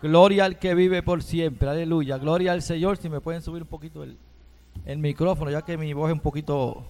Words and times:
Gloria 0.00 0.44
al 0.44 0.58
que 0.58 0.74
vive 0.74 1.02
por 1.02 1.22
siempre. 1.22 1.68
Aleluya. 1.68 2.18
Gloria 2.18 2.52
al 2.52 2.62
Señor. 2.62 2.96
Si 2.98 3.08
me 3.08 3.20
pueden 3.20 3.42
subir 3.42 3.62
un 3.62 3.68
poquito 3.68 4.04
el, 4.04 4.16
el 4.84 4.98
micrófono, 4.98 5.50
ya 5.50 5.62
que 5.62 5.76
mi 5.76 5.92
voz 5.92 6.10
es 6.10 6.14
un 6.14 6.20
poquito 6.20 6.84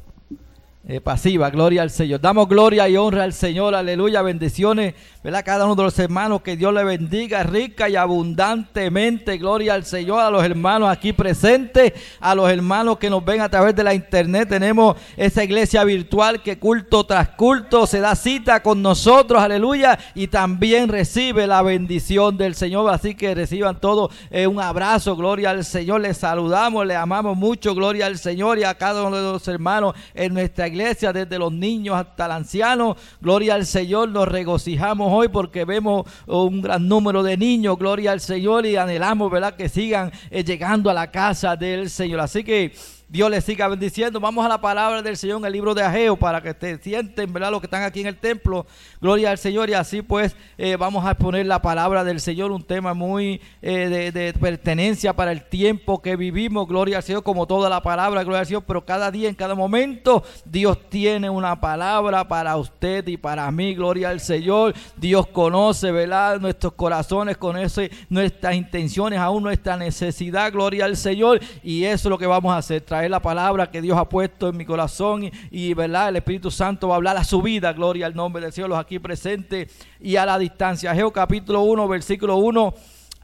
eh, 0.91 1.03
pasiva, 1.03 1.51
gloria 1.51 1.83
al 1.83 1.91
Señor. 1.91 2.19
Damos 2.19 2.49
gloria 2.49 2.89
y 2.89 2.97
honra 2.97 3.25
al 3.25 3.35
Señor, 3.35 3.75
aleluya, 3.75 4.23
bendiciones, 4.23 4.95
¿verdad? 5.23 5.45
Cada 5.45 5.67
uno 5.67 5.75
de 5.75 5.83
los 5.83 5.99
hermanos, 5.99 6.41
que 6.41 6.57
Dios 6.57 6.73
le 6.73 6.83
bendiga 6.83 7.43
rica 7.43 7.91
y 7.91 7.97
abundantemente, 7.97 9.37
gloria 9.37 9.75
al 9.75 9.85
Señor, 9.85 10.21
a 10.21 10.31
los 10.31 10.43
hermanos 10.43 10.89
aquí 10.89 11.13
presentes, 11.13 11.93
a 12.21 12.35
los 12.35 12.51
hermanos 12.51 12.97
que 12.97 13.11
nos 13.11 13.23
ven 13.23 13.43
a 13.43 13.51
través 13.51 13.77
de 13.77 13.85
la 13.85 13.93
internet. 13.93 14.49
Tenemos 14.49 14.97
esa 15.19 15.45
iglesia 15.45 15.85
virtual 15.85 16.43
que 16.43 16.59
culto 16.59 17.05
tras 17.05 17.29
culto 17.31 17.87
se 17.87 18.01
da 18.01 18.15
cita 18.15 18.63
con 18.63 18.81
nosotros, 18.81 19.43
aleluya, 19.43 19.99
y 20.15 20.29
también 20.29 20.89
recibe 20.89 21.47
la 21.47 21.61
bendición 21.61 22.39
del 22.39 22.55
Señor. 22.55 22.91
Así 22.91 23.15
que 23.15 23.35
reciban 23.35 23.79
todos 23.79 24.11
eh, 24.31 24.47
un 24.47 24.59
abrazo, 24.59 25.17
gloria 25.17 25.51
al 25.51 25.67
Señor. 25.67 26.01
Les 26.01 26.17
saludamos, 26.17 26.87
le 26.87 26.97
amamos 26.97 27.37
mucho, 27.37 27.75
gloria 27.75 28.07
al 28.07 28.17
Señor 28.17 28.59
y 28.59 28.65
a 28.65 28.73
cada 28.73 29.03
uno 29.03 29.19
de 29.19 29.33
los 29.33 29.47
hermanos 29.49 29.95
en 30.15 30.33
nuestra 30.33 30.67
iglesia 30.67 30.78
iglesia, 30.79 31.13
desde 31.13 31.39
los 31.39 31.53
niños 31.53 31.97
hasta 31.97 32.27
el 32.27 32.33
anciano. 32.33 32.97
Gloria 33.21 33.55
al 33.55 33.67
Señor, 33.67 34.11
nos 34.11 34.29
regocijamos 34.29 35.13
hoy 35.13 35.29
porque 35.29 35.65
vemos 35.65 36.07
un 36.27 36.63
gran 36.63 36.87
número 36.87 37.23
de 37.23 37.37
niños, 37.37 37.77
gloria 37.79 38.13
al 38.13 38.21
Señor, 38.21 38.65
y 38.65 38.77
anhelamos, 38.77 39.31
¿verdad?, 39.31 39.57
que 39.57 39.69
sigan 39.69 40.13
eh, 40.31 40.45
llegando 40.45 40.89
a 40.89 40.95
la 40.95 41.11
casa 41.11 41.57
del 41.57 41.91
Señor. 41.91 42.21
Así 42.21 42.45
que 42.45 42.73
Dios 43.11 43.31
les 43.31 43.43
siga 43.43 43.67
bendiciendo. 43.69 44.21
Vamos 44.21 44.45
a 44.45 44.51
la 44.51 44.61
palabra 44.61 45.01
del 45.01 45.17
Señor 45.17 45.39
en 45.39 45.47
el 45.47 45.53
libro 45.55 45.75
de 45.75 45.83
Ageo 45.83 46.15
para 46.15 46.43
que 46.43 46.53
te 46.53 46.77
sienten, 46.77 47.33
¿verdad? 47.33 47.51
Los 47.51 47.61
que 47.61 47.67
están 47.67 47.83
aquí 47.83 48.03
en 48.03 48.09
el 48.09 48.19
templo. 48.19 48.67
Gloria 49.01 49.31
al 49.31 49.39
Señor. 49.39 49.71
Y 49.71 49.73
así 49.73 50.03
pues 50.03 50.37
eh, 50.59 50.77
vamos 50.77 51.07
a 51.07 51.13
exponer 51.13 51.47
la 51.47 51.63
palabra 51.63 52.05
del 52.05 52.21
Señor, 52.21 52.51
un 52.51 52.63
tema 52.63 52.93
muy 52.93 53.41
eh, 53.63 54.11
de, 54.13 54.35
pertenencia 54.35 55.15
para 55.15 55.33
el 55.33 55.43
tiempo 55.45 56.03
que 56.03 56.17
vivimos. 56.17 56.69
Gloria 56.69 56.99
al 56.99 57.03
Señor, 57.03 57.23
como 57.23 57.47
toda 57.47 57.71
la 57.71 57.83
palabra, 57.83 58.23
gloria 58.25 58.41
al 58.41 58.47
Señor. 58.47 58.65
Pero 58.67 58.85
cada 58.85 59.11
día, 59.11 59.31
en 59.31 59.35
cada 59.35 59.55
momento, 59.55 60.23
Dios 60.45 60.79
tiene 60.91 61.31
una 61.31 61.59
palabra 61.59 62.29
para 62.29 62.59
usted 62.59 63.07
y 63.09 63.17
para 63.17 63.51
mí. 63.51 63.75
Gloria 63.75 64.11
al 64.11 64.21
Señor. 64.21 64.75
Dios 64.99 65.29
conoce, 65.29 65.93
¿verdad? 65.93 66.41
Nuestros 66.41 66.75
corazones, 66.75 67.39
conoce 67.39 67.91
nuestras 68.11 68.55
intenciones, 68.55 69.19
aún 69.19 69.45
nuestra 69.45 69.79
necesidad. 69.79 70.53
Gloria 70.53 70.85
al 70.85 70.99
Señor. 70.99 71.41
Y 71.63 71.85
eso 71.85 72.09
es 72.09 72.11
lo 72.11 72.19
que 72.19 72.27
vamos 72.27 72.53
a 72.53 72.59
hacer 72.59 72.83
es 73.05 73.11
la 73.11 73.21
palabra 73.21 73.71
que 73.71 73.83
Dios 73.83 73.99
ha 73.99 74.09
puesto 74.09 74.49
en 74.49 74.57
mi 74.57 74.65
corazón 74.65 75.31
y, 75.51 75.75
verdad, 75.75 76.09
el 76.09 76.17
Espíritu 76.17 76.51
Santo 76.51 76.89
va 76.89 76.95
a 76.95 76.97
hablar 76.97 77.17
a 77.17 77.25
su 77.25 77.43
vida, 77.43 77.73
gloria 77.73 78.07
al 78.07 78.15
nombre 78.15 78.43
del 78.43 78.53
Señor, 78.53 78.71
los 78.71 78.79
aquí 78.79 78.99
presentes 78.99 79.73
y 80.01 80.17
a 80.17 80.27
la 80.27 80.39
distancia. 80.39 80.95
Geo 80.95 81.13
capítulo 81.13 81.63
1, 81.63 81.89
versículo 81.89 82.37
1 82.37 82.75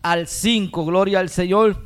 al 0.02 0.26
5, 0.26 0.84
gloria 0.84 1.20
al 1.20 1.28
Señor. 1.28 1.76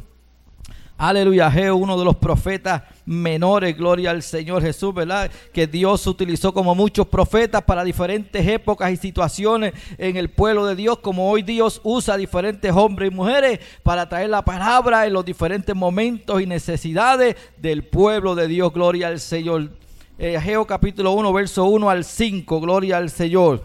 Aleluya, 0.97 1.51
Geo, 1.51 1.77
uno 1.77 1.99
de 1.99 2.05
los 2.05 2.17
profetas 2.17 2.83
menores, 3.09 3.75
gloria 3.75 4.11
al 4.11 4.23
Señor 4.23 4.63
Jesús, 4.63 4.95
¿verdad? 4.95 5.31
Que 5.53 5.67
Dios 5.67 6.07
utilizó 6.07 6.53
como 6.53 6.75
muchos 6.75 7.09
profetas 7.09 7.63
para 7.63 7.83
diferentes 7.83 8.47
épocas 8.47 8.93
y 8.93 8.97
situaciones 8.97 9.73
en 9.97 10.19
el 10.19 10.29
pueblo 10.29 10.67
de 10.67 10.77
Dios, 10.77 10.99
como 10.99 11.31
hoy 11.31 11.43
Dios 11.43 11.81
usa 11.85 12.19
diferentes 12.19 12.71
hombres 12.71 13.11
y 13.11 13.15
mujeres 13.15 13.61
para 13.83 14.09
traer 14.09 14.29
la 14.29 14.45
palabra 14.45 15.07
en 15.07 15.15
los 15.15 15.25
diferentes 15.25 15.75
momentos 15.75 16.43
y 16.43 16.47
necesidades 16.47 17.35
del 17.57 17.83
pueblo 17.85 18.35
de 18.35 18.47
Dios, 18.47 18.73
gloria 18.73 19.09
al 19.09 19.21
Señor. 19.21 19.71
Eh, 20.19 20.39
capítulo 20.67 21.13
1, 21.13 21.33
verso 21.33 21.65
1 21.65 21.89
al 21.89 22.05
5, 22.05 22.61
gloria 22.61 22.99
al 22.99 23.09
Señor. 23.09 23.65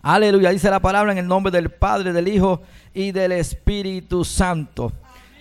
Aleluya, 0.00 0.50
dice 0.50 0.70
la 0.70 0.80
palabra 0.80 1.12
en 1.12 1.18
el 1.18 1.26
nombre 1.26 1.50
del 1.50 1.70
Padre, 1.70 2.14
del 2.14 2.28
Hijo 2.28 2.62
y 2.94 3.12
del 3.12 3.32
Espíritu 3.32 4.24
Santo. 4.24 4.92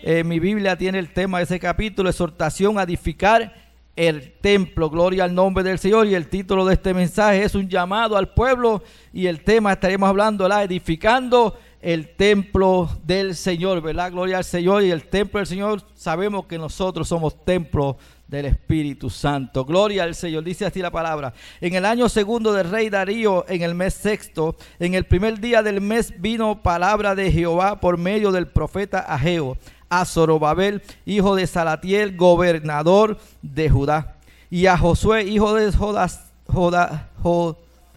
Eh, 0.03 0.23
mi 0.23 0.39
Biblia 0.39 0.77
tiene 0.77 0.99
el 0.99 1.11
tema 1.11 1.39
de 1.39 1.45
ese 1.45 1.59
capítulo, 1.59 2.09
exhortación 2.09 2.77
a 2.77 2.83
edificar 2.83 3.53
el 3.95 4.31
templo. 4.39 4.89
Gloria 4.89 5.23
al 5.25 5.33
nombre 5.33 5.63
del 5.63 5.79
Señor. 5.79 6.07
Y 6.07 6.15
el 6.15 6.27
título 6.27 6.65
de 6.65 6.75
este 6.75 6.93
mensaje 6.93 7.43
es 7.43 7.55
un 7.55 7.67
llamado 7.67 8.15
al 8.15 8.29
pueblo. 8.29 8.83
Y 9.11 9.25
el 9.25 9.43
tema 9.43 9.73
estaremos 9.73 10.07
hablando, 10.07 10.47
la 10.47 10.63
edificando 10.63 11.57
el 11.81 12.15
templo 12.15 12.89
del 13.03 13.35
Señor, 13.35 13.81
¿verdad? 13.81 14.11
Gloria 14.11 14.37
al 14.37 14.43
Señor. 14.43 14.83
Y 14.83 14.91
el 14.91 15.03
templo 15.05 15.39
del 15.39 15.47
Señor, 15.47 15.81
sabemos 15.95 16.45
que 16.45 16.57
nosotros 16.57 17.07
somos 17.07 17.43
templo 17.43 17.97
del 18.27 18.45
Espíritu 18.45 19.09
Santo. 19.09 19.65
Gloria 19.65 20.03
al 20.03 20.13
Señor. 20.13 20.43
Dice 20.43 20.65
así 20.65 20.79
la 20.79 20.91
palabra. 20.91 21.33
En 21.59 21.73
el 21.73 21.85
año 21.85 22.07
segundo 22.07 22.53
del 22.53 22.69
rey 22.69 22.89
Darío, 22.89 23.45
en 23.47 23.63
el 23.63 23.73
mes 23.73 23.95
sexto, 23.95 24.55
en 24.79 24.93
el 24.93 25.05
primer 25.05 25.39
día 25.39 25.63
del 25.63 25.81
mes 25.81 26.13
vino 26.19 26.61
palabra 26.61 27.15
de 27.15 27.31
Jehová 27.31 27.79
por 27.79 27.97
medio 27.97 28.31
del 28.31 28.47
profeta 28.47 28.99
Ageo 28.99 29.57
a 29.89 30.05
Zorobabel, 30.05 30.81
hijo 31.05 31.35
de 31.35 31.47
Salatiel, 31.47 32.15
gobernador 32.15 33.17
de 33.41 33.69
Judá, 33.69 34.15
y 34.49 34.65
a 34.67 34.77
Josué, 34.77 35.23
hijo 35.23 35.53
de 35.53 35.71
Jodas, 35.71 36.31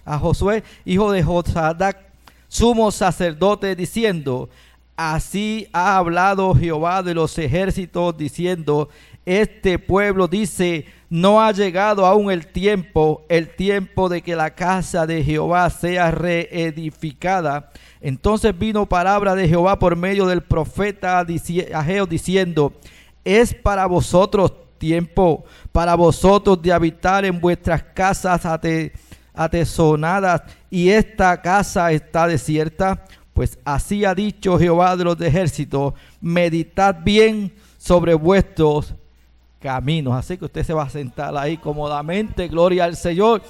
a 0.04 0.18
Josué, 0.18 0.64
hijo 0.84 1.12
de 1.12 1.22
Josadac, 1.22 1.98
sumo 2.48 2.90
sacerdote, 2.90 3.76
diciendo, 3.76 4.48
así 4.96 5.68
ha 5.72 5.96
hablado 5.96 6.54
Jehová 6.54 7.02
de 7.02 7.14
los 7.14 7.38
ejércitos, 7.38 8.16
diciendo, 8.16 8.88
este 9.24 9.78
pueblo 9.78 10.26
dice, 10.26 10.86
no 11.10 11.42
ha 11.42 11.50
llegado 11.50 12.06
aún 12.06 12.30
el 12.30 12.46
tiempo, 12.46 13.26
el 13.28 13.48
tiempo 13.48 14.08
de 14.08 14.22
que 14.22 14.36
la 14.36 14.54
casa 14.54 15.06
de 15.06 15.24
Jehová 15.24 15.68
sea 15.68 16.12
reedificada. 16.12 17.70
Entonces 18.00 18.56
vino 18.56 18.86
palabra 18.86 19.34
de 19.34 19.48
Jehová 19.48 19.78
por 19.80 19.96
medio 19.96 20.26
del 20.26 20.42
profeta 20.42 21.18
Ageo 21.18 22.06
diciendo, 22.06 22.72
es 23.24 23.52
para 23.52 23.86
vosotros 23.86 24.52
tiempo, 24.78 25.44
para 25.72 25.96
vosotros 25.96 26.62
de 26.62 26.72
habitar 26.72 27.24
en 27.24 27.40
vuestras 27.40 27.82
casas 27.82 28.42
atesonadas 29.34 30.42
y 30.70 30.90
esta 30.90 31.42
casa 31.42 31.90
está 31.90 32.28
desierta. 32.28 33.04
Pues 33.34 33.58
así 33.64 34.04
ha 34.04 34.14
dicho 34.14 34.58
Jehová 34.58 34.96
de 34.96 35.04
los 35.04 35.20
ejércitos, 35.20 35.94
meditad 36.20 36.96
bien 37.02 37.52
sobre 37.78 38.14
vuestros 38.14 38.94
caminos. 39.60 40.14
Así 40.14 40.36
que 40.36 40.46
usted 40.46 40.64
se 40.64 40.72
va 40.72 40.84
a 40.84 40.90
sentar 40.90 41.36
ahí 41.36 41.56
cómodamente, 41.56 42.48
gloria 42.48 42.84
al 42.84 42.96
Señor. 42.96 43.42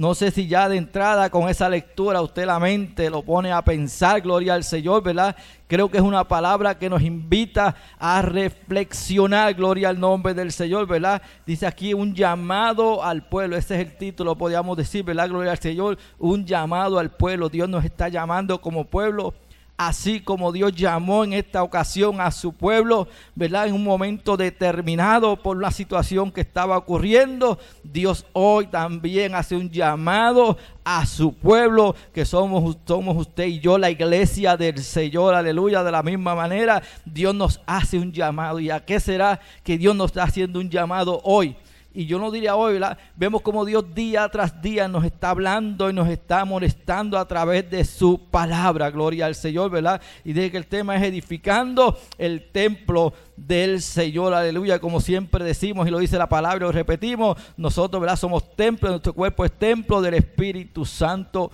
No 0.00 0.14
sé 0.14 0.30
si 0.30 0.46
ya 0.46 0.66
de 0.66 0.78
entrada 0.78 1.28
con 1.28 1.50
esa 1.50 1.68
lectura 1.68 2.22
usted 2.22 2.46
la 2.46 2.58
mente 2.58 3.10
lo 3.10 3.22
pone 3.22 3.52
a 3.52 3.60
pensar, 3.60 4.22
gloria 4.22 4.54
al 4.54 4.64
Señor, 4.64 5.02
¿verdad? 5.02 5.36
Creo 5.66 5.90
que 5.90 5.98
es 5.98 6.02
una 6.02 6.26
palabra 6.26 6.78
que 6.78 6.88
nos 6.88 7.02
invita 7.02 7.76
a 7.98 8.22
reflexionar, 8.22 9.52
gloria 9.52 9.90
al 9.90 10.00
nombre 10.00 10.32
del 10.32 10.52
Señor, 10.52 10.86
¿verdad? 10.86 11.20
Dice 11.44 11.66
aquí 11.66 11.92
un 11.92 12.14
llamado 12.14 13.04
al 13.04 13.28
pueblo, 13.28 13.58
ese 13.58 13.74
es 13.74 13.86
el 13.86 13.98
título, 13.98 14.38
podríamos 14.38 14.74
decir, 14.78 15.04
¿verdad? 15.04 15.28
Gloria 15.28 15.52
al 15.52 15.58
Señor, 15.58 15.98
un 16.18 16.46
llamado 16.46 16.98
al 16.98 17.10
pueblo. 17.10 17.50
Dios 17.50 17.68
nos 17.68 17.84
está 17.84 18.08
llamando 18.08 18.58
como 18.62 18.86
pueblo 18.86 19.34
así 19.80 20.20
como 20.20 20.52
Dios 20.52 20.74
llamó 20.74 21.24
en 21.24 21.32
esta 21.32 21.62
ocasión 21.62 22.20
a 22.20 22.30
su 22.32 22.52
pueblo, 22.52 23.08
¿verdad? 23.34 23.66
En 23.66 23.72
un 23.72 23.82
momento 23.82 24.36
determinado 24.36 25.36
por 25.36 25.58
la 25.58 25.70
situación 25.70 26.30
que 26.30 26.42
estaba 26.42 26.76
ocurriendo, 26.76 27.58
Dios 27.82 28.26
hoy 28.34 28.66
también 28.66 29.34
hace 29.34 29.56
un 29.56 29.70
llamado 29.70 30.58
a 30.84 31.06
su 31.06 31.32
pueblo, 31.32 31.94
que 32.12 32.26
somos, 32.26 32.76
somos 32.86 33.16
usted 33.16 33.46
y 33.46 33.60
yo, 33.60 33.78
la 33.78 33.88
iglesia 33.88 34.58
del 34.58 34.82
Señor, 34.82 35.32
aleluya, 35.32 35.82
de 35.82 35.92
la 35.92 36.02
misma 36.02 36.34
manera, 36.34 36.82
Dios 37.06 37.34
nos 37.34 37.62
hace 37.64 37.98
un 37.98 38.12
llamado. 38.12 38.60
¿Y 38.60 38.68
a 38.68 38.84
qué 38.84 39.00
será 39.00 39.40
que 39.64 39.78
Dios 39.78 39.96
nos 39.96 40.10
está 40.10 40.24
haciendo 40.24 40.60
un 40.60 40.68
llamado 40.68 41.22
hoy? 41.24 41.56
Y 41.92 42.06
yo 42.06 42.18
no 42.20 42.30
diría 42.30 42.54
hoy, 42.54 42.74
¿verdad? 42.74 42.96
Vemos 43.16 43.42
como 43.42 43.64
Dios 43.64 43.94
día 43.94 44.28
tras 44.28 44.62
día 44.62 44.86
nos 44.86 45.04
está 45.04 45.30
hablando 45.30 45.90
y 45.90 45.92
nos 45.92 46.08
está 46.08 46.44
molestando 46.44 47.18
a 47.18 47.26
través 47.26 47.68
de 47.68 47.84
su 47.84 48.28
palabra. 48.30 48.90
Gloria 48.90 49.26
al 49.26 49.34
Señor, 49.34 49.70
¿verdad? 49.70 50.00
Y 50.24 50.32
dice 50.32 50.52
que 50.52 50.56
el 50.56 50.66
tema 50.66 50.96
es 50.96 51.02
edificando 51.02 51.98
el 52.16 52.50
templo 52.52 53.12
del 53.36 53.82
Señor, 53.82 54.34
aleluya, 54.34 54.78
como 54.78 55.00
siempre 55.00 55.44
decimos 55.44 55.88
y 55.88 55.90
lo 55.90 55.98
dice 55.98 56.18
la 56.18 56.28
palabra 56.28 56.66
lo 56.66 56.72
repetimos, 56.72 57.36
nosotros, 57.56 58.00
¿verdad? 58.00 58.16
Somos 58.16 58.54
templo, 58.54 58.90
nuestro 58.90 59.12
cuerpo 59.12 59.44
es 59.44 59.52
templo 59.52 60.00
del 60.00 60.14
Espíritu 60.14 60.84
Santo 60.84 61.50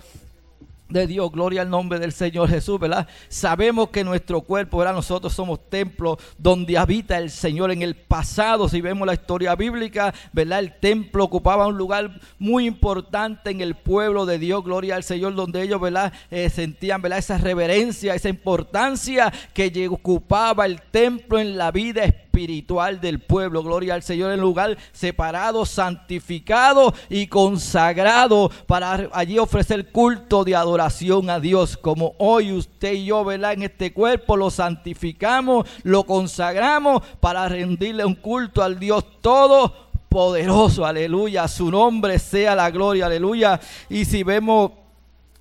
de 0.89 1.07
Dios, 1.07 1.31
gloria 1.31 1.61
al 1.61 1.69
nombre 1.69 1.99
del 1.99 2.13
Señor 2.13 2.49
Jesús, 2.49 2.79
¿verdad? 2.79 3.07
Sabemos 3.27 3.89
que 3.89 4.03
nuestro 4.03 4.41
cuerpo, 4.41 4.77
¿verdad? 4.77 4.93
Nosotros 4.93 5.33
somos 5.33 5.69
templos 5.69 6.17
donde 6.37 6.77
habita 6.77 7.17
el 7.17 7.29
Señor. 7.29 7.71
En 7.71 7.81
el 7.81 7.95
pasado, 7.95 8.69
si 8.69 8.81
vemos 8.81 9.05
la 9.05 9.13
historia 9.13 9.55
bíblica, 9.55 10.13
¿verdad? 10.31 10.59
El 10.59 10.79
templo 10.79 11.23
ocupaba 11.23 11.67
un 11.67 11.77
lugar 11.77 12.19
muy 12.39 12.65
importante 12.65 13.49
en 13.49 13.61
el 13.61 13.75
pueblo 13.75 14.25
de 14.25 14.39
Dios, 14.39 14.63
gloria 14.63 14.95
al 14.95 15.03
Señor, 15.03 15.35
donde 15.35 15.61
ellos, 15.61 15.81
¿verdad? 15.81 16.13
Eh, 16.31 16.49
sentían, 16.49 17.01
¿verdad? 17.01 17.19
Esa 17.19 17.37
reverencia, 17.37 18.15
esa 18.15 18.29
importancia 18.29 19.33
que 19.53 19.87
ocupaba 19.87 20.65
el 20.65 20.81
templo 20.81 21.39
en 21.39 21.57
la 21.57 21.71
vida 21.71 22.03
espiritual 22.03 22.26
espiritual 22.37 23.01
del 23.01 23.19
pueblo. 23.19 23.63
Gloria 23.63 23.95
al 23.95 24.03
Señor 24.03 24.31
en 24.31 24.39
lugar 24.39 24.77
separado, 24.91 25.65
santificado 25.65 26.93
y 27.09 27.25
consagrado 27.25 28.51
para 28.67 29.09
allí 29.11 29.39
ofrecer 29.39 29.91
culto 29.91 30.43
de 30.43 30.55
adoración 30.55 31.31
a 31.31 31.39
Dios. 31.39 31.77
Como 31.77 32.13
hoy 32.19 32.51
usted 32.51 32.93
y 32.93 33.05
yo, 33.05 33.25
¿verdad? 33.25 33.53
En 33.53 33.63
este 33.63 33.91
cuerpo 33.91 34.37
lo 34.37 34.51
santificamos, 34.51 35.67
lo 35.81 36.03
consagramos 36.03 37.01
para 37.19 37.49
rendirle 37.49 38.05
un 38.05 38.15
culto 38.15 38.61
al 38.61 38.77
Dios 38.77 39.03
todo 39.21 39.73
poderoso, 40.07 40.85
aleluya, 40.85 41.47
su 41.47 41.71
nombre 41.71 42.19
sea 42.19 42.55
la 42.55 42.69
gloria, 42.69 43.07
aleluya. 43.07 43.59
Y 43.89 44.05
si 44.05 44.21
vemos 44.21 44.71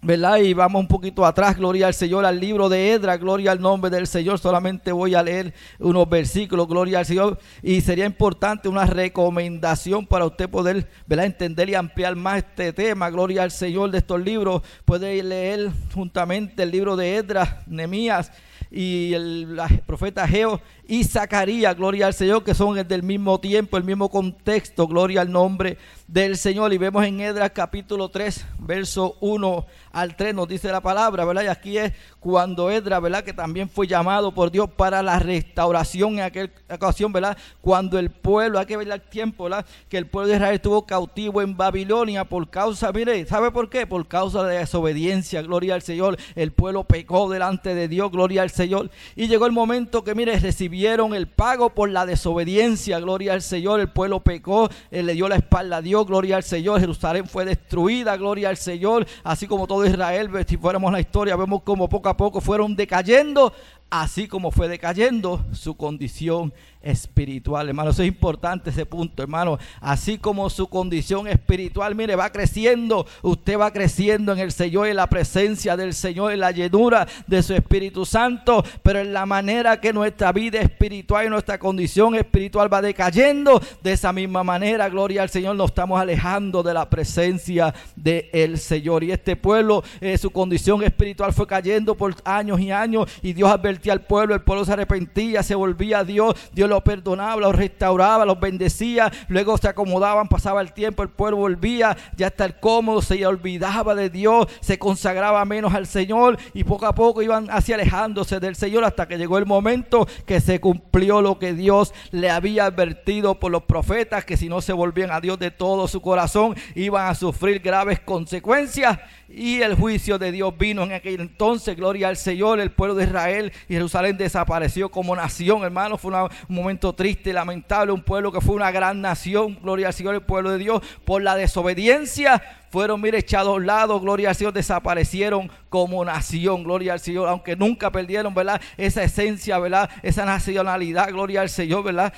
¿verdad? 0.07 0.37
Y 0.39 0.55
vamos 0.55 0.81
un 0.83 0.87
poquito 0.87 1.27
atrás, 1.27 1.57
gloria 1.57 1.89
al 1.89 1.95
Señor, 1.95 2.25
al 2.25 2.39
libro 2.39 2.69
de 2.69 2.93
Edra, 2.93 3.17
gloria 3.17 3.51
al 3.51 3.61
nombre 3.61 3.91
del 3.91 4.07
Señor. 4.07 4.39
Solamente 4.39 4.93
voy 4.93 5.17
a 5.17 5.23
leer 5.23 5.53
unos 5.81 6.09
versículos, 6.09 6.69
gloria 6.69 7.01
al 7.01 7.07
Señor. 7.07 7.41
Y 7.61 7.81
sería 7.81 8.07
importante 8.07 8.69
una 8.69 8.87
recomendación 8.87 10.07
para 10.07 10.25
usted 10.25 10.49
poder. 10.49 10.89
Entender 11.27 11.69
y 11.71 11.75
ampliar 11.75 12.15
más 12.15 12.39
este 12.39 12.73
tema, 12.73 13.11
gloria 13.11 13.43
al 13.43 13.51
Señor 13.51 13.91
de 13.91 13.99
estos 13.99 14.21
libros. 14.21 14.63
Puede 14.85 15.21
leer 15.25 15.73
juntamente 15.93 16.63
el 16.63 16.71
libro 16.71 16.95
de 16.95 17.17
Edra, 17.17 17.65
Nemías 17.67 18.31
y 18.71 19.13
el, 19.13 19.59
profeta 19.87 20.29
Geo 20.29 20.61
y 20.87 21.03
Zacarías, 21.03 21.77
gloria 21.77 22.07
al 22.07 22.15
Señor, 22.15 22.45
que 22.45 22.55
son 22.55 22.77
del 22.87 23.03
mismo 23.03 23.41
tiempo, 23.41 23.77
el 23.77 23.85
mismo 23.85 24.09
contexto, 24.09 24.87
gloria 24.87 25.23
al 25.23 25.33
nombre 25.33 25.79
del 26.09 26.37
Señor. 26.37 26.73
Y 26.73 26.79
vemos 26.79 27.05
en 27.05 27.21
Edras 27.21 27.51
capítulo 27.53 28.09
3, 28.09 28.45
verso 28.59 29.17
1 29.21 29.67
al 29.93 30.15
3, 30.15 30.35
nos 30.35 30.47
dice 30.47 30.71
la 30.71 30.81
palabra, 30.81 31.25
¿verdad? 31.25 31.45
Y 31.45 31.47
aquí 31.47 31.79
es 31.79 31.93
cuando 32.21 32.71
Edras, 32.71 33.01
¿verdad? 33.01 33.25
Que 33.25 33.33
también 33.33 33.69
fue 33.69 33.87
llamado 33.87 34.33
por 34.33 34.51
Dios 34.51 34.69
para 34.71 35.03
la 35.03 35.19
restauración 35.19 36.15
en 36.15 36.21
aquella 36.21 36.53
ocasión, 36.71 37.13
¿verdad? 37.13 37.37
Cuando 37.61 37.99
el 37.99 38.11
pueblo, 38.11 38.59
hay 38.59 38.67
que 38.67 38.77
ver 38.77 38.89
el 38.89 39.01
tiempo, 39.01 39.45
¿verdad? 39.45 39.65
Que 39.89 39.97
el 39.97 40.07
pueblo 40.07 40.29
de 40.29 40.37
Israel 40.37 40.55
estuvo 40.57 40.85
cautivo 40.85 41.41
en 41.41 41.57
Babilonia 41.57 42.25
por 42.25 42.51
causa, 42.51 42.93
mire, 42.93 43.25
¿sabe 43.27 43.51
por 43.51 43.71
qué? 43.71 43.87
Por 43.87 44.07
causa 44.07 44.45
de 44.45 44.59
desobediencia, 44.59 45.43
gloria 45.43 45.75
al 45.75 45.83
Señor. 45.83 46.19
El 46.35 46.53
pueblo 46.53 46.85
pecó 46.85 47.31
delante 47.31 47.75
de 47.75 47.89
Dios, 47.89 48.13
gloria 48.13 48.43
al 48.43 48.51
Señor. 48.51 48.91
Y 49.15 49.29
llegó 49.29 49.47
el 49.47 49.53
momento 49.53 50.05
que, 50.05 50.15
mire, 50.15 50.39
recibieron 50.39 51.15
el 51.15 51.27
pago 51.27 51.71
por 51.71 51.89
la 51.89 52.05
desobediencia, 52.05 53.01
gloria 53.01 53.33
al 53.33 53.43
Señor. 53.43 53.81
El 53.81 53.89
pueblo 53.89 54.21
pecó, 54.21 54.69
él 54.91 55.07
le 55.07 55.15
dio 55.15 55.29
la 55.29 55.37
espalda 55.37 55.79
a 55.79 55.83
Dios 55.83 55.96
gloria 56.05 56.37
al 56.37 56.43
Señor. 56.43 56.81
Jerusalén 56.81 57.27
fue 57.27 57.45
destruida, 57.45 58.17
gloria 58.17 58.49
al 58.49 58.57
Señor. 58.57 59.07
Así 59.25 59.47
como 59.47 59.67
todo 59.67 59.87
Israel, 59.87 60.31
si 60.47 60.57
fuéramos 60.57 60.93
la 60.93 61.01
historia, 61.01 61.37
vemos 61.37 61.63
como 61.63 61.89
poco 61.89 62.09
a 62.09 62.17
poco 62.17 62.41
fueron 62.41 62.77
decayendo, 62.77 63.53
así 63.91 64.29
como 64.29 64.51
fue 64.51 64.69
decayendo 64.69 65.45
su 65.53 65.77
condición 65.77 66.53
espiritual, 66.87 67.69
hermano. 67.69 67.91
Eso 67.91 68.03
es 68.03 68.09
importante 68.09 68.71
ese 68.71 68.87
punto, 68.87 69.23
hermano. 69.23 69.59
Así 69.81 70.19
como 70.19 70.49
su 70.51 70.69
condición 70.69 71.27
espiritual, 71.27 71.95
mire, 71.95 72.17
va 72.17 72.31
creciendo. 72.31 73.07
Usted 73.23 73.59
va 73.59 73.73
creciendo 73.73 74.33
en 74.33 74.39
el 74.39 74.53
Señor, 74.53 74.87
en 74.87 74.97
la 74.97 75.09
presencia 75.09 75.77
del 75.77 75.95
Señor, 75.95 76.33
en 76.33 76.41
la 76.41 76.51
llenura 76.51 77.07
de 77.27 77.43
su 77.43 77.55
Espíritu 77.55 78.07
Santo. 78.07 78.65
Pero 78.83 79.01
en 79.01 79.13
la 79.13 79.27
manera 79.27 79.81
que 79.81 79.93
nuestra 79.93 80.33
vida 80.33 80.61
espiritual 80.61 81.27
y 81.27 81.31
nuestra 81.31 81.59
condición 81.59 82.15
espiritual 82.15 82.73
va 82.73 82.83
decayendo, 82.83 83.61
de 83.83 83.93
esa 83.93 84.13
misma 84.13 84.45
manera, 84.45 84.89
gloria 84.89 85.23
al 85.23 85.31
Señor, 85.31 85.57
nos 85.57 85.71
estamos 85.71 86.01
alejando 86.01 86.63
de 86.63 86.75
la 86.75 86.89
presencia 86.89 87.75
del 87.95 88.59
Señor. 88.59 89.05
Y 89.05 89.13
este 89.13 89.37
pueblo, 89.37 89.83
eh, 90.01 90.19
su 90.19 90.31
condición 90.31 90.83
espiritual 90.83 91.33
fue 91.33 91.47
cayendo 91.47 91.95
por 91.95 92.15
años 92.25 92.61
y 92.61 92.71
años. 92.71 93.11
Y 93.23 93.33
Dios 93.33 93.51
advertía 93.51 93.93
al 93.93 94.03
pueblo, 94.03 94.35
el 94.35 94.43
pueblo 94.43 94.65
se 94.65 94.73
arrepentía, 94.73 95.43
se 95.43 95.55
volvía 95.55 96.01
a 96.01 96.05
Dios. 96.05 96.35
Dios 96.53 96.69
lo 96.69 96.76
perdonaba, 96.83 97.41
los 97.41 97.55
restauraba, 97.55 98.25
los 98.25 98.41
bendecía, 98.41 99.13
luego 99.29 99.57
se 99.59 99.69
acomodaban, 99.69 100.29
pasaba 100.29 100.61
el 100.61 100.73
tiempo, 100.73 101.03
el 101.03 101.09
pueblo 101.09 101.39
volvía 101.39 101.97
ya 102.17 102.29
estar 102.29 102.61
cómodo, 102.61 103.03
se 103.03 103.25
olvidaba 103.27 103.95
de 103.95 104.11
Dios, 104.11 104.47
se 104.61 104.79
consagraba 104.79 105.45
menos 105.45 105.75
al 105.75 105.87
Señor 105.87 106.39
y 106.55 106.65
poco 106.65 106.87
a 106.87 106.95
poco 106.95 107.23
iban 107.23 107.49
así 107.51 107.73
alejándose 107.73 108.41
del 108.41 108.57
Señor 108.57 108.85
hasta 108.85 109.07
que 109.09 109.19
llegó 109.19 109.39
el 109.39 109.47
momento 109.47 110.07
que 110.27 110.41
se 110.41 110.61
cumplió 110.61 111.23
lo 111.23 111.39
que 111.39 111.55
Dios 111.55 111.93
le 112.11 112.31
había 112.31 112.67
advertido 112.67 113.39
por 113.39 113.53
los 113.53 113.65
profetas, 113.65 114.25
que 114.25 114.37
si 114.37 114.49
no 114.49 114.61
se 114.61 114.73
volvían 114.73 115.11
a 115.11 115.21
Dios 115.21 115.39
de 115.39 115.51
todo 115.51 115.89
su 115.89 116.01
corazón, 116.01 116.55
iban 116.75 117.09
a 117.09 117.15
sufrir 117.15 117.61
graves 117.61 118.01
consecuencias. 118.01 118.99
Y 119.29 119.61
el 119.63 119.75
juicio 119.75 120.19
de 120.19 120.31
Dios 120.31 120.57
vino 120.57 120.85
en 120.85 120.93
aquel 120.93 121.21
entonces, 121.21 121.77
gloria 121.77 122.09
al 122.09 122.17
Señor, 122.17 122.61
el 122.61 122.71
pueblo 122.71 122.95
de 122.95 123.05
Israel 123.05 123.53
y 123.69 123.75
Jerusalén 123.75 124.17
desapareció 124.17 124.89
como 124.89 125.17
nación, 125.17 125.65
hermano, 125.65 125.99
fue 125.99 126.13
un 126.13 126.29
momento 126.57 126.93
triste, 126.93 127.33
lamentable, 127.33 127.93
un 127.93 128.03
pueblo 128.03 128.33
que 128.33 128.41
fue 128.41 128.55
una 128.55 128.71
gran 128.71 129.01
nación, 129.01 129.59
gloria 129.63 129.89
al 129.89 129.95
Señor, 129.95 130.15
el 130.15 130.23
pueblo 130.23 130.51
de 130.51 130.59
Dios, 130.59 130.83
por 131.05 131.23
la 131.23 131.37
desobediencia 131.37 132.43
fueron, 132.71 133.01
mire, 133.01 133.19
echados 133.19 133.49
a 133.49 133.57
un 133.57 133.67
lado, 133.67 134.01
gloria 134.01 134.29
al 134.29 134.35
Señor, 134.35 134.53
desaparecieron 134.53 135.51
como 135.71 136.05
nación, 136.05 136.63
gloria 136.63 136.93
al 136.93 137.01
Señor, 137.01 137.29
aunque 137.29 137.57
nunca 137.57 137.91
perdieron, 137.91 138.35
¿verdad? 138.35 138.61
Esa 138.77 139.03
esencia, 139.03 139.59
¿verdad? 139.59 139.89
Esa 140.03 140.25
nacionalidad, 140.25 141.09
gloria 141.09 141.41
al 141.41 141.49
Señor, 141.49 141.85
¿verdad? 141.85 142.13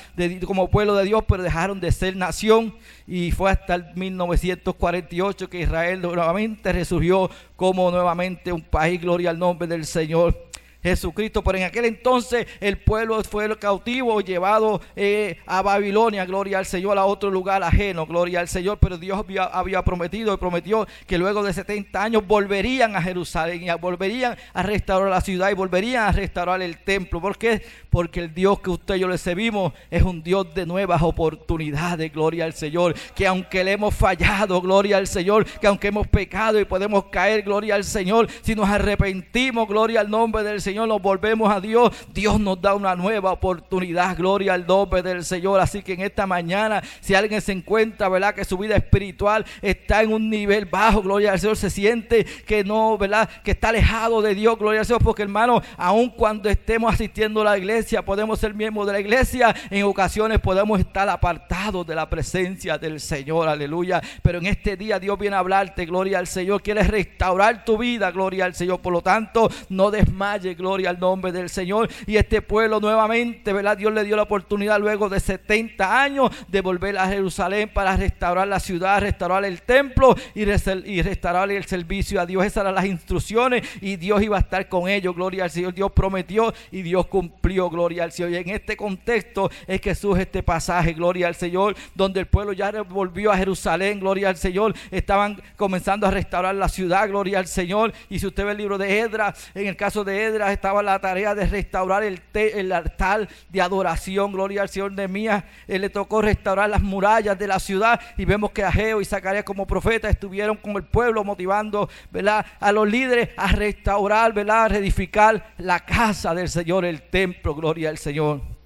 como 0.45 0.69
pueblo 0.69 0.97
de 0.97 1.05
Dios, 1.05 1.23
pero 1.29 1.43
dejaron 1.43 1.79
de 1.81 1.93
ser 1.93 2.17
nación 2.17 2.75
y 3.07 3.31
fue 3.31 3.51
hasta 3.51 3.77
el 3.77 3.95
1948 3.95 5.49
que 5.49 5.61
Israel 5.61 6.01
nuevamente 6.01 6.73
resurgió 6.73 7.31
como 7.55 7.91
nuevamente 7.91 8.53
un 8.53 8.63
país, 8.63 9.01
gloria 9.01 9.31
al 9.31 9.39
nombre 9.39 9.69
del 9.69 9.85
Señor. 9.85 10.48
Jesucristo. 10.83 11.43
Pero 11.43 11.59
en 11.59 11.65
aquel 11.65 11.85
entonces 11.85 12.47
el 12.61 12.79
pueblo 12.79 13.23
fue 13.25 13.49
cautivo, 13.59 14.21
llevado 14.21 14.81
eh, 14.97 15.39
a 15.47 15.63
Babilonia, 15.63 16.25
gloria 16.25 16.59
al 16.59 16.67
Señor, 16.67 16.99
a 16.99 17.05
otro 17.05 17.31
lugar 17.31 17.63
ajeno, 17.63 18.07
gloria 18.07 18.41
al 18.41 18.49
Señor. 18.49 18.79
Pero 18.81 18.99
Dios 18.99 19.19
había, 19.53 19.83
prometido 19.83 20.35
y 20.35 20.37
prometió 20.37 20.87
que 21.07 21.19
luego 21.19 21.43
de 21.43 21.53
70 21.53 22.03
años 22.03 22.27
volverían 22.27 22.97
a 22.97 23.03
Jerusalén 23.03 23.63
y 23.63 23.71
volverían 23.81 24.37
a 24.53 24.63
restaurar 24.63 25.11
la 25.11 25.21
ciudad 25.21 25.51
y 25.51 25.55
volverían 25.55 26.05
a 26.05 26.13
restaurar 26.13 26.63
el 26.63 26.79
templo. 26.79 27.21
¿Por 27.21 27.37
qué? 27.39 27.63
Porque 27.91 28.21
el 28.21 28.35
Dios 28.35 28.61
que 28.61 28.71
usted 28.71 28.97
y 28.97 29.01
yo 29.01 29.09
le 29.09 29.19
servimos 29.19 29.73
es 29.91 30.03
un 30.03 30.23
Dios 30.23 30.55
de 30.55 30.67
nuevas 30.67 31.03
oportunidades, 31.03 32.13
gloria 32.13 32.45
al 32.45 32.53
Señor. 32.53 32.95
Que 33.15 33.27
aunque 33.27 33.65
le 33.65 33.73
hemos 33.73 33.95
fallado, 33.95 34.61
gloria 34.61 34.99
al 34.99 35.07
Señor, 35.07 35.45
que 35.45 35.67
aunque 35.67 35.89
hemos 35.89 36.07
pecado 36.07 36.61
y 36.61 36.65
podemos 36.65 37.07
caer, 37.07 37.43
gloria 37.43 37.75
al 37.75 37.85
Señor, 37.85 38.29
si 38.43 38.55
nos 38.55 38.69
arrepentimos, 38.69 39.67
gloria 39.67 40.01
al 40.01 40.11
nombre 40.11 40.43
del 40.43 40.61
Señor 40.61 40.68
Señor, 40.69 40.87
nos 40.87 41.01
volvemos 41.01 41.51
a 41.51 41.63
Dios, 41.63 41.91
Dios 42.13 42.39
nos 42.39 42.61
da 42.61 42.75
una 42.75 42.95
nueva 42.95 43.33
oportunidad. 43.33 44.15
Gloria 44.15 44.53
al 44.53 44.67
nombre 44.67 45.01
del 45.01 45.25
Señor. 45.25 45.61
Así 45.61 45.83
que 45.83 45.95
en 45.95 46.03
esta 46.03 46.27
mañana, 46.27 46.83
si 47.01 47.15
alguien 47.15 47.41
se 47.41 47.53
encuentra, 47.53 48.11
¿verdad? 48.11 48.35
Que 48.35 48.45
su 48.45 48.59
vida 48.59 48.77
espiritual 48.77 49.47
está 49.63 50.03
en 50.03 50.13
un 50.13 50.29
nivel 50.29 50.67
bajo, 50.67 51.01
gloria 51.01 51.33
al 51.33 51.41
Señor, 51.41 51.57
se 51.57 51.71
siente 51.71 52.27
que 52.47 52.65
no, 52.65 52.99
¿verdad? 52.99 53.31
Que 53.43 53.53
está 53.53 53.71
alejado 53.71 54.21
de 54.21 54.35
Dios, 54.35 54.59
gloria 54.59 54.81
al 54.81 54.87
Señor. 54.87 55.03
Porque 55.03 55.23
hermano, 55.23 55.63
aun 55.79 56.11
cuando 56.11 56.51
estemos 56.51 56.93
asistiendo 56.93 57.41
a 57.41 57.45
la 57.45 57.57
iglesia, 57.57 58.05
podemos 58.05 58.39
ser 58.39 58.53
miembros 58.53 58.87
de 58.89 58.93
la 58.93 59.01
iglesia, 59.01 59.57
en 59.71 59.85
ocasiones 59.85 60.39
podemos 60.39 60.79
estar 60.79 61.09
apartados 61.09 61.87
de 61.87 61.95
la 61.95 62.11
presencia 62.11 62.77
del 62.77 63.01
Señor, 63.01 63.49
aleluya. 63.49 64.03
Pero 64.21 64.37
en 64.37 64.45
este 64.45 64.77
día 64.77 65.01
Dios 65.01 65.19
viene 65.19 65.37
a 65.37 65.39
hablarte, 65.39 65.87
gloria 65.87 66.19
al 66.19 66.27
Señor. 66.27 66.63
Quiere 66.63 66.83
restaurar 66.83 67.65
tu 67.65 67.79
vida, 67.79 68.11
gloria 68.11 68.45
al 68.45 68.55
Señor. 68.55 68.81
Por 68.81 68.93
lo 68.93 69.01
tanto, 69.01 69.51
no 69.71 69.91
desmayes, 69.91 70.58
gloria 70.59 70.91
al 70.91 71.01
nombre 71.01 71.33
del 71.33 71.49
Señor. 71.49 71.89
Y 72.07 72.17
este 72.17 72.43
pueblo 72.43 72.81
nuevamente, 72.81 73.53
¿verdad? 73.53 73.79
Dios 73.79 73.93
le 73.93 74.05
dio 74.05 74.17
la 74.17 74.23
oportunidad 74.23 74.79
luego 74.79 75.09
de 75.09 75.21
70 75.21 76.03
años 76.03 76.31
de 76.49 76.61
volver 76.61 76.99
a 76.99 77.09
Jerusalén 77.09 77.71
para 77.73 77.97
restaurar 77.97 78.47
la 78.47 78.61
ciudad, 78.61 79.01
restaurar 79.01 79.45
el 79.45 79.63
templo 79.63 80.15
y, 80.35 80.45
restaurar 80.45 81.51
el 81.51 81.65
servicio 81.65 82.21
a 82.21 82.27
Dios. 82.27 82.45
Esas 82.45 82.63
eran 82.63 82.75
las 82.75 82.85
instrucciones 82.85 83.67
y 83.81 83.97
Dios 83.97 84.23
iba 84.23 84.37
a 84.37 84.41
estar 84.41 84.69
con 84.69 84.89
ellos, 84.89 85.15
gloria 85.15 85.45
al 85.45 85.51
Señor. 85.51 85.73
Dios 85.73 85.93
prometió 85.93 86.53
y 86.71 86.83
Dios 86.83 87.07
cumplió, 87.07 87.71
gloria 87.71 88.05
al 88.05 88.13
Señor. 88.13 88.33
Y 88.33 88.37
en 88.37 88.51
este 88.51 88.77
contexto 88.77 89.51
es 89.67 89.81
que 89.81 89.95
surge 89.95 90.23
este 90.23 90.43
pasaje, 90.43 90.93
gloria 90.93 91.29
al 91.29 91.35
Señor, 91.35 91.77
donde 91.95 92.21
el 92.21 92.27
pueblo 92.27 92.53
ya 92.53 92.71
volvió 92.83 93.33
a 93.33 93.37
Jerusalén, 93.37 94.01
gloria 94.01 94.29
al 94.29 94.37
Señor. 94.37 94.75
Estaban 94.91 95.41
comenzando 95.57 96.07
a 96.07 96.11
restaurar 96.11 96.55
la 96.55 96.69
ciudad, 96.69 97.09
gloria 97.09 97.39
al 97.39 97.47
Señor. 97.47 97.93
Y 98.11 98.19
si 98.19 98.27
usted 98.27 98.45
ve 98.45 98.53
el 98.53 98.59
libro 98.59 98.79
de 98.79 98.99
Edra, 98.99 99.35
en 99.55 99.67
el 99.67 99.77
caso 99.77 100.05
de 100.05 100.25
Edra, 100.25 100.48
estaba 100.53 100.83
la 100.83 100.99
tarea 100.99 101.35
de 101.35 101.47
restaurar 101.47 102.03
el, 102.03 102.73
altar 102.73 103.29
de 103.49 103.61
adoración. 103.61 104.33
Gloria 104.33 104.63
al 104.63 104.69
Señor 104.69 104.93
de 104.93 105.09
mía. 105.09 105.45
Él 105.67 105.83
le 105.83 105.91
tocó 105.91 106.23
restaurar 106.23 106.69
las 106.71 106.83
murallas 106.83 107.39
de 107.39 107.47
la 107.47 107.59
ciudad. 107.59 108.01
Y 108.17 108.25
vemos 108.25 108.51
que 108.51 108.65
Ageo 108.65 109.01
y 109.01 109.05
Zacarías 109.05 109.45
como 109.45 109.67
profeta 109.67 110.09
estuvieron 110.09 110.57
con 110.57 110.77
el 110.77 110.85
pueblo 110.85 111.25
motivando 111.25 111.89
¿verdad? 112.11 112.45
a 112.61 112.73
los 112.73 112.89
líderes 112.89 113.31
a 113.37 113.49
restaurar, 113.49 114.33
¿verdad? 114.33 114.65
a 114.65 114.69
reedificar 114.69 115.55
la 115.59 115.81
casa 115.81 116.35
del 116.35 116.49
Señor, 116.49 116.85
el 116.85 117.03
templo. 117.03 117.55
Gloria 117.55 117.91
al 117.91 117.99
Señor. 117.99 118.58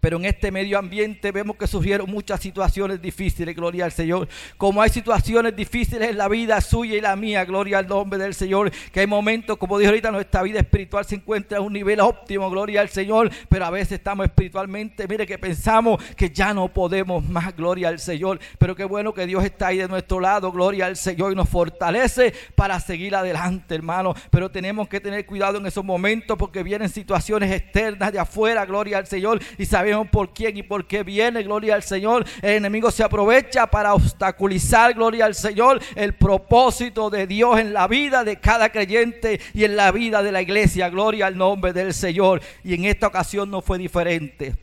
Pero 0.00 0.16
en 0.16 0.26
este 0.26 0.52
medio 0.52 0.78
ambiente 0.78 1.32
vemos 1.32 1.56
que 1.56 1.66
surgieron 1.66 2.08
muchas 2.08 2.40
situaciones 2.40 3.02
difíciles, 3.02 3.54
gloria 3.56 3.84
al 3.84 3.92
Señor. 3.92 4.28
Como 4.56 4.80
hay 4.80 4.90
situaciones 4.90 5.56
difíciles 5.56 6.10
en 6.10 6.18
la 6.18 6.28
vida 6.28 6.60
suya 6.60 6.96
y 6.96 7.00
la 7.00 7.16
mía, 7.16 7.44
gloria 7.44 7.78
al 7.78 7.88
nombre 7.88 8.18
del 8.18 8.34
Señor. 8.34 8.70
Que 8.92 9.00
hay 9.00 9.06
momentos, 9.06 9.56
como 9.58 9.78
dijo 9.78 9.90
ahorita, 9.90 10.10
nuestra 10.12 10.42
vida 10.42 10.60
espiritual 10.60 11.04
se 11.04 11.16
encuentra 11.16 11.58
a 11.58 11.60
un 11.60 11.72
nivel 11.72 12.00
óptimo, 12.00 12.48
gloria 12.48 12.80
al 12.80 12.90
Señor. 12.90 13.30
Pero 13.48 13.64
a 13.64 13.70
veces 13.70 13.92
estamos 13.92 14.26
espiritualmente, 14.26 15.08
mire 15.08 15.26
que 15.26 15.38
pensamos 15.38 16.02
que 16.14 16.30
ya 16.30 16.54
no 16.54 16.68
podemos 16.68 17.28
más, 17.28 17.56
gloria 17.56 17.88
al 17.88 17.98
Señor. 17.98 18.38
Pero 18.58 18.76
qué 18.76 18.84
bueno 18.84 19.12
que 19.12 19.26
Dios 19.26 19.44
está 19.44 19.68
ahí 19.68 19.78
de 19.78 19.88
nuestro 19.88 20.20
lado, 20.20 20.52
gloria 20.52 20.86
al 20.86 20.96
Señor, 20.96 21.32
y 21.32 21.34
nos 21.34 21.48
fortalece 21.48 22.32
para 22.54 22.78
seguir 22.78 23.16
adelante, 23.16 23.74
hermano. 23.74 24.14
Pero 24.30 24.48
tenemos 24.48 24.88
que 24.88 25.00
tener 25.00 25.26
cuidado 25.26 25.58
en 25.58 25.66
esos 25.66 25.84
momentos 25.84 26.38
porque 26.38 26.62
vienen 26.62 26.88
situaciones 26.88 27.50
externas 27.50 28.12
de 28.12 28.20
afuera, 28.20 28.64
gloria 28.64 28.98
al 28.98 29.06
Señor. 29.06 29.40
Y 29.58 29.66
sabemos 29.66 29.87
por 30.10 30.32
quién 30.32 30.56
y 30.56 30.62
por 30.62 30.86
qué 30.86 31.02
viene, 31.02 31.42
gloria 31.42 31.74
al 31.74 31.82
Señor. 31.82 32.24
El 32.42 32.52
enemigo 32.52 32.90
se 32.90 33.02
aprovecha 33.02 33.66
para 33.66 33.94
obstaculizar, 33.94 34.94
gloria 34.94 35.26
al 35.26 35.34
Señor, 35.34 35.80
el 35.94 36.14
propósito 36.14 37.10
de 37.10 37.26
Dios 37.26 37.58
en 37.58 37.72
la 37.72 37.88
vida 37.88 38.24
de 38.24 38.36
cada 38.36 38.70
creyente 38.70 39.40
y 39.54 39.64
en 39.64 39.76
la 39.76 39.90
vida 39.92 40.22
de 40.22 40.32
la 40.32 40.42
iglesia. 40.42 40.88
Gloria 40.90 41.26
al 41.26 41.36
nombre 41.36 41.72
del 41.72 41.94
Señor. 41.94 42.40
Y 42.64 42.74
en 42.74 42.84
esta 42.84 43.06
ocasión 43.06 43.50
no 43.50 43.60
fue 43.60 43.78
diferente. 43.78 44.54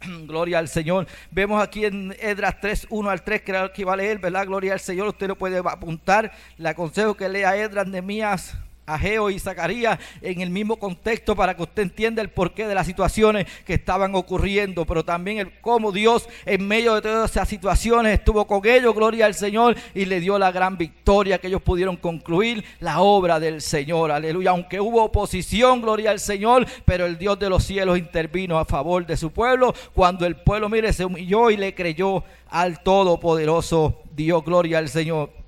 Gloria 0.26 0.58
al 0.58 0.68
Señor. 0.68 1.06
Vemos 1.30 1.62
aquí 1.62 1.84
en 1.84 2.14
Edras 2.20 2.60
3, 2.60 2.88
1 2.90 3.10
al 3.10 3.22
3, 3.22 3.42
creo 3.44 3.72
que 3.72 3.84
va 3.84 3.94
a 3.94 3.96
leer, 3.96 4.18
¿verdad? 4.18 4.46
Gloria 4.46 4.72
al 4.72 4.80
Señor. 4.80 5.08
Usted 5.08 5.28
lo 5.28 5.36
puede 5.36 5.58
apuntar. 5.58 6.32
Le 6.58 6.68
aconsejo 6.68 7.14
que 7.14 7.28
lea 7.28 7.56
Edras, 7.56 7.86
Mías 7.86 8.56
Ageo 8.86 9.30
y 9.30 9.38
Zacarías 9.38 9.98
en 10.20 10.40
el 10.40 10.50
mismo 10.50 10.76
contexto 10.76 11.34
para 11.34 11.54
que 11.56 11.62
usted 11.62 11.82
entienda 11.82 12.22
el 12.22 12.28
porqué 12.28 12.66
de 12.66 12.74
las 12.74 12.86
situaciones 12.86 13.46
que 13.64 13.74
estaban 13.74 14.14
ocurriendo, 14.14 14.84
pero 14.84 15.04
también 15.04 15.38
el 15.38 15.58
cómo 15.60 15.92
Dios 15.92 16.28
en 16.44 16.66
medio 16.66 16.94
de 16.94 17.02
todas 17.02 17.30
esas 17.30 17.48
situaciones 17.48 18.18
estuvo 18.18 18.46
con 18.46 18.64
ellos, 18.66 18.94
gloria 18.94 19.26
al 19.26 19.34
Señor, 19.34 19.76
y 19.94 20.04
le 20.04 20.20
dio 20.20 20.38
la 20.38 20.52
gran 20.52 20.76
victoria 20.76 21.38
que 21.38 21.48
ellos 21.48 21.62
pudieron 21.62 21.96
concluir 21.96 22.64
la 22.80 23.00
obra 23.00 23.40
del 23.40 23.62
Señor, 23.62 24.10
aleluya, 24.10 24.50
aunque 24.50 24.80
hubo 24.80 25.04
oposición, 25.04 25.80
gloria 25.80 26.10
al 26.10 26.20
Señor, 26.20 26.66
pero 26.84 27.06
el 27.06 27.18
Dios 27.18 27.38
de 27.38 27.50
los 27.50 27.64
cielos 27.64 27.98
intervino 27.98 28.58
a 28.58 28.64
favor 28.64 29.06
de 29.06 29.16
su 29.16 29.30
pueblo, 29.30 29.74
cuando 29.94 30.26
el 30.26 30.36
pueblo, 30.36 30.68
mire, 30.68 30.92
se 30.92 31.04
humilló 31.04 31.50
y 31.50 31.56
le 31.56 31.74
creyó 31.74 32.24
al 32.48 32.82
Todopoderoso 32.82 34.02
Dios, 34.14 34.44
gloria 34.44 34.78
al 34.78 34.88
Señor. 34.88 35.43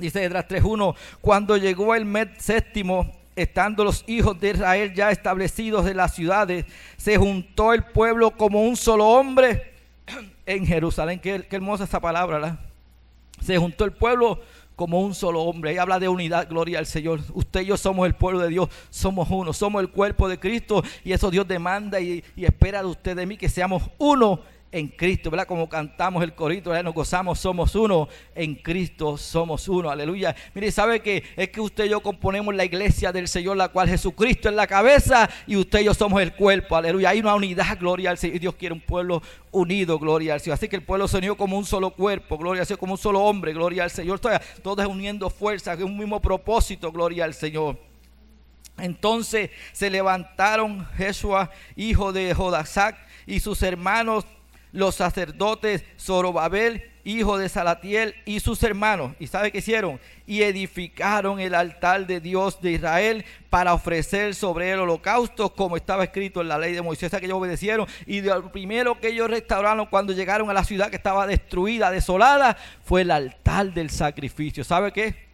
Dice 0.00 0.24
Edras 0.24 0.46
3.1, 0.48 0.94
cuando 1.20 1.56
llegó 1.56 1.94
el 1.94 2.04
mes 2.04 2.28
séptimo, 2.38 3.12
estando 3.36 3.84
los 3.84 4.04
hijos 4.06 4.38
de 4.40 4.50
Israel 4.50 4.94
ya 4.94 5.10
establecidos 5.10 5.86
en 5.86 5.96
las 5.96 6.14
ciudades, 6.14 6.66
se 6.96 7.16
juntó 7.16 7.72
el 7.72 7.84
pueblo 7.84 8.32
como 8.32 8.62
un 8.62 8.76
solo 8.76 9.06
hombre 9.08 9.72
en 10.46 10.66
Jerusalén. 10.66 11.20
Qué, 11.20 11.46
hermosa 11.50 11.84
esa 11.84 12.00
palabra. 12.00 12.58
Se 13.40 13.56
juntó 13.56 13.84
el 13.84 13.92
pueblo 13.92 14.40
como 14.76 15.00
un 15.00 15.14
solo 15.14 15.42
hombre. 15.42 15.70
Ahí 15.70 15.78
habla 15.78 15.98
de 15.98 16.08
unidad, 16.08 16.48
gloria 16.48 16.78
al 16.78 16.86
Señor. 16.86 17.20
Usted 17.34 17.60
y 17.60 17.66
yo 17.66 17.76
somos 17.76 18.06
el 18.06 18.14
pueblo 18.14 18.40
de 18.40 18.48
Dios, 18.48 18.68
somos 18.90 19.28
uno, 19.30 19.52
somos 19.52 19.82
el 19.82 19.90
cuerpo 19.90 20.28
de 20.28 20.38
Cristo 20.38 20.82
y 21.04 21.12
eso 21.12 21.30
Dios 21.30 21.46
demanda 21.46 22.00
y, 22.00 22.24
y 22.36 22.44
espera 22.44 22.82
de 22.82 22.88
usted, 22.88 23.16
de 23.16 23.26
mí, 23.26 23.36
que 23.36 23.48
seamos 23.48 23.82
uno 23.98 24.40
en 24.72 24.88
Cristo, 24.88 25.30
¿verdad? 25.30 25.46
Como 25.46 25.68
cantamos 25.68 26.22
el 26.22 26.32
corito, 26.34 26.70
¿verdad? 26.70 26.84
Nos 26.84 26.94
gozamos, 26.94 27.40
somos 27.40 27.74
uno, 27.74 28.08
en 28.34 28.54
Cristo 28.54 29.16
somos 29.16 29.68
uno, 29.68 29.90
aleluya. 29.90 30.34
Mire, 30.54 30.70
¿sabe 30.70 31.00
que 31.00 31.24
es 31.36 31.48
que 31.48 31.60
usted 31.60 31.86
y 31.86 31.88
yo 31.88 32.00
componemos 32.00 32.54
la 32.54 32.64
iglesia 32.64 33.10
del 33.10 33.26
Señor, 33.26 33.56
la 33.56 33.68
cual 33.68 33.88
Jesucristo 33.88 34.48
es 34.48 34.54
la 34.54 34.66
cabeza 34.66 35.28
y 35.46 35.56
usted 35.56 35.80
y 35.80 35.84
yo 35.84 35.94
somos 35.94 36.22
el 36.22 36.34
cuerpo, 36.34 36.76
aleluya. 36.76 37.10
Hay 37.10 37.20
una 37.20 37.34
unidad, 37.34 37.78
gloria 37.78 38.10
al 38.10 38.18
Señor. 38.18 38.38
Dios 38.38 38.54
quiere 38.54 38.72
un 38.72 38.80
pueblo 38.80 39.22
unido, 39.50 39.98
gloria 39.98 40.34
al 40.34 40.40
Señor. 40.40 40.54
Así 40.54 40.68
que 40.68 40.76
el 40.76 40.82
pueblo 40.82 41.08
se 41.08 41.18
unió 41.18 41.36
como 41.36 41.58
un 41.58 41.64
solo 41.64 41.90
cuerpo, 41.90 42.38
gloria 42.38 42.60
al 42.60 42.66
Señor, 42.66 42.78
como 42.78 42.92
un 42.92 42.98
solo 42.98 43.20
hombre, 43.22 43.52
gloria 43.52 43.82
al 43.84 43.90
Señor. 43.90 44.20
Todos 44.20 44.86
uniendo 44.86 45.30
fuerzas, 45.30 45.80
un 45.80 45.98
mismo 45.98 46.20
propósito, 46.20 46.92
gloria 46.92 47.24
al 47.24 47.34
Señor. 47.34 47.76
Entonces 48.78 49.50
se 49.72 49.90
levantaron 49.90 50.86
Jesús, 50.96 51.34
hijo 51.76 52.12
de 52.12 52.32
Jodasac, 52.34 52.96
y 53.26 53.40
sus 53.40 53.62
hermanos 53.62 54.24
los 54.72 54.94
sacerdotes 54.94 55.84
Zorobabel, 55.98 56.84
hijo 57.04 57.38
de 57.38 57.48
Salatiel, 57.48 58.14
y 58.24 58.40
sus 58.40 58.62
hermanos. 58.62 59.12
¿Y 59.18 59.26
sabe 59.26 59.50
qué 59.50 59.58
hicieron? 59.58 59.98
Y 60.26 60.42
edificaron 60.42 61.40
el 61.40 61.54
altar 61.54 62.06
de 62.06 62.20
Dios 62.20 62.60
de 62.60 62.72
Israel 62.72 63.24
para 63.48 63.74
ofrecer 63.74 64.34
sobre 64.34 64.70
el 64.70 64.80
holocausto, 64.80 65.54
como 65.54 65.76
estaba 65.76 66.04
escrito 66.04 66.40
en 66.40 66.48
la 66.48 66.58
ley 66.58 66.72
de 66.72 66.82
Moisés, 66.82 67.10
que 67.10 67.24
ellos 67.24 67.38
obedecieron. 67.38 67.86
Y 68.06 68.20
lo 68.20 68.52
primero 68.52 69.00
que 69.00 69.08
ellos 69.08 69.30
restauraron 69.30 69.86
cuando 69.86 70.12
llegaron 70.12 70.50
a 70.50 70.54
la 70.54 70.64
ciudad 70.64 70.90
que 70.90 70.96
estaba 70.96 71.26
destruida, 71.26 71.90
desolada, 71.90 72.56
fue 72.84 73.02
el 73.02 73.10
altar 73.10 73.72
del 73.72 73.90
sacrificio. 73.90 74.64
¿Sabe 74.64 74.92
qué? 74.92 75.29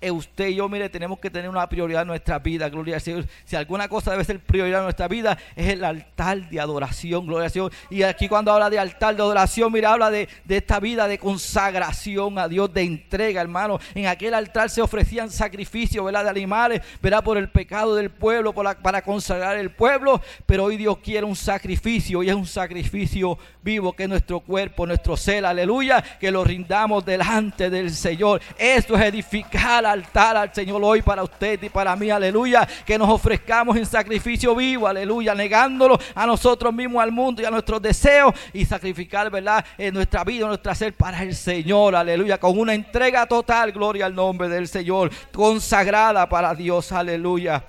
Eh, 0.00 0.12
usted 0.12 0.46
y 0.48 0.54
yo, 0.54 0.68
mire, 0.68 0.88
tenemos 0.88 1.18
que 1.18 1.28
tener 1.28 1.50
una 1.50 1.68
prioridad 1.68 2.02
en 2.02 2.08
nuestra 2.08 2.38
vida, 2.38 2.68
gloria 2.68 2.94
al 2.96 3.00
Señor. 3.00 3.26
Si 3.44 3.56
alguna 3.56 3.88
cosa 3.88 4.12
debe 4.12 4.22
ser 4.22 4.38
prioridad 4.38 4.78
en 4.78 4.84
nuestra 4.84 5.08
vida, 5.08 5.36
es 5.56 5.66
el 5.66 5.84
altar 5.84 6.48
de 6.48 6.60
adoración, 6.60 7.26
gloria 7.26 7.46
al 7.46 7.50
Señor. 7.50 7.72
Y 7.90 8.02
aquí 8.04 8.28
cuando 8.28 8.52
habla 8.52 8.70
de 8.70 8.78
altar 8.78 9.16
de 9.16 9.22
adoración, 9.22 9.72
mira, 9.72 9.92
habla 9.92 10.08
de, 10.10 10.28
esta 10.48 10.78
vida 10.78 11.08
de 11.08 11.18
consagración 11.18 12.38
a 12.38 12.46
Dios, 12.46 12.72
de 12.72 12.82
entrega, 12.82 13.40
hermano. 13.40 13.80
En 13.92 14.06
aquel 14.06 14.34
altar 14.34 14.70
se 14.70 14.82
ofrecían 14.82 15.30
sacrificios, 15.30 16.04
¿verdad? 16.04 16.22
De 16.22 16.30
animales, 16.30 16.80
¿verdad? 17.02 17.24
Por 17.24 17.36
el 17.36 17.48
pecado 17.48 17.96
del 17.96 18.10
pueblo, 18.10 18.54
para 18.54 19.02
consagrar 19.02 19.56
el 19.56 19.70
pueblo. 19.70 20.20
Pero 20.46 20.64
hoy 20.64 20.76
Dios 20.76 20.98
quiere 20.98 21.26
un 21.26 21.34
sacrificio, 21.34 22.22
y 22.22 22.28
es 22.28 22.36
un 22.36 22.46
sacrificio 22.46 23.36
vivo, 23.62 23.92
que 23.94 24.04
es 24.04 24.08
nuestro 24.08 24.38
cuerpo, 24.38 24.86
nuestro 24.86 25.16
ser, 25.16 25.44
aleluya, 25.44 26.02
que 26.20 26.30
lo 26.30 26.44
rindamos 26.44 27.04
delante 27.04 27.68
del 27.68 27.90
Señor. 27.90 28.40
Esto 28.56 28.94
es 28.94 29.02
edificar 29.02 29.87
altar 29.92 30.36
al 30.36 30.54
Señor 30.54 30.80
hoy 30.84 31.02
para 31.02 31.22
usted 31.22 31.62
y 31.62 31.68
para 31.68 31.96
mí, 31.96 32.10
aleluya. 32.10 32.68
Que 32.86 32.98
nos 32.98 33.08
ofrezcamos 33.08 33.76
en 33.76 33.86
sacrificio 33.86 34.54
vivo, 34.54 34.86
aleluya, 34.86 35.34
negándolo 35.34 35.98
a 36.14 36.26
nosotros 36.26 36.72
mismos, 36.72 37.02
al 37.02 37.12
mundo 37.12 37.42
y 37.42 37.44
a 37.44 37.50
nuestros 37.50 37.82
deseos 37.82 38.34
y 38.52 38.64
sacrificar, 38.64 39.30
¿verdad? 39.30 39.64
En 39.76 39.94
nuestra 39.94 40.24
vida, 40.24 40.42
en 40.42 40.48
nuestra 40.48 40.74
ser 40.74 40.94
para 40.94 41.22
el 41.22 41.34
Señor, 41.34 41.96
aleluya. 41.96 42.38
Con 42.38 42.58
una 42.58 42.74
entrega 42.74 43.26
total, 43.26 43.72
gloria 43.72 44.06
al 44.06 44.14
nombre 44.14 44.48
del 44.48 44.68
Señor, 44.68 45.10
consagrada 45.32 46.28
para 46.28 46.54
Dios, 46.54 46.92
aleluya. 46.92 47.64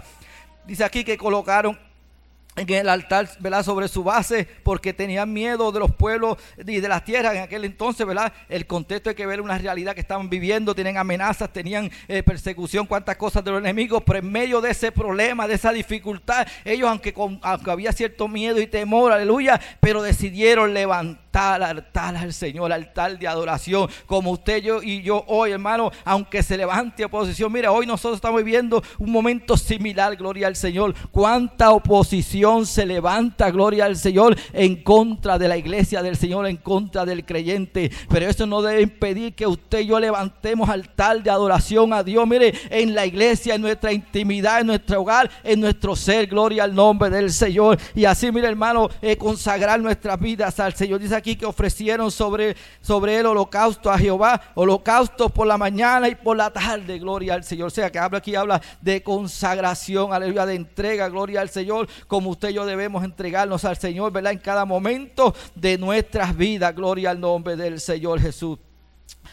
Dice 0.65 0.83
aquí 0.83 1.03
que 1.03 1.17
colocaron 1.17 1.88
en 2.59 2.69
el 2.69 2.89
altar, 2.89 3.29
¿verdad? 3.39 3.63
Sobre 3.63 3.87
su 3.87 4.03
base, 4.03 4.47
porque 4.63 4.93
tenían 4.93 5.31
miedo 5.31 5.71
de 5.71 5.79
los 5.79 5.93
pueblos 5.95 6.37
y 6.57 6.79
de 6.79 6.87
las 6.87 7.03
tierras 7.03 7.35
en 7.35 7.43
aquel 7.43 7.65
entonces, 7.65 8.05
¿verdad? 8.05 8.31
El 8.47 8.67
contexto 8.67 9.09
hay 9.09 9.15
que 9.15 9.25
ver 9.25 9.41
una 9.41 9.57
realidad 9.57 9.93
que 9.93 10.01
estaban 10.01 10.29
viviendo, 10.29 10.75
tienen 10.75 10.97
amenazas, 10.97 11.51
tenían 11.51 11.89
eh, 12.07 12.23
persecución, 12.23 12.85
cuantas 12.85 13.15
cosas 13.17 13.43
de 13.43 13.51
los 13.51 13.59
enemigos, 13.59 14.03
pero 14.05 14.19
en 14.19 14.31
medio 14.31 14.61
de 14.61 14.71
ese 14.71 14.91
problema, 14.91 15.47
de 15.47 15.55
esa 15.55 15.71
dificultad, 15.71 16.47
ellos, 16.65 16.89
aunque, 16.89 17.13
aunque 17.41 17.71
había 17.71 17.91
cierto 17.91 18.27
miedo 18.27 18.59
y 18.59 18.67
temor, 18.67 19.11
aleluya, 19.11 19.59
pero 19.79 20.01
decidieron 20.01 20.73
levantar 20.73 21.63
altar 21.63 22.15
al 22.15 22.33
Señor, 22.33 22.73
altar 22.73 23.17
de 23.17 23.27
adoración, 23.27 23.89
como 24.05 24.31
usted 24.31 24.61
yo 24.61 24.81
y 24.81 25.01
yo 25.01 25.23
hoy, 25.27 25.51
hermano, 25.51 25.91
aunque 26.03 26.43
se 26.43 26.57
levante 26.57 27.05
oposición, 27.05 27.51
mira, 27.51 27.71
hoy 27.71 27.85
nosotros 27.85 28.17
estamos 28.17 28.43
viviendo 28.43 28.83
un 28.97 29.11
momento 29.11 29.55
similar, 29.55 30.15
gloria 30.15 30.47
al 30.47 30.55
Señor. 30.55 30.93
Cuánta 31.11 31.71
oposición 31.71 32.48
se 32.65 32.85
levanta, 32.85 33.51
gloria 33.51 33.85
al 33.85 33.95
Señor, 33.95 34.35
en 34.53 34.83
contra 34.83 35.37
de 35.37 35.47
la 35.47 35.57
iglesia 35.57 36.01
del 36.01 36.15
Señor, 36.15 36.47
en 36.47 36.57
contra 36.57 37.05
del 37.05 37.25
creyente. 37.25 37.91
Pero 38.09 38.27
eso 38.27 38.45
no 38.45 38.61
debe 38.61 38.81
impedir 38.81 39.33
que 39.33 39.47
usted 39.47 39.79
y 39.79 39.87
yo 39.87 39.99
levantemos 39.99 40.69
altar 40.69 41.21
de 41.23 41.29
adoración 41.29 41.93
a 41.93 42.03
Dios, 42.03 42.27
mire, 42.27 42.53
en 42.69 42.93
la 42.93 43.05
iglesia, 43.05 43.55
en 43.55 43.61
nuestra 43.61 43.91
intimidad, 43.91 44.61
en 44.61 44.67
nuestro 44.67 45.01
hogar, 45.01 45.29
en 45.43 45.59
nuestro 45.59 45.95
ser, 45.95 46.27
gloria 46.27 46.63
al 46.63 46.75
nombre 46.75 47.09
del 47.09 47.31
Señor. 47.31 47.77
Y 47.95 48.05
así, 48.05 48.31
mire, 48.31 48.47
hermano, 48.47 48.89
eh, 49.01 49.17
consagrar 49.17 49.79
nuestras 49.79 50.19
vidas 50.19 50.59
al 50.59 50.73
Señor. 50.73 50.99
Dice 50.99 51.15
aquí 51.15 51.35
que 51.35 51.45
ofrecieron 51.45 52.11
sobre, 52.11 52.55
sobre 52.81 53.17
el 53.17 53.25
holocausto 53.25 53.91
a 53.91 53.97
Jehová, 53.97 54.41
holocausto 54.55 55.29
por 55.29 55.47
la 55.47 55.57
mañana 55.57 56.09
y 56.09 56.15
por 56.15 56.37
la 56.37 56.51
tarde, 56.51 56.99
gloria 56.99 57.35
al 57.35 57.43
Señor. 57.43 57.67
O 57.67 57.71
sea, 57.71 57.91
que 57.91 57.99
habla 57.99 58.19
aquí, 58.19 58.35
habla 58.35 58.61
de 58.81 59.03
consagración, 59.03 60.13
aleluya, 60.13 60.45
de 60.45 60.55
entrega, 60.55 61.09
gloria 61.09 61.41
al 61.41 61.49
Señor, 61.49 61.87
como 62.07 62.29
usted 62.39 62.51
y 62.51 62.53
yo 62.53 62.65
debemos 62.65 63.03
entregarnos 63.03 63.65
al 63.65 63.75
Señor, 63.75 64.13
¿verdad? 64.13 64.31
En 64.31 64.39
cada 64.39 64.63
momento 64.63 65.35
de 65.55 65.77
nuestras 65.77 66.37
vidas, 66.37 66.73
gloria 66.73 67.09
al 67.09 67.19
nombre 67.19 67.57
del 67.57 67.81
Señor 67.81 68.21
Jesús. 68.21 68.57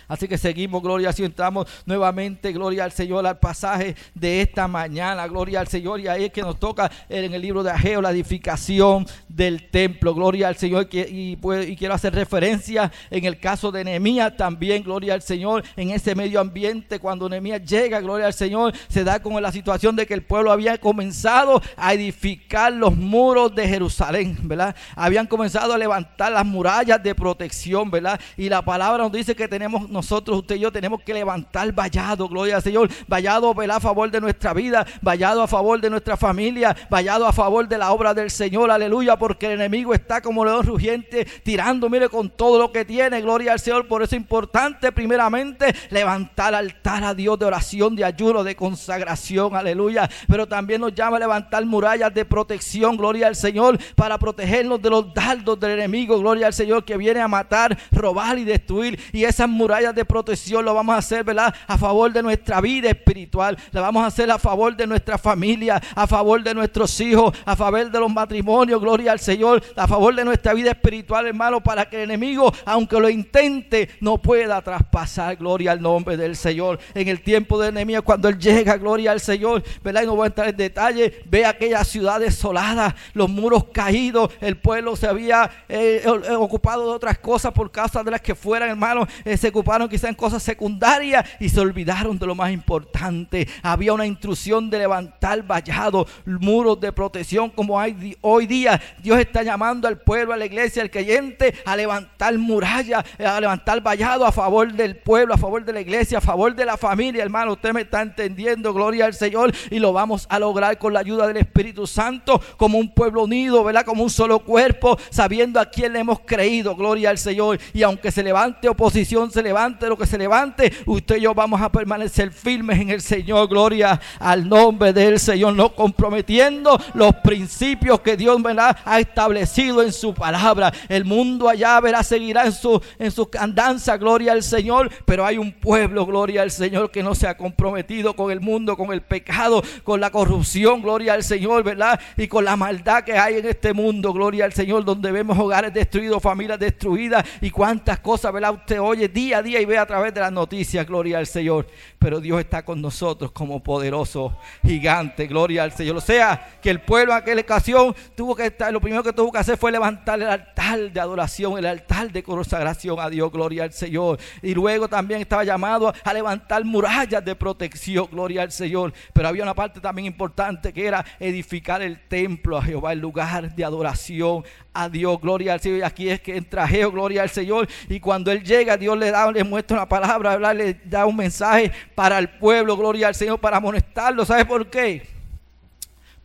Así 0.09 0.29
que 0.29 0.39
seguimos, 0.39 0.83
gloria 0.83 1.11
al. 1.11 1.17
Entramos 1.17 1.67
nuevamente, 1.87 2.53
gloria 2.53 2.85
al 2.85 2.93
Señor, 2.93 3.27
al 3.27 3.39
pasaje 3.39 3.97
de 4.15 4.41
esta 4.41 4.69
mañana. 4.69 5.27
Gloria 5.27 5.61
al 5.61 5.69
Señor. 5.69 6.01
Y 6.01 6.09
ahí 6.09 6.25
es 6.25 6.33
que 6.33 6.43
nos 6.43 6.59
toca 6.59 6.91
en 7.09 7.33
el 7.33 7.43
libro 7.43 7.63
de 7.63 7.71
Ageo 7.71 8.01
la 8.01 8.11
edificación 8.11 9.07
del 9.29 9.71
templo. 9.71 10.15
Gloria 10.15 10.49
al 10.49 10.57
Señor. 10.57 10.89
Y, 10.93 11.39
y 11.41 11.77
quiero 11.77 11.95
hacer 11.95 12.15
referencia 12.15 12.93
en 13.11 13.25
el 13.25 13.39
caso 13.39 13.73
de 13.73 13.85
Nehemías 13.85 14.37
también. 14.37 14.83
Gloria 14.83 15.15
al 15.15 15.23
Señor. 15.23 15.65
En 15.77 15.91
ese 15.91 16.15
medio 16.15 16.41
ambiente, 16.41 16.99
cuando 16.99 17.29
Nehemías 17.29 17.65
llega, 17.65 18.01
gloria 18.01 18.27
al 18.27 18.35
Señor, 18.35 18.73
se 18.89 19.05
da 19.05 19.21
con 19.21 19.41
la 19.43 19.53
situación 19.53 19.97
de 19.97 20.07
que 20.07 20.15
el 20.15 20.23
pueblo 20.23 20.53
había 20.53 20.79
comenzado 20.79 21.63
a 21.77 21.93
edificar 21.93 22.73
los 22.73 22.97
muros 22.97 23.55
de 23.55 23.69
Jerusalén, 23.69 24.37
¿verdad? 24.43 24.75
Habían 24.95 25.27
comenzado 25.27 25.75
a 25.75 25.79
levantar 25.79 26.33
las 26.33 26.47
murallas 26.47 27.03
de 27.03 27.15
protección, 27.15 27.91
¿verdad? 27.91 28.21
Y 28.37 28.49
la 28.49 28.63
palabra 28.63 29.03
nos 29.05 29.13
dice 29.13 29.35
que 29.35 29.49
tenemos 29.49 29.89
nosotros, 29.97 30.39
usted 30.39 30.57
y 30.57 30.61
yo, 30.61 30.71
tenemos 30.71 31.03
que 31.03 31.15
levantar 31.15 31.73
vallado, 31.73 32.29
gloria 32.29 32.57
al 32.57 32.63
Señor, 32.63 32.89
vallado 33.09 33.51
a 33.51 33.81
favor 33.81 34.11
de 34.11 34.21
nuestra 34.21 34.53
vida, 34.53 34.87
vallado 35.01 35.43
a 35.43 35.49
favor 35.49 35.81
de 35.81 35.91
nuestra 35.91 36.17
familia, 36.17 36.77
vallado 36.91 37.27
a 37.27 37.33
favor 37.33 37.67
de 37.67 37.79
la 37.79 37.93
obra 37.93 38.15
del 38.15 38.31
Señor, 38.31 38.71
aleluya, 38.71 39.17
porque 39.17 39.47
el 39.47 39.53
enemigo 39.53 39.95
está 39.95 40.21
como 40.21 40.45
león 40.45 40.67
rugiente, 40.67 41.27
tirando, 41.43 41.89
mire, 41.89 42.09
con 42.09 42.31
todo 42.31 42.59
lo 42.59 42.73
que 42.73 42.85
tiene, 42.85 43.21
gloria 43.21 43.53
al 43.53 43.61
Señor, 43.61 43.89
por 43.89 44.03
eso 44.03 44.15
es 44.15 44.21
importante, 44.21 44.93
primeramente, 44.93 45.75
levantar 45.91 46.55
altar 46.55 47.03
a 47.05 47.15
Dios 47.15 47.39
de 47.39 47.47
oración, 47.47 47.97
de 47.97 48.05
ayuno, 48.05 48.45
de 48.45 48.55
consagración, 48.55 49.57
aleluya, 49.57 50.09
pero 50.29 50.47
también 50.47 50.81
nos 50.83 50.95
llama 50.95 51.17
a 51.17 51.21
levantar 51.21 51.65
murallas 51.65 52.13
de 52.13 52.25
protección, 52.25 52.97
gloria 52.97 53.27
al 53.29 53.37
Señor, 53.37 53.79
para 53.95 54.19
protegernos 54.19 54.81
de 54.83 54.91
los 54.91 55.15
dardos 55.15 55.59
del 55.59 55.73
enemigo, 55.73 56.19
gloria 56.19 56.49
al 56.49 56.53
Señor, 56.53 56.85
que 56.85 56.97
viene 56.97 57.21
a 57.21 57.29
matar, 57.29 57.77
robar 57.91 58.39
y 58.39 58.45
destruir, 58.45 58.99
y 59.13 59.25
esas 59.25 59.49
murallas 59.49 59.86
de 59.95 60.05
protección 60.05 60.65
lo 60.65 60.75
vamos 60.75 60.95
a 60.95 60.99
hacer, 60.99 61.25
¿verdad? 61.25 61.55
A 61.67 61.79
favor 61.79 62.13
de 62.13 62.23
nuestra 62.23 62.61
vida 62.61 62.91
espiritual, 62.91 63.57
la 63.73 63.81
vamos 63.81 64.03
a 64.05 64.07
hacer 64.07 64.31
a 64.31 64.39
favor 64.39 64.77
de 64.77 64.87
nuestra 64.87 65.19
familia, 65.19 65.81
a 65.95 66.07
favor 66.07 66.43
de 66.43 66.55
nuestros 66.55 66.99
hijos, 67.01 67.37
a 67.45 67.57
favor 67.57 67.91
de 67.91 68.01
los 68.01 68.13
matrimonios, 68.13 68.81
gloria 68.81 69.13
al 69.13 69.21
Señor, 69.21 69.63
a 69.77 69.87
favor 69.87 70.15
de 70.15 70.25
nuestra 70.25 70.55
vida 70.55 70.71
espiritual, 70.71 71.27
hermano, 71.27 71.63
para 71.63 71.89
que 71.89 72.03
el 72.03 72.11
enemigo, 72.11 72.53
aunque 72.65 72.99
lo 73.01 73.09
intente, 73.09 73.91
no 74.01 74.19
pueda 74.19 74.61
traspasar, 74.63 75.37
gloria 75.37 75.73
al 75.73 75.81
nombre 75.81 76.17
del 76.17 76.37
Señor. 76.37 76.79
En 76.95 77.09
el 77.09 77.23
tiempo 77.23 77.61
de 77.61 77.69
enemigo, 77.69 78.03
cuando 78.03 78.29
él 78.29 78.39
llega, 78.39 78.77
gloria 78.77 79.13
al 79.13 79.21
Señor, 79.21 79.63
¿verdad? 79.83 80.03
Y 80.03 80.07
no 80.07 80.17
voy 80.17 80.25
a 80.25 80.27
entrar 80.29 80.49
en 80.49 80.57
detalle, 80.57 81.23
ve 81.27 81.45
aquella 81.45 81.85
ciudad 81.85 82.21
desolada, 82.21 82.95
los 83.15 83.29
muros 83.29 83.65
caídos, 83.73 84.31
el 84.41 84.57
pueblo 84.57 84.97
se 84.97 85.07
había 85.07 85.51
eh, 85.69 86.03
eh, 86.05 86.35
ocupado 86.35 86.89
de 86.89 86.91
otras 86.91 87.19
cosas 87.19 87.53
por 87.53 87.71
causa 87.71 88.03
de 88.03 88.11
las 88.11 88.21
que 88.21 88.35
fueran, 88.35 88.71
hermano, 88.71 89.07
eh, 89.25 89.37
se 89.37 89.53
ocuparon 89.77 89.89
quizás 89.89 90.09
en 90.09 90.17
cosas 90.17 90.43
secundarias 90.43 91.29
y 91.39 91.51
se 91.51 91.61
olvidaron 91.61 92.19
de 92.19 92.27
lo 92.27 92.35
más 92.35 92.51
importante. 92.51 93.47
Había 93.63 93.93
una 93.93 94.07
instrucción 94.07 94.71
de 94.71 94.79
levantar 94.79 95.43
vallados, 95.43 96.09
muros 96.25 96.81
de 96.81 96.93
protección 96.93 97.51
como 97.51 97.79
hay 97.79 98.17
hoy 98.23 98.47
día. 98.47 98.81
Dios 99.03 99.19
está 99.19 99.43
llamando 99.43 99.87
al 99.87 99.99
pueblo, 99.99 100.33
a 100.33 100.37
la 100.37 100.47
iglesia, 100.47 100.83
al 100.83 100.91
creyente 100.91 101.55
a 101.67 101.77
levantar 101.77 102.37
murallas, 102.39 103.05
a 103.19 103.39
levantar 103.39 103.83
vallados 103.83 104.27
a 104.27 104.33
favor 104.33 104.73
del 104.73 104.97
pueblo, 104.97 105.35
a 105.35 105.39
favor 105.39 105.63
de 105.63 105.75
la 105.75 105.81
iglesia, 105.81 106.19
a 106.19 106.23
favor 106.23 106.55
de 106.55 106.65
la 106.65 106.79
familia, 106.79 107.23
hermano. 107.23 107.53
Usted 107.53 107.73
me 107.75 107.83
está 107.83 108.01
entendiendo, 108.01 108.73
gloria 108.73 109.05
al 109.05 109.15
Señor, 109.15 109.53
y 109.71 109.79
lo 109.79 109.93
vamos 109.93 110.27
a 110.31 110.39
lograr 110.39 110.79
con 110.79 110.95
la 110.95 111.01
ayuda 111.01 111.27
del 111.27 111.37
Espíritu 111.37 111.87
Santo, 111.87 112.41
como 112.57 112.79
un 112.79 112.95
pueblo 112.95 113.25
unido, 113.25 113.63
¿verdad? 113.63 113.85
Como 113.85 114.03
un 114.03 114.11
solo 114.11 114.39
cuerpo, 114.39 114.99
sabiendo 115.11 115.61
a 115.61 115.67
quién 115.67 115.93
le 115.93 115.99
hemos 115.99 116.21
creído, 116.21 116.75
gloria 116.75 117.11
al 117.11 117.19
Señor. 117.19 117.59
Y 117.75 117.83
aunque 117.83 118.11
se 118.11 118.23
levante 118.23 118.69
oposición, 118.69 119.31
se 119.31 119.43
levante 119.43 119.66
lo 119.89 119.97
que 119.97 120.07
se 120.07 120.19
levante, 120.19 120.73
usted 120.87 121.17
y 121.17 121.23
yo 121.23 121.35
vamos 121.35 121.61
a 121.61 121.71
permanecer 121.71 122.33
firmes 122.33 122.81
en 122.81 122.91
el 122.91 123.03
Señor. 123.03 123.49
Gloria 123.49 124.01
al 124.19 124.49
nombre 124.49 124.93
del 124.93 125.19
Señor, 125.19 125.55
no 125.55 125.75
comprometiendo 125.75 126.81
los 126.95 127.15
principios 127.17 128.01
que 128.01 128.17
Dios 128.17 128.37
ha 128.85 129.01
establecido 129.01 129.83
en 129.83 129.93
su 129.93 130.15
palabra. 130.15 130.73
El 130.89 131.05
mundo 131.05 131.49
allá 131.49 131.81
verá, 131.81 132.03
seguirá 132.03 132.45
en 132.45 132.53
su, 132.53 132.81
en 132.99 133.11
su 133.11 133.29
andanza, 133.39 133.97
gloria 133.97 134.33
al 134.33 134.43
Señor, 134.43 134.91
pero 135.05 135.25
hay 135.25 135.39
un 135.39 135.53
pueblo, 135.53 136.07
gloria 136.07 136.43
al 136.43 136.51
Señor, 136.51 136.91
que 136.91 137.03
no 137.03 137.15
se 137.15 137.27
ha 137.27 137.37
comprometido 137.37 138.15
con 138.15 138.31
el 138.31 138.41
mundo, 138.41 138.77
con 138.77 138.93
el 138.93 139.03
pecado, 139.03 139.63
con 139.85 140.01
la 140.01 140.11
corrupción, 140.11 140.83
gloria 140.83 141.15
al 141.15 141.25
Señor, 141.25 141.65
¿verdad? 141.65 141.99
Y 142.17 142.29
con 142.29 142.45
la 142.45 142.57
maldad 142.57 143.05
que 143.05 143.17
hay 143.17 143.37
en 143.37 143.47
este 143.47 143.73
mundo, 143.73 144.13
gloria 144.13 144.45
al 144.45 144.53
Señor, 144.53 144.85
donde 144.85 145.11
vemos 145.11 145.39
hogares 145.39 145.73
destruidos, 145.73 146.23
familias 146.23 146.59
destruidas 146.59 147.25
y 147.41 147.51
cuántas 147.51 147.99
cosas, 148.01 148.33
¿verdad? 148.33 148.53
Usted 148.53 148.81
oye 148.81 149.09
día 149.09 149.39
a 149.39 149.43
día 149.43 149.56
y 149.61 149.65
ve 149.65 149.79
a 149.79 149.87
través 149.87 150.13
de 150.15 150.21
las 150.21 150.33
noticias, 150.33 150.87
gloria 150.87 151.19
al 151.19 151.27
Señor. 151.27 151.67
Pero 151.99 152.21
Dios 152.21 152.41
está 152.41 152.65
con 152.65 152.81
nosotros 152.81 153.33
como 153.33 153.63
poderoso 153.63 154.37
gigante, 154.63 155.27
gloria 155.27 155.63
al 155.63 155.73
Señor. 155.73 155.97
O 155.97 156.01
sea, 156.01 156.59
que 156.63 156.71
el 156.71 156.81
pueblo 156.81 157.13
en 157.13 157.19
aquella 157.19 157.41
ocasión 157.41 157.95
tuvo 158.15 158.35
que 158.35 158.47
estar, 158.47 158.73
lo 158.73 158.81
primero 158.81 159.03
que 159.03 159.13
tuvo 159.13 159.33
que 159.33 159.39
hacer 159.39 159.57
fue 159.57 159.73
levantar 159.73 160.21
el 160.21 160.29
altar 160.29 160.93
de 160.93 161.01
adoración, 161.01 161.59
el 161.59 161.67
altar 161.67 162.11
de 162.11 162.23
consagración 162.23 162.99
a 163.01 163.09
Dios, 163.09 163.31
gloria 163.33 163.65
al 163.65 163.73
Señor. 163.73 164.19
Y 164.43 164.55
luego 164.55 164.89
también 164.89 165.21
estaba 165.21 165.45
llamado 165.45 165.93
a 166.05 166.13
levantar 166.13 166.65
murallas 166.65 167.25
de 167.25 167.35
protección, 167.35 168.09
gloria 168.11 168.43
al 168.43 168.53
Señor. 168.53 168.93
Pero 169.13 169.29
había 169.29 169.43
una 169.43 169.55
parte 169.55 169.81
también 169.81 170.07
importante 170.07 170.73
que 170.73 170.87
era 170.87 171.05
edificar 171.19 171.83
el 171.83 172.01
templo 172.09 172.57
a 172.57 172.63
Jehová, 172.63 172.93
el 172.93 173.01
lugar 173.01 173.55
de 173.55 173.65
adoración 173.65 174.45
a 174.83 174.89
Dios, 174.89 175.21
gloria 175.21 175.55
al 175.55 175.61
Señor. 175.61 175.79
Y 175.79 175.83
aquí 175.83 176.09
es 176.09 176.21
que 176.21 176.37
entra 176.37 176.67
Jehová, 176.69 176.93
gloria 176.93 177.23
al 177.23 177.31
Señor. 177.31 177.69
Y 177.89 178.01
cuando 178.01 178.31
Él 178.31 178.43
llega, 178.43 178.77
Dios 178.77 178.97
le 178.99 179.11
da, 179.11 179.31
le 179.31 179.45
muestra 179.45 179.79
una 179.79 179.89
palabra, 179.89 180.55
le 180.55 180.75
da 180.85 181.07
un 181.07 181.17
mensaje 181.17 181.73
para 181.95 182.19
el 182.19 182.29
pueblo, 182.29 182.77
gloria 182.77 183.09
al 183.09 183.15
Señor, 183.15 183.39
para 183.39 183.57
amonestarlo. 183.57 184.25
¿Sabe 184.25 184.45
por 184.45 184.69
qué? 184.69 185.16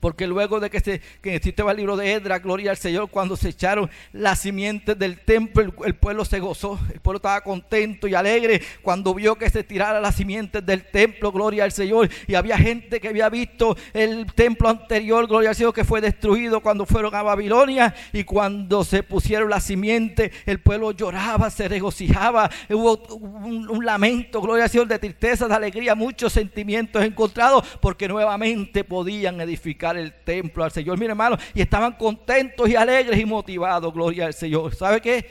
Porque 0.01 0.25
luego 0.25 0.59
de 0.59 0.69
que 0.69 0.79
se 0.79 0.99
que 1.21 1.39
el 1.69 1.77
libro 1.77 1.95
de 1.95 2.13
Edra, 2.13 2.39
gloria 2.39 2.71
al 2.71 2.77
Señor, 2.77 3.09
cuando 3.11 3.37
se 3.37 3.49
echaron 3.49 3.89
las 4.13 4.39
simientes 4.39 4.97
del 4.97 5.19
templo, 5.19 5.71
el, 5.85 5.93
pueblo 5.95 6.25
se 6.25 6.39
gozó, 6.39 6.79
el 6.91 6.99
pueblo 6.99 7.17
estaba 7.17 7.41
contento 7.41 8.07
y 8.07 8.15
alegre 8.15 8.61
cuando 8.81 9.13
vio 9.13 9.35
que 9.35 9.49
se 9.49 9.63
tirara 9.63 10.01
las 10.01 10.15
simientes 10.15 10.65
del 10.65 10.85
templo, 10.85 11.31
gloria 11.31 11.65
al 11.65 11.71
Señor. 11.71 12.09
Y 12.27 12.33
había 12.33 12.57
gente 12.57 12.99
que 12.99 13.09
había 13.09 13.29
visto 13.29 13.77
el 13.93 14.25
templo 14.33 14.69
anterior, 14.69 15.27
gloria 15.27 15.49
al 15.49 15.55
Señor, 15.55 15.73
que 15.73 15.83
fue 15.83 16.01
destruido 16.01 16.61
cuando 16.61 16.87
fueron 16.87 17.13
a 17.13 17.21
Babilonia. 17.21 17.93
Y 18.11 18.23
cuando 18.23 18.83
se 18.83 19.03
pusieron 19.03 19.51
las 19.51 19.65
simientes, 19.65 20.31
el 20.47 20.59
pueblo 20.59 20.91
lloraba, 20.91 21.51
se 21.51 21.67
regocijaba. 21.67 22.49
Hubo 22.69 22.97
un, 23.17 23.69
un 23.69 23.85
lamento, 23.85 24.41
gloria 24.41 24.63
al 24.63 24.69
Señor, 24.71 24.87
de 24.87 24.97
tristeza, 24.97 25.47
de 25.47 25.53
alegría, 25.53 25.93
muchos 25.93 26.33
sentimientos 26.33 27.03
encontrados, 27.05 27.63
porque 27.79 28.07
nuevamente 28.07 28.83
podían 28.83 29.39
edificar 29.41 29.90
el 29.97 30.13
templo 30.13 30.63
al 30.63 30.71
Señor, 30.71 30.97
mi 30.97 31.05
hermano, 31.05 31.37
y 31.53 31.61
estaban 31.61 31.93
contentos 31.93 32.69
y 32.69 32.75
alegres 32.75 33.19
y 33.19 33.25
motivados, 33.25 33.93
gloria 33.93 34.25
al 34.25 34.33
Señor. 34.33 34.75
¿Sabe 34.75 35.01
qué? 35.01 35.25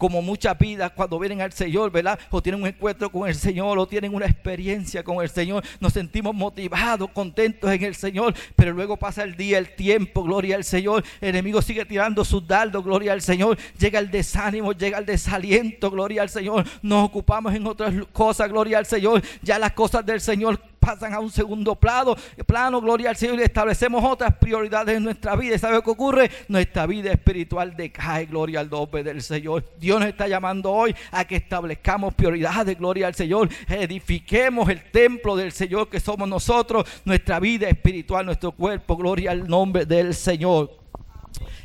como 0.00 0.22
muchas 0.22 0.58
vidas 0.58 0.92
cuando 0.92 1.18
vienen 1.18 1.42
al 1.42 1.52
Señor, 1.52 1.90
¿verdad? 1.90 2.18
O 2.30 2.40
tienen 2.40 2.62
un 2.62 2.66
encuentro 2.66 3.12
con 3.12 3.28
el 3.28 3.34
Señor, 3.34 3.78
o 3.78 3.86
tienen 3.86 4.14
una 4.14 4.24
experiencia 4.24 5.04
con 5.04 5.22
el 5.22 5.28
Señor, 5.28 5.62
nos 5.78 5.92
sentimos 5.92 6.34
motivados, 6.34 7.10
contentos 7.10 7.70
en 7.70 7.84
el 7.84 7.94
Señor, 7.94 8.34
pero 8.56 8.72
luego 8.72 8.96
pasa 8.96 9.22
el 9.22 9.36
día, 9.36 9.58
el 9.58 9.74
tiempo, 9.76 10.22
gloria 10.22 10.56
al 10.56 10.64
Señor, 10.64 11.04
el 11.20 11.28
enemigo 11.28 11.60
sigue 11.60 11.84
tirando 11.84 12.24
sus 12.24 12.46
dardos, 12.46 12.82
gloria 12.82 13.12
al 13.12 13.20
Señor, 13.20 13.58
llega 13.78 13.98
el 13.98 14.10
desánimo, 14.10 14.72
llega 14.72 14.96
el 14.96 15.04
desaliento, 15.04 15.90
gloria 15.90 16.22
al 16.22 16.30
Señor, 16.30 16.64
nos 16.80 17.04
ocupamos 17.04 17.54
en 17.54 17.66
otras 17.66 17.94
cosas, 18.10 18.48
gloria 18.48 18.78
al 18.78 18.86
Señor, 18.86 19.22
ya 19.42 19.58
las 19.58 19.72
cosas 19.72 20.06
del 20.06 20.22
Señor 20.22 20.58
pasan 20.80 21.12
a 21.14 21.20
un 21.20 21.30
segundo 21.30 21.76
plano, 21.76 22.16
plano, 22.46 22.80
gloria 22.80 23.10
al 23.10 23.16
Señor, 23.16 23.38
y 23.38 23.42
establecemos 23.42 24.02
otras 24.02 24.34
prioridades 24.36 24.96
en 24.96 25.04
nuestra 25.04 25.36
vida. 25.36 25.54
¿Y 25.54 25.58
sabe 25.58 25.80
qué 25.82 25.90
ocurre? 25.90 26.30
Nuestra 26.48 26.86
vida 26.86 27.12
espiritual 27.12 27.76
decae, 27.76 28.26
gloria 28.26 28.60
al 28.60 28.70
nombre 28.70 29.04
del 29.04 29.22
Señor. 29.22 29.64
Dios 29.78 30.00
nos 30.00 30.08
está 30.08 30.26
llamando 30.26 30.72
hoy 30.72 30.94
a 31.12 31.24
que 31.24 31.36
establezcamos 31.36 32.14
prioridades, 32.14 32.78
gloria 32.78 33.06
al 33.06 33.14
Señor. 33.14 33.48
Edifiquemos 33.68 34.68
el 34.68 34.90
templo 34.90 35.36
del 35.36 35.52
Señor 35.52 35.88
que 35.88 36.00
somos 36.00 36.28
nosotros, 36.28 36.88
nuestra 37.04 37.38
vida 37.38 37.68
espiritual, 37.68 38.24
nuestro 38.24 38.52
cuerpo, 38.52 38.96
gloria 38.96 39.32
al 39.32 39.46
nombre 39.46 39.84
del 39.84 40.14
Señor. 40.14 40.79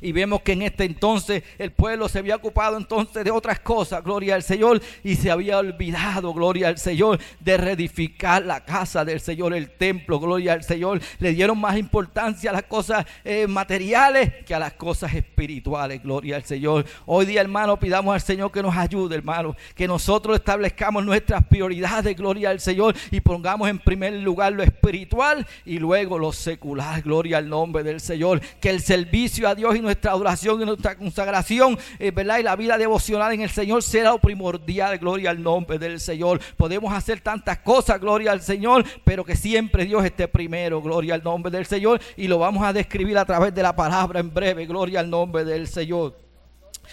Y 0.01 0.11
vemos 0.11 0.41
que 0.41 0.53
en 0.53 0.61
este 0.61 0.83
entonces 0.83 1.43
el 1.57 1.71
pueblo 1.71 2.07
se 2.09 2.19
había 2.19 2.35
ocupado 2.35 2.77
entonces 2.77 3.23
de 3.23 3.31
otras 3.31 3.59
cosas, 3.59 4.03
gloria 4.03 4.35
al 4.35 4.43
Señor, 4.43 4.81
y 5.03 5.15
se 5.15 5.31
había 5.31 5.57
olvidado, 5.57 6.33
gloria 6.33 6.67
al 6.67 6.77
Señor, 6.77 7.19
de 7.39 7.57
reedificar 7.57 8.45
la 8.45 8.63
casa 8.63 9.05
del 9.05 9.19
Señor, 9.19 9.53
el 9.53 9.71
templo, 9.71 10.19
gloria 10.19 10.53
al 10.53 10.63
Señor. 10.63 11.01
Le 11.19 11.31
dieron 11.31 11.59
más 11.59 11.77
importancia 11.77 12.49
a 12.51 12.53
las 12.53 12.63
cosas 12.63 13.05
eh, 13.23 13.47
materiales 13.47 14.45
que 14.45 14.53
a 14.53 14.59
las 14.59 14.73
cosas 14.73 15.13
espirituales, 15.13 16.03
gloria 16.03 16.35
al 16.35 16.43
Señor. 16.43 16.85
Hoy 17.05 17.25
día, 17.25 17.41
hermano, 17.41 17.79
pidamos 17.79 18.13
al 18.13 18.21
Señor 18.21 18.51
que 18.51 18.61
nos 18.61 18.75
ayude, 18.75 19.15
hermano, 19.15 19.55
que 19.75 19.87
nosotros 19.87 20.37
establezcamos 20.37 21.03
nuestras 21.03 21.43
prioridades, 21.45 22.15
gloria 22.15 22.49
al 22.49 22.59
Señor, 22.59 22.95
y 23.11 23.21
pongamos 23.21 23.69
en 23.69 23.79
primer 23.79 24.13
lugar 24.13 24.53
lo 24.53 24.63
espiritual 24.63 25.45
y 25.65 25.79
luego 25.79 26.19
lo 26.19 26.31
secular, 26.31 27.01
gloria 27.01 27.37
al 27.37 27.49
nombre 27.49 27.83
del 27.83 27.99
Señor. 27.99 28.41
Que 28.59 28.69
el 28.69 28.81
servicio 28.81 29.47
a 29.47 29.54
Dios 29.55 29.75
y 29.75 29.81
nuestra 29.81 30.11
adoración 30.11 30.61
y 30.61 30.65
nuestra 30.65 30.95
consagración, 30.95 31.77
eh, 31.99 32.11
¿verdad? 32.11 32.39
Y 32.39 32.43
la 32.43 32.55
vida 32.55 32.77
devocional 32.77 33.33
en 33.33 33.41
el 33.41 33.49
Señor 33.49 33.81
será 33.81 34.11
lo 34.11 34.19
primordial, 34.19 34.97
gloria 34.97 35.31
al 35.31 35.41
nombre 35.41 35.79
del 35.79 35.99
Señor. 35.99 36.39
Podemos 36.57 36.93
hacer 36.93 37.21
tantas 37.21 37.59
cosas, 37.59 37.99
gloria 37.99 38.31
al 38.31 38.41
Señor, 38.41 38.85
pero 39.03 39.23
que 39.23 39.35
siempre 39.35 39.85
Dios 39.85 40.03
esté 40.05 40.27
primero, 40.27 40.81
gloria 40.81 41.15
al 41.15 41.23
nombre 41.23 41.51
del 41.51 41.65
Señor. 41.65 41.99
Y 42.17 42.27
lo 42.27 42.39
vamos 42.39 42.63
a 42.63 42.73
describir 42.73 43.17
a 43.17 43.25
través 43.25 43.53
de 43.53 43.63
la 43.63 43.75
palabra 43.75 44.19
en 44.19 44.33
breve, 44.33 44.65
gloria 44.65 44.99
al 44.99 45.09
nombre 45.09 45.43
del 45.43 45.67
Señor. 45.67 46.25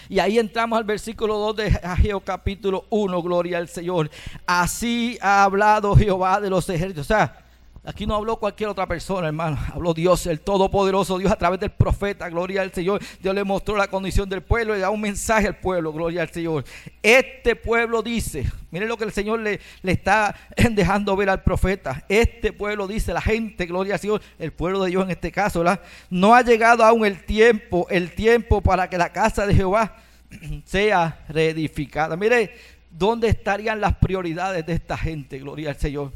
Y 0.09 0.19
ahí 0.19 0.39
entramos 0.39 0.79
al 0.79 0.85
versículo 0.85 1.39
2 1.39 1.57
de 1.57 1.81
Ageo 1.83 2.21
capítulo 2.21 2.87
1, 2.91 3.23
gloria 3.23 3.59
al 3.59 3.69
Señor. 3.69 4.11
Así 4.47 5.19
ha 5.21 5.45
hablado 5.45 5.95
Jehová 5.97 6.41
de 6.41 6.51
los 6.51 6.69
ejércitos. 6.69 7.07
O 7.07 7.09
sea, 7.09 7.42
Aquí 7.85 8.07
no 8.07 8.15
habló 8.15 8.37
cualquier 8.37 8.69
otra 8.69 8.87
persona, 8.87 9.27
hermano. 9.27 9.59
Habló 9.75 9.93
Dios, 9.93 10.29
el 10.29 10.39
Todopoderoso 10.39 11.19
Dios, 11.19 11.33
a 11.33 11.37
través 11.37 11.59
del 11.59 11.71
profeta. 11.71 12.29
Gloria 12.29 12.63
al 12.63 12.73
Señor. 12.73 13.03
Dios 13.21 13.35
le 13.35 13.43
mostró 13.43 13.77
la 13.77 13.89
condición 13.89 14.29
del 14.29 14.41
pueblo 14.41 14.77
y 14.77 14.81
da 14.81 14.91
un 14.91 15.01
mensaje 15.01 15.49
al 15.49 15.57
pueblo. 15.57 15.93
Gloria 15.93 16.23
al 16.23 16.31
Señor. 16.31 16.65
Este 17.03 17.57
pueblo 17.57 18.01
dice, 18.01 18.49
miren 18.71 18.89
lo 18.89 18.97
que 18.97 19.03
el 19.03 19.11
Señor 19.11 19.41
le, 19.41 19.59
le 19.83 19.93
está 19.93 20.33
dejando 20.71 21.17
ver 21.17 21.29
al 21.29 21.43
profeta. 21.43 22.05
Este 22.09 22.53
pueblo 22.53 22.87
dice, 22.87 23.13
la 23.13 23.21
gente, 23.21 23.67
gloria 23.67 23.95
al 23.95 24.01
Señor, 24.01 24.23
el 24.39 24.53
pueblo 24.53 24.85
de 24.85 24.91
Dios 24.91 25.03
en 25.05 25.11
este 25.11 25.33
caso, 25.33 25.59
¿verdad? 25.59 25.81
No 26.09 26.37
ha 26.37 26.43
llegado 26.43 26.85
aún 26.85 27.05
el 27.05 27.25
tiempo, 27.25 27.89
el 27.91 28.15
tiempo 28.15 28.61
para 28.61 28.89
que 28.89 28.97
la 28.97 29.11
casa 29.11 29.45
de 29.45 29.57
Jehová 29.57 29.97
sea 30.65 31.25
reedificada. 31.29 32.17
Mire, 32.17 32.55
¿dónde 32.93 33.27
estarían 33.27 33.81
las 33.81 33.97
prioridades 33.97 34.65
de 34.65 34.75
esta 34.75 34.97
gente? 34.97 35.41
Gloria 35.41 35.71
al 35.71 35.77
Señor. 35.77 36.13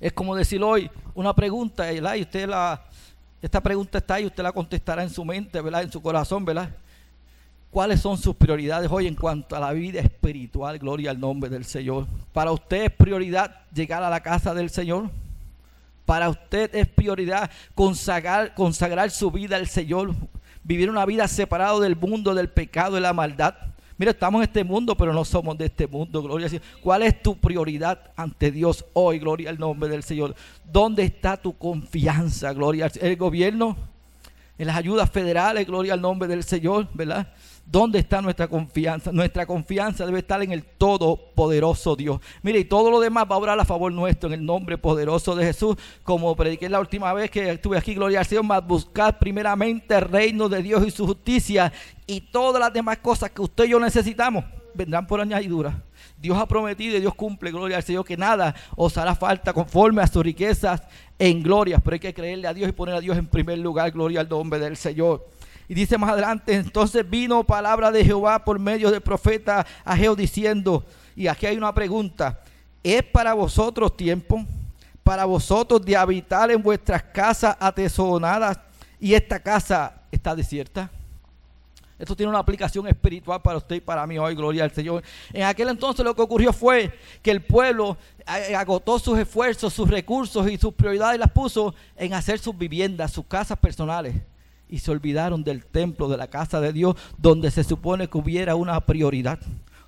Es 0.00 0.12
como 0.12 0.34
decir 0.34 0.62
hoy 0.62 0.90
una 1.14 1.34
pregunta. 1.34 1.92
Y 1.92 2.22
usted 2.22 2.48
la, 2.48 2.82
esta 3.42 3.60
pregunta 3.60 3.98
está 3.98 4.14
ahí, 4.14 4.26
usted 4.26 4.42
la 4.42 4.52
contestará 4.52 5.02
en 5.02 5.10
su 5.10 5.24
mente, 5.24 5.60
¿verdad? 5.60 5.82
En 5.82 5.92
su 5.92 6.00
corazón, 6.00 6.44
¿verdad? 6.44 6.70
¿Cuáles 7.70 8.00
son 8.00 8.16
sus 8.16 8.34
prioridades 8.34 8.90
hoy 8.90 9.06
en 9.06 9.14
cuanto 9.14 9.54
a 9.54 9.60
la 9.60 9.72
vida 9.72 10.00
espiritual? 10.00 10.78
Gloria 10.78 11.10
al 11.10 11.20
nombre 11.20 11.50
del 11.50 11.64
Señor. 11.64 12.06
¿Para 12.32 12.50
usted 12.50 12.84
es 12.84 12.90
prioridad 12.90 13.60
llegar 13.74 14.02
a 14.02 14.10
la 14.10 14.20
casa 14.20 14.54
del 14.54 14.70
Señor? 14.70 15.10
¿Para 16.06 16.30
usted 16.30 16.74
es 16.74 16.88
prioridad 16.88 17.50
consagrar, 17.74 18.54
consagrar 18.54 19.10
su 19.10 19.30
vida 19.30 19.56
al 19.56 19.66
Señor? 19.66 20.14
Vivir 20.64 20.88
una 20.88 21.04
vida 21.04 21.28
separado 21.28 21.80
del 21.80 21.94
mundo, 21.94 22.34
del 22.34 22.48
pecado 22.48 22.96
y 22.96 23.00
la 23.02 23.12
maldad. 23.12 23.54
Mira, 23.98 24.12
estamos 24.12 24.38
en 24.38 24.44
este 24.44 24.62
mundo, 24.62 24.96
pero 24.96 25.12
no 25.12 25.24
somos 25.24 25.58
de 25.58 25.66
este 25.66 25.88
mundo. 25.88 26.22
Gloria 26.22 26.46
al 26.46 26.50
Señor. 26.50 26.64
¿Cuál 26.80 27.02
es 27.02 27.20
tu 27.20 27.36
prioridad 27.36 28.12
ante 28.14 28.52
Dios 28.52 28.84
hoy? 28.92 29.18
Gloria 29.18 29.50
al 29.50 29.58
nombre 29.58 29.88
del 29.88 30.04
Señor. 30.04 30.36
¿Dónde 30.64 31.02
está 31.02 31.36
tu 31.36 31.58
confianza? 31.58 32.52
Gloria 32.52 32.86
al. 32.86 32.92
El 33.00 33.16
gobierno, 33.16 33.76
en 34.56 34.68
las 34.68 34.76
ayudas 34.76 35.10
federales, 35.10 35.66
gloria 35.66 35.94
al 35.94 36.00
nombre 36.00 36.28
del 36.28 36.44
Señor, 36.44 36.86
¿verdad? 36.94 37.34
¿Dónde 37.70 37.98
está 37.98 38.22
nuestra 38.22 38.48
confianza? 38.48 39.12
Nuestra 39.12 39.44
confianza 39.44 40.06
debe 40.06 40.20
estar 40.20 40.42
en 40.42 40.52
el 40.52 40.64
Todopoderoso 40.64 41.96
Dios. 41.96 42.18
Mire, 42.40 42.60
y 42.60 42.64
todo 42.64 42.90
lo 42.90 42.98
demás 42.98 43.26
va 43.30 43.34
a 43.34 43.38
obrar 43.38 43.60
a 43.60 43.64
favor 43.66 43.92
nuestro 43.92 44.28
en 44.28 44.40
el 44.40 44.46
nombre 44.46 44.78
poderoso 44.78 45.36
de 45.36 45.44
Jesús. 45.44 45.76
Como 46.02 46.34
prediqué 46.34 46.70
la 46.70 46.80
última 46.80 47.12
vez 47.12 47.30
que 47.30 47.50
estuve 47.50 47.76
aquí, 47.76 47.94
gloria 47.94 48.20
al 48.20 48.26
Señor, 48.26 48.44
más 48.44 48.66
buscar 48.66 49.18
primeramente 49.18 49.94
el 49.94 50.00
reino 50.00 50.48
de 50.48 50.62
Dios 50.62 50.86
y 50.86 50.90
su 50.90 51.06
justicia. 51.06 51.70
Y 52.06 52.22
todas 52.22 52.58
las 52.58 52.72
demás 52.72 52.98
cosas 52.98 53.32
que 53.32 53.42
usted 53.42 53.64
y 53.64 53.68
yo 53.68 53.80
necesitamos 53.80 54.46
vendrán 54.74 55.06
por 55.06 55.20
añadidura. 55.20 55.82
Dios 56.16 56.38
ha 56.38 56.46
prometido 56.46 56.96
y 56.96 57.00
Dios 57.00 57.14
cumple, 57.14 57.50
gloria 57.50 57.76
al 57.76 57.82
Señor, 57.82 58.04
que 58.04 58.16
nada 58.16 58.54
os 58.76 58.96
hará 58.96 59.14
falta 59.14 59.52
conforme 59.52 60.00
a 60.00 60.06
sus 60.06 60.22
riquezas 60.22 60.82
en 61.18 61.42
gloria. 61.42 61.80
Pero 61.80 61.94
hay 61.94 62.00
que 62.00 62.14
creerle 62.14 62.48
a 62.48 62.54
Dios 62.54 62.68
y 62.68 62.72
poner 62.72 62.94
a 62.94 63.00
Dios 63.00 63.18
en 63.18 63.26
primer 63.26 63.58
lugar, 63.58 63.90
gloria 63.90 64.20
al 64.20 64.28
nombre 64.28 64.58
del 64.58 64.76
Señor. 64.76 65.26
Y 65.68 65.74
dice 65.74 65.98
más 65.98 66.10
adelante, 66.10 66.54
entonces 66.54 67.08
vino 67.08 67.44
palabra 67.44 67.90
de 67.90 68.02
Jehová 68.02 68.42
por 68.42 68.58
medio 68.58 68.90
del 68.90 69.02
profeta 69.02 69.66
Ageo 69.84 70.16
diciendo, 70.16 70.82
y 71.14 71.26
aquí 71.26 71.44
hay 71.44 71.58
una 71.58 71.74
pregunta, 71.74 72.40
¿es 72.82 73.02
para 73.02 73.34
vosotros 73.34 73.94
tiempo? 73.94 74.46
Para 75.04 75.26
vosotros 75.26 75.84
de 75.84 75.94
habitar 75.94 76.50
en 76.50 76.62
vuestras 76.62 77.02
casas 77.02 77.54
atesoradas 77.60 78.58
y 78.98 79.12
esta 79.12 79.38
casa 79.40 80.00
está 80.10 80.34
desierta. 80.34 80.90
Esto 81.98 82.16
tiene 82.16 82.30
una 82.30 82.38
aplicación 82.38 82.86
espiritual 82.86 83.42
para 83.42 83.58
usted 83.58 83.76
y 83.76 83.80
para 83.80 84.06
mí 84.06 84.18
hoy, 84.18 84.34
gloria 84.34 84.64
al 84.64 84.70
Señor. 84.70 85.02
En 85.32 85.42
aquel 85.42 85.68
entonces 85.68 86.02
lo 86.02 86.14
que 86.14 86.22
ocurrió 86.22 86.52
fue 86.52 86.96
que 87.20 87.30
el 87.30 87.42
pueblo 87.42 87.98
eh, 88.26 88.54
agotó 88.54 88.98
sus 88.98 89.18
esfuerzos, 89.18 89.74
sus 89.74 89.90
recursos 89.90 90.48
y 90.48 90.56
sus 90.56 90.72
prioridades 90.72 91.18
las 91.18 91.30
puso 91.30 91.74
en 91.96 92.14
hacer 92.14 92.38
sus 92.38 92.56
viviendas, 92.56 93.12
sus 93.12 93.26
casas 93.26 93.58
personales 93.58 94.14
y 94.68 94.78
se 94.78 94.90
olvidaron 94.90 95.44
del 95.44 95.64
templo, 95.64 96.08
de 96.08 96.16
la 96.16 96.28
casa 96.28 96.60
de 96.60 96.72
Dios, 96.72 96.96
donde 97.16 97.50
se 97.50 97.64
supone 97.64 98.08
que 98.08 98.18
hubiera 98.18 98.54
una 98.54 98.80
prioridad. 98.80 99.38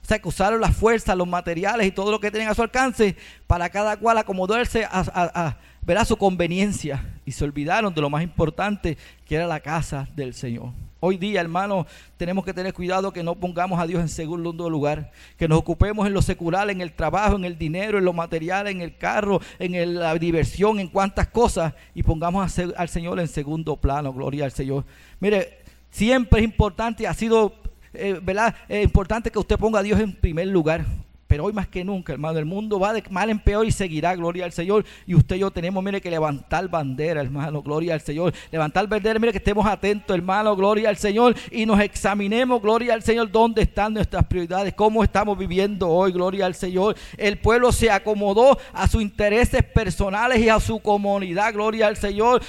O 0.02 0.06
sea, 0.06 0.18
que 0.18 0.28
usaron 0.28 0.60
la 0.60 0.72
fuerza, 0.72 1.14
los 1.14 1.28
materiales 1.28 1.86
y 1.86 1.92
todo 1.92 2.10
lo 2.10 2.20
que 2.20 2.30
tenían 2.30 2.50
a 2.50 2.54
su 2.54 2.62
alcance 2.62 3.16
para 3.46 3.68
cada 3.68 3.96
cual 3.98 4.18
acomodarse 4.18 4.84
a, 4.84 4.88
a, 4.90 5.56
a 6.00 6.04
su 6.04 6.16
conveniencia. 6.16 7.20
Y 7.26 7.32
se 7.32 7.44
olvidaron 7.44 7.94
de 7.94 8.00
lo 8.00 8.10
más 8.10 8.22
importante, 8.22 8.96
que 9.26 9.36
era 9.36 9.46
la 9.46 9.60
casa 9.60 10.08
del 10.16 10.34
Señor. 10.34 10.72
Hoy 11.02 11.16
día, 11.16 11.40
hermano, 11.40 11.86
tenemos 12.18 12.44
que 12.44 12.52
tener 12.52 12.74
cuidado 12.74 13.10
que 13.10 13.22
no 13.22 13.34
pongamos 13.34 13.80
a 13.80 13.86
Dios 13.86 14.02
en 14.02 14.10
segundo 14.10 14.68
lugar, 14.68 15.10
que 15.38 15.48
nos 15.48 15.58
ocupemos 15.58 16.06
en 16.06 16.12
lo 16.12 16.20
secular, 16.20 16.68
en 16.68 16.82
el 16.82 16.92
trabajo, 16.92 17.36
en 17.36 17.46
el 17.46 17.56
dinero, 17.56 17.96
en 17.96 18.04
lo 18.04 18.12
material, 18.12 18.66
en 18.66 18.82
el 18.82 18.98
carro, 18.98 19.40
en 19.58 19.94
la 19.94 20.14
diversión, 20.16 20.78
en 20.78 20.88
cuantas 20.88 21.28
cosas, 21.28 21.72
y 21.94 22.02
pongamos 22.02 22.58
al 22.76 22.88
Señor 22.90 23.18
en 23.18 23.28
segundo 23.28 23.76
plano, 23.76 24.12
gloria 24.12 24.44
al 24.44 24.52
Señor. 24.52 24.84
Mire, 25.20 25.60
siempre 25.90 26.40
es 26.40 26.44
importante, 26.44 27.06
ha 27.06 27.14
sido, 27.14 27.54
eh, 27.94 28.20
¿verdad? 28.22 28.54
Es 28.68 28.84
importante 28.84 29.30
que 29.30 29.38
usted 29.38 29.56
ponga 29.56 29.78
a 29.78 29.82
Dios 29.82 29.98
en 30.00 30.14
primer 30.14 30.48
lugar. 30.48 30.84
Pero 31.30 31.44
hoy 31.44 31.52
más 31.52 31.68
que 31.68 31.84
nunca, 31.84 32.12
hermano, 32.12 32.40
el 32.40 32.44
mundo 32.44 32.80
va 32.80 32.92
de 32.92 33.04
mal 33.08 33.30
en 33.30 33.38
peor 33.38 33.64
y 33.64 33.70
seguirá, 33.70 34.16
gloria 34.16 34.44
al 34.44 34.50
Señor. 34.50 34.84
Y 35.06 35.14
usted 35.14 35.36
y 35.36 35.38
yo 35.38 35.52
tenemos, 35.52 35.80
mire, 35.84 36.00
que 36.00 36.10
levantar 36.10 36.66
bandera, 36.68 37.20
hermano, 37.20 37.62
gloria 37.62 37.94
al 37.94 38.00
Señor. 38.00 38.34
Levantar 38.50 38.88
bandera, 38.88 39.16
mire, 39.20 39.30
que 39.30 39.38
estemos 39.38 39.64
atentos, 39.64 40.12
hermano, 40.12 40.56
gloria 40.56 40.88
al 40.88 40.96
Señor. 40.96 41.36
Y 41.52 41.66
nos 41.66 41.78
examinemos, 41.78 42.60
gloria 42.60 42.94
al 42.94 43.04
Señor, 43.04 43.30
dónde 43.30 43.62
están 43.62 43.94
nuestras 43.94 44.26
prioridades, 44.26 44.74
cómo 44.74 45.04
estamos 45.04 45.38
viviendo 45.38 45.88
hoy, 45.88 46.10
gloria 46.10 46.46
al 46.46 46.56
Señor. 46.56 46.96
El 47.16 47.38
pueblo 47.38 47.70
se 47.70 47.92
acomodó 47.92 48.58
a 48.72 48.88
sus 48.88 49.00
intereses 49.00 49.62
personales 49.62 50.40
y 50.40 50.48
a 50.48 50.58
su 50.58 50.80
comunidad, 50.80 51.54
gloria 51.54 51.86
al 51.86 51.96
Señor. 51.96 52.42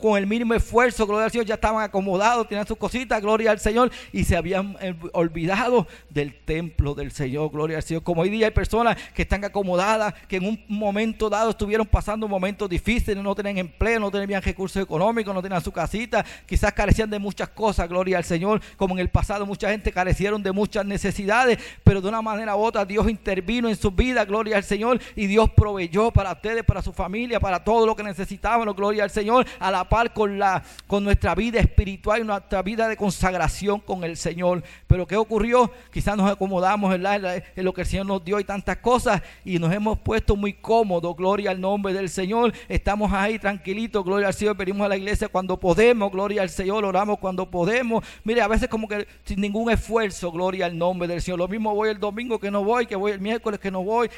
Con 0.00 0.16
el 0.16 0.28
mínimo 0.28 0.54
esfuerzo, 0.54 1.08
gloria 1.08 1.24
al 1.24 1.32
Señor, 1.32 1.46
ya 1.46 1.54
estaban 1.54 1.82
acomodados, 1.82 2.46
tenían 2.46 2.68
sus 2.68 2.78
cositas, 2.78 3.20
gloria 3.20 3.50
al 3.50 3.58
Señor. 3.58 3.90
Y 4.12 4.22
se 4.22 4.36
habían 4.36 4.76
eh, 4.80 4.94
olvidado 5.12 5.88
del 6.08 6.38
templo 6.38 6.94
del 6.94 7.10
Señor, 7.10 7.50
gloria 7.50 7.78
al 7.78 7.82
Señor. 7.82 8.04
Como 8.04 8.27
Día 8.30 8.46
hay 8.46 8.52
personas 8.52 8.96
que 9.14 9.22
están 9.22 9.44
acomodadas, 9.44 10.14
que 10.26 10.36
en 10.36 10.46
un 10.46 10.64
momento 10.68 11.28
dado 11.28 11.50
estuvieron 11.50 11.86
pasando 11.86 12.28
momentos 12.28 12.68
difíciles, 12.68 13.22
no 13.22 13.34
tenían 13.34 13.58
empleo, 13.58 14.00
no 14.00 14.10
tenían 14.10 14.42
recursos 14.42 14.82
económicos, 14.82 15.34
no 15.34 15.42
tenían 15.42 15.62
su 15.62 15.72
casita, 15.72 16.24
quizás 16.46 16.72
carecían 16.72 17.10
de 17.10 17.18
muchas 17.18 17.48
cosas, 17.50 17.88
gloria 17.88 18.18
al 18.18 18.24
Señor, 18.24 18.60
como 18.76 18.94
en 18.94 19.00
el 19.00 19.08
pasado 19.08 19.46
mucha 19.46 19.70
gente 19.70 19.92
carecieron 19.92 20.42
de 20.42 20.52
muchas 20.52 20.84
necesidades, 20.84 21.58
pero 21.84 22.00
de 22.00 22.08
una 22.08 22.22
manera 22.22 22.56
u 22.56 22.60
otra 22.60 22.84
Dios 22.84 23.08
intervino 23.08 23.68
en 23.68 23.76
su 23.76 23.90
vida, 23.90 24.24
gloria 24.24 24.56
al 24.56 24.64
Señor, 24.64 25.00
y 25.16 25.26
Dios 25.26 25.50
proveyó 25.50 26.10
para 26.10 26.32
ustedes, 26.32 26.64
para 26.64 26.82
su 26.82 26.92
familia, 26.92 27.40
para 27.40 27.62
todo 27.64 27.86
lo 27.86 27.96
que 27.96 28.02
necesitaban, 28.02 28.68
gloria 28.74 29.04
al 29.04 29.10
Señor, 29.10 29.46
a 29.58 29.70
la 29.70 29.88
par 29.88 30.12
con, 30.12 30.38
la, 30.38 30.62
con 30.86 31.04
nuestra 31.04 31.34
vida 31.34 31.60
espiritual 31.60 32.20
y 32.20 32.24
nuestra 32.24 32.62
vida 32.62 32.88
de 32.88 32.96
consagración 32.96 33.80
con 33.80 34.04
el 34.04 34.16
Señor. 34.16 34.62
Pero 34.86 35.06
¿qué 35.06 35.16
ocurrió? 35.16 35.70
Quizás 35.92 36.16
nos 36.16 36.30
acomodamos 36.30 36.94
en, 36.94 37.04
en 37.06 37.64
lo 37.64 37.72
que 37.72 37.82
el 37.82 37.86
Señor 37.86 38.06
nos 38.06 38.17
dio 38.24 38.38
y 38.40 38.44
tantas 38.44 38.78
cosas 38.78 39.22
y 39.44 39.58
nos 39.58 39.72
hemos 39.72 39.98
puesto 39.98 40.36
muy 40.36 40.52
cómodos, 40.52 41.16
gloria 41.16 41.50
al 41.50 41.60
nombre 41.60 41.92
del 41.92 42.08
Señor, 42.08 42.52
estamos 42.68 43.12
ahí 43.12 43.38
tranquilitos, 43.38 44.04
gloria 44.04 44.28
al 44.28 44.34
Señor, 44.34 44.56
venimos 44.56 44.84
a 44.84 44.88
la 44.88 44.96
iglesia 44.96 45.28
cuando 45.28 45.58
podemos, 45.58 46.10
gloria 46.10 46.42
al 46.42 46.50
Señor, 46.50 46.84
oramos 46.84 47.18
cuando 47.18 47.50
podemos, 47.50 48.04
mire, 48.24 48.42
a 48.42 48.48
veces 48.48 48.68
como 48.68 48.88
que 48.88 49.06
sin 49.24 49.40
ningún 49.40 49.70
esfuerzo, 49.70 50.30
gloria 50.32 50.66
al 50.66 50.76
nombre 50.76 51.08
del 51.08 51.22
Señor, 51.22 51.38
lo 51.38 51.48
mismo 51.48 51.74
voy 51.74 51.90
el 51.90 51.98
domingo 51.98 52.38
que 52.38 52.50
no 52.50 52.64
voy, 52.64 52.86
que 52.86 52.96
voy 52.96 53.12
el 53.12 53.20
miércoles 53.20 53.60
que 53.60 53.70
no 53.70 53.82
voy, 53.82 54.08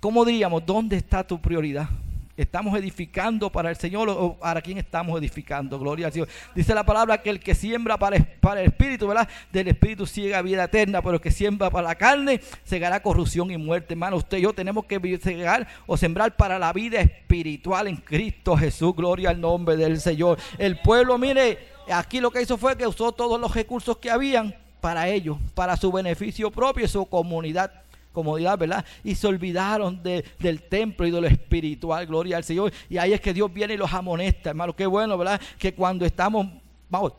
¿cómo 0.00 0.24
diríamos? 0.24 0.64
¿Dónde 0.64 0.96
está 0.96 1.26
tu 1.26 1.40
prioridad? 1.40 1.88
¿Estamos 2.36 2.78
edificando 2.78 3.50
para 3.50 3.70
el 3.70 3.76
Señor 3.76 4.10
o 4.10 4.34
para 4.34 4.60
quién 4.60 4.76
estamos 4.76 5.18
edificando? 5.18 5.78
Gloria 5.78 6.06
al 6.06 6.12
Señor. 6.12 6.28
Dice 6.54 6.74
la 6.74 6.84
palabra 6.84 7.22
que 7.22 7.30
el 7.30 7.40
que 7.40 7.54
siembra 7.54 7.96
para, 7.96 8.16
el 8.16 8.66
Espíritu, 8.66 9.08
¿verdad? 9.08 9.26
Del 9.50 9.68
Espíritu 9.68 10.06
ciega 10.06 10.42
vida 10.42 10.64
eterna, 10.64 11.00
pero 11.00 11.14
el 11.14 11.20
que 11.22 11.30
siembra 11.30 11.70
para 11.70 11.88
la 11.88 11.94
carne, 11.94 12.42
segará 12.64 13.00
corrupción 13.00 13.50
y 13.50 13.56
muerte. 13.56 13.94
Hermano, 13.94 14.16
usted 14.16 14.36
y 14.36 14.42
yo 14.42 14.52
tenemos 14.52 14.84
que 14.84 15.18
segar 15.18 15.66
o 15.86 15.96
sembrar 15.96 16.36
para 16.36 16.58
la 16.58 16.74
vida 16.74 17.00
espiritual 17.00 17.86
en 17.86 17.96
Cristo 17.96 18.54
Jesús. 18.54 18.94
Gloria 18.94 19.30
al 19.30 19.40
nombre 19.40 19.78
del 19.78 19.98
Señor. 19.98 20.38
El 20.58 20.78
pueblo, 20.80 21.16
mire, 21.16 21.58
aquí 21.90 22.20
lo 22.20 22.30
que 22.30 22.42
hizo 22.42 22.58
fue 22.58 22.76
que 22.76 22.86
usó 22.86 23.12
todos 23.12 23.40
los 23.40 23.54
recursos 23.54 23.96
que 23.96 24.10
habían 24.10 24.54
para 24.82 25.08
ellos, 25.08 25.38
para 25.54 25.78
su 25.78 25.90
beneficio 25.90 26.50
propio 26.50 26.84
y 26.84 26.88
su 26.88 27.06
comunidad 27.06 27.85
comodidad, 28.16 28.56
¿verdad? 28.56 28.82
Y 29.04 29.14
se 29.14 29.26
olvidaron 29.26 30.02
del 30.02 30.62
templo 30.70 31.06
y 31.06 31.10
de 31.10 31.20
lo 31.20 31.26
espiritual, 31.26 32.06
gloria 32.06 32.38
al 32.38 32.44
Señor. 32.44 32.72
Y 32.88 32.96
ahí 32.96 33.12
es 33.12 33.20
que 33.20 33.34
Dios 33.34 33.52
viene 33.52 33.74
y 33.74 33.76
los 33.76 33.92
amonesta, 33.92 34.48
hermano. 34.48 34.74
Qué 34.74 34.86
bueno, 34.86 35.18
¿verdad? 35.18 35.38
Que 35.58 35.74
cuando 35.74 36.06
estamos, 36.06 36.46
vamos, 36.88 37.12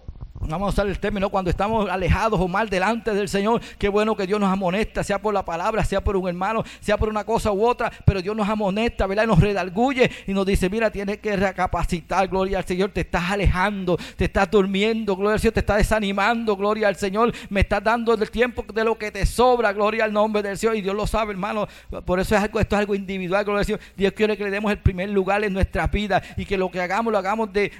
vamos 0.48 0.68
a 0.68 0.70
usar 0.70 0.88
el 0.88 1.00
término, 1.00 1.30
cuando 1.30 1.50
estamos 1.50 1.90
alejados 1.90 2.40
o 2.40 2.48
mal 2.48 2.70
delante 2.70 3.14
del 3.14 3.30
Señor, 3.30 3.62
qué 3.78 3.90
bueno 3.90 4.16
que 4.16 4.26
Dios 4.26 4.40
nos 4.40 4.52
amonesta, 4.52 5.04
sea 5.04 5.20
por 5.20 5.34
la 5.34 5.44
palabra, 5.44 5.84
sea 5.84 6.04
por 6.04 6.16
un 6.16 6.28
hermano, 6.28 6.64
sea 6.80 6.98
por 6.98 7.10
una 7.10 7.24
cosa 7.24 7.52
u 7.52 7.66
otra, 7.66 7.92
pero 8.06 8.22
Dios 8.22 8.36
nos 8.36 8.48
amonesta, 8.48 9.06
¿verdad? 9.08 9.26
Y 9.26 9.28
nos 9.28 9.40
redalguye 9.40 10.10
y 10.26 10.34
nos 10.34 10.46
dice, 10.46 10.70
mira, 10.70 10.90
tienes 10.92 11.18
que 11.18 11.36
recapacitar, 11.36 12.28
gloria 12.28 12.60
al 12.60 12.66
Señor, 12.66 12.92
te 12.92 13.02
estás 13.02 13.32
alejando, 13.32 13.98
te 14.16 14.26
estás 14.26 14.50
durmiendo, 14.50 15.16
gloria 15.16 15.34
al 15.34 15.40
Señor, 15.40 15.54
te 15.54 15.60
estás 15.60 15.78
desanimando, 15.78 16.56
gloria 16.56 16.88
al 16.88 16.96
Señor, 16.96 17.34
me 17.50 17.62
estás 17.62 17.84
dando 17.84 18.14
el 18.14 18.32
tiempo 18.32 18.66
de 18.74 18.84
lo 18.84 18.98
que 18.98 19.12
te 19.12 19.26
sobra, 19.26 19.74
gloria 19.74 20.06
al 20.06 20.14
nombre 20.14 20.42
del 20.42 20.58
Señor, 20.58 20.76
y 20.76 20.82
Dios 20.82 20.96
lo 20.96 21.08
sabe, 21.08 21.32
hermano, 21.32 21.68
por 22.06 22.20
eso 22.20 22.36
es 22.36 22.42
algo, 22.42 22.60
esto 22.60 22.76
es 22.76 22.80
algo 22.80 22.96
individual, 22.96 23.44
gloria 23.44 23.60
al 23.60 23.66
Señor, 23.66 23.80
Dios 23.96 24.14
quiere 24.14 24.38
que 24.38 24.44
le 24.44 24.52
demos 24.52 24.72
el 24.72 24.80
primer 24.80 25.10
lugar 25.10 25.44
en 25.44 25.54
nuestra 25.54 25.88
vida 25.88 26.22
y 26.36 26.46
que 26.46 26.58
lo 26.58 26.72
que 26.72 26.82
hagamos 26.82 27.12
lo 27.12 27.18
hagamos 27.20 27.52
de, 27.52 27.72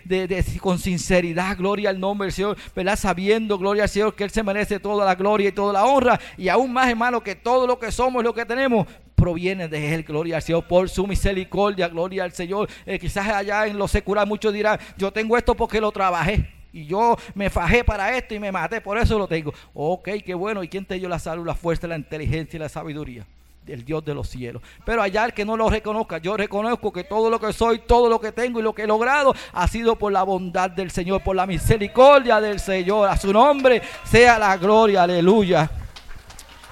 con 0.62 0.80
sinceridad, 0.80 1.58
gloria 1.58 1.90
al 1.90 2.00
nombre 2.00 2.26
del 2.28 2.34
Señor, 2.34 2.57
Sabiendo, 2.96 3.58
gloria 3.58 3.84
al 3.84 3.90
Señor, 3.90 4.16
que 4.16 4.24
Él 4.24 4.32
se 4.32 4.44
merece 4.44 4.80
toda 4.80 5.06
la 5.06 5.16
gloria 5.16 5.50
y 5.50 5.52
toda 5.52 5.74
la 5.74 5.86
honra, 5.86 6.20
y 6.38 6.50
aún 6.50 6.74
más, 6.74 6.90
hermano, 6.90 7.22
que 7.22 7.36
todo 7.36 7.68
lo 7.68 7.78
que 7.78 7.92
somos, 7.92 8.24
lo 8.24 8.34
que 8.34 8.46
tenemos, 8.46 8.88
proviene 9.16 9.68
de 9.68 9.94
Él, 9.94 10.04
gloria 10.04 10.38
al 10.38 10.42
Señor, 10.42 10.66
por 10.68 10.90
su 10.90 11.06
misericordia, 11.08 11.88
gloria 11.88 12.24
al 12.24 12.32
Señor. 12.32 12.70
Eh, 12.86 13.00
quizás 13.00 13.28
allá 13.28 13.66
en 13.68 13.78
lo 13.78 13.88
secular 13.88 14.28
muchos 14.28 14.54
dirán, 14.54 14.80
yo 14.98 15.12
tengo 15.12 15.38
esto 15.38 15.56
porque 15.56 15.82
lo 15.82 15.92
trabajé. 15.92 16.54
Y 16.74 16.86
yo 16.86 17.18
me 17.34 17.50
fajé 17.50 17.84
para 17.84 18.16
esto 18.16 18.36
y 18.36 18.40
me 18.40 18.52
maté, 18.52 18.82
por 18.82 18.98
eso 18.98 19.18
lo 19.18 19.28
tengo. 19.28 19.54
Ok, 19.74 20.10
qué 20.24 20.34
bueno. 20.36 20.62
¿Y 20.62 20.68
quién 20.68 20.86
te 20.86 20.96
dio 20.96 21.10
la 21.10 21.18
salud, 21.18 21.46
la 21.46 21.56
fuerza, 21.56 21.88
la 21.88 21.98
inteligencia 21.98 22.58
y 22.58 22.60
la 22.60 22.70
sabiduría? 22.70 23.26
El 23.70 23.86
Dios 23.86 24.04
de 24.06 24.14
los 24.14 24.30
cielos. 24.30 24.62
Pero 24.86 25.02
allá 25.02 25.26
el 25.26 25.34
que 25.34 25.46
no 25.46 25.58
lo 25.58 25.70
reconozca, 25.70 26.18
yo 26.18 26.38
reconozco 26.38 26.92
que 26.92 27.04
todo 27.04 27.30
lo 27.30 27.40
que 27.40 27.54
soy, 27.54 27.80
todo 27.80 28.10
lo 28.10 28.20
que 28.20 28.32
tengo 28.32 28.60
y 28.60 28.64
lo 28.64 28.74
que 28.74 28.84
he 28.84 28.88
logrado 28.88 29.34
ha 29.54 29.68
sido 29.68 29.96
por 29.96 30.12
la 30.12 30.24
bondad 30.24 30.70
del 30.70 30.92
Señor, 30.92 31.24
por 31.24 31.36
la 31.36 31.46
misericordia 31.46 32.42
del 32.42 32.60
Señor. 32.60 33.10
A 33.10 33.18
su 33.18 33.32
nombre 33.32 33.82
sea 34.04 34.38
la 34.40 34.58
gloria, 34.58 35.04
aleluya. 35.04 35.70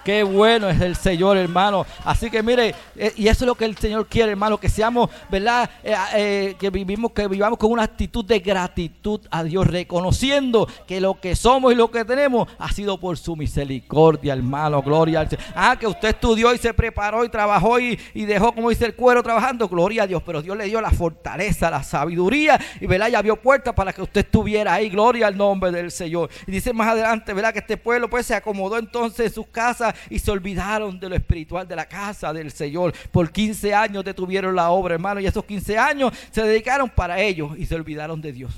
Qué 0.06 0.22
bueno 0.22 0.70
es 0.70 0.80
el 0.82 0.96
Señor, 0.96 1.36
hermano. 1.36 1.84
Así 2.04 2.30
que 2.30 2.44
mire, 2.44 2.76
eh, 2.96 3.12
y 3.16 3.28
eso 3.28 3.44
es 3.44 3.48
lo 3.48 3.56
que 3.56 3.66
el 3.66 3.76
Señor 3.76 4.06
quiere, 4.06 4.34
hermano, 4.34 4.60
que 4.60 4.70
seamos, 4.70 5.10
¿verdad? 5.32 5.68
Eh, 5.84 5.96
eh, 6.14 6.56
que 6.60 6.70
vivimos, 6.70 7.12
que 7.12 7.28
vivamos 7.28 7.58
con 7.58 7.72
una 7.72 7.82
actitud 7.82 8.24
de 8.24 8.38
gratitud 8.38 9.22
a 9.32 9.44
Dios, 9.44 9.66
reconociendo 9.66 10.68
que 10.86 11.02
lo 11.02 11.20
que 11.20 11.36
somos 11.36 11.74
y 11.74 11.76
lo 11.76 11.90
que 11.90 12.06
tenemos 12.06 12.48
ha 12.60 12.72
sido 12.72 13.00
por 13.00 13.18
su 13.18 13.36
misericordia, 13.36 14.34
hermano. 14.34 14.84
Gloria 14.84 15.22
al 15.22 15.30
Señor. 15.32 15.44
Ah, 15.56 15.76
que 15.80 15.88
usted 15.88 16.10
estudió 16.10 16.54
y 16.54 16.60
se 16.60 16.72
preparó 16.76 17.26
y 17.26 17.30
trabajó 17.30 17.80
y, 17.80 17.98
dejó, 18.14 18.54
como 18.54 18.70
dice 18.70 18.86
el 18.86 18.94
cuero, 18.94 19.24
trabajando. 19.24 19.68
Gloria 19.68 20.04
a 20.04 20.08
Dios. 20.08 20.22
Pero 20.24 20.44
Dios 20.44 20.56
le 20.56 20.66
dio 20.66 20.82
la 20.82 20.92
fortaleza, 20.92 21.72
la 21.72 21.82
sabiduría 21.82 22.60
y, 22.80 22.86
¿verdad? 22.86 23.08
Ya 23.08 23.18
abrió 23.18 23.38
puertas 23.38 23.74
para 23.74 23.92
que 23.92 24.04
usted 24.04 24.22
estuviera 24.22 24.76
ahí. 24.76 24.88
Gloria 24.88 25.26
al 25.26 25.36
nombre 25.36 25.72
del 25.72 25.90
Señor. 25.90 26.30
Y 26.46 26.52
dice 26.52 26.74
más 26.74 26.90
adelante, 26.90 27.34
¿verdad? 27.34 27.54
Que 27.54 27.60
este 27.60 27.78
pueblo 27.78 28.08
pues 28.08 28.28
se 28.28 28.36
acomodó 28.36 28.78
entonces 28.78 29.26
en 29.26 29.34
sus 29.34 29.48
casas 29.48 29.95
y 30.10 30.20
se 30.20 30.32
olvidaron 30.32 31.00
de 31.00 31.10
lo 31.10 31.16
espiritual 31.16 31.68
de 31.68 31.76
la 31.76 31.88
casa 31.88 32.34
del 32.34 32.52
Señor. 32.52 32.94
Por 33.12 33.32
15 33.32 33.74
años 33.74 34.04
detuvieron 34.04 34.56
la 34.56 34.70
obra, 34.70 34.96
hermano, 34.96 35.20
y 35.20 35.26
esos 35.26 35.46
15 35.46 35.78
años 35.78 36.14
se 36.32 36.44
dedicaron 36.44 36.90
para 36.90 37.20
ellos 37.20 37.52
y 37.58 37.66
se 37.66 37.76
olvidaron 37.76 38.22
de 38.22 38.32
Dios. 38.32 38.54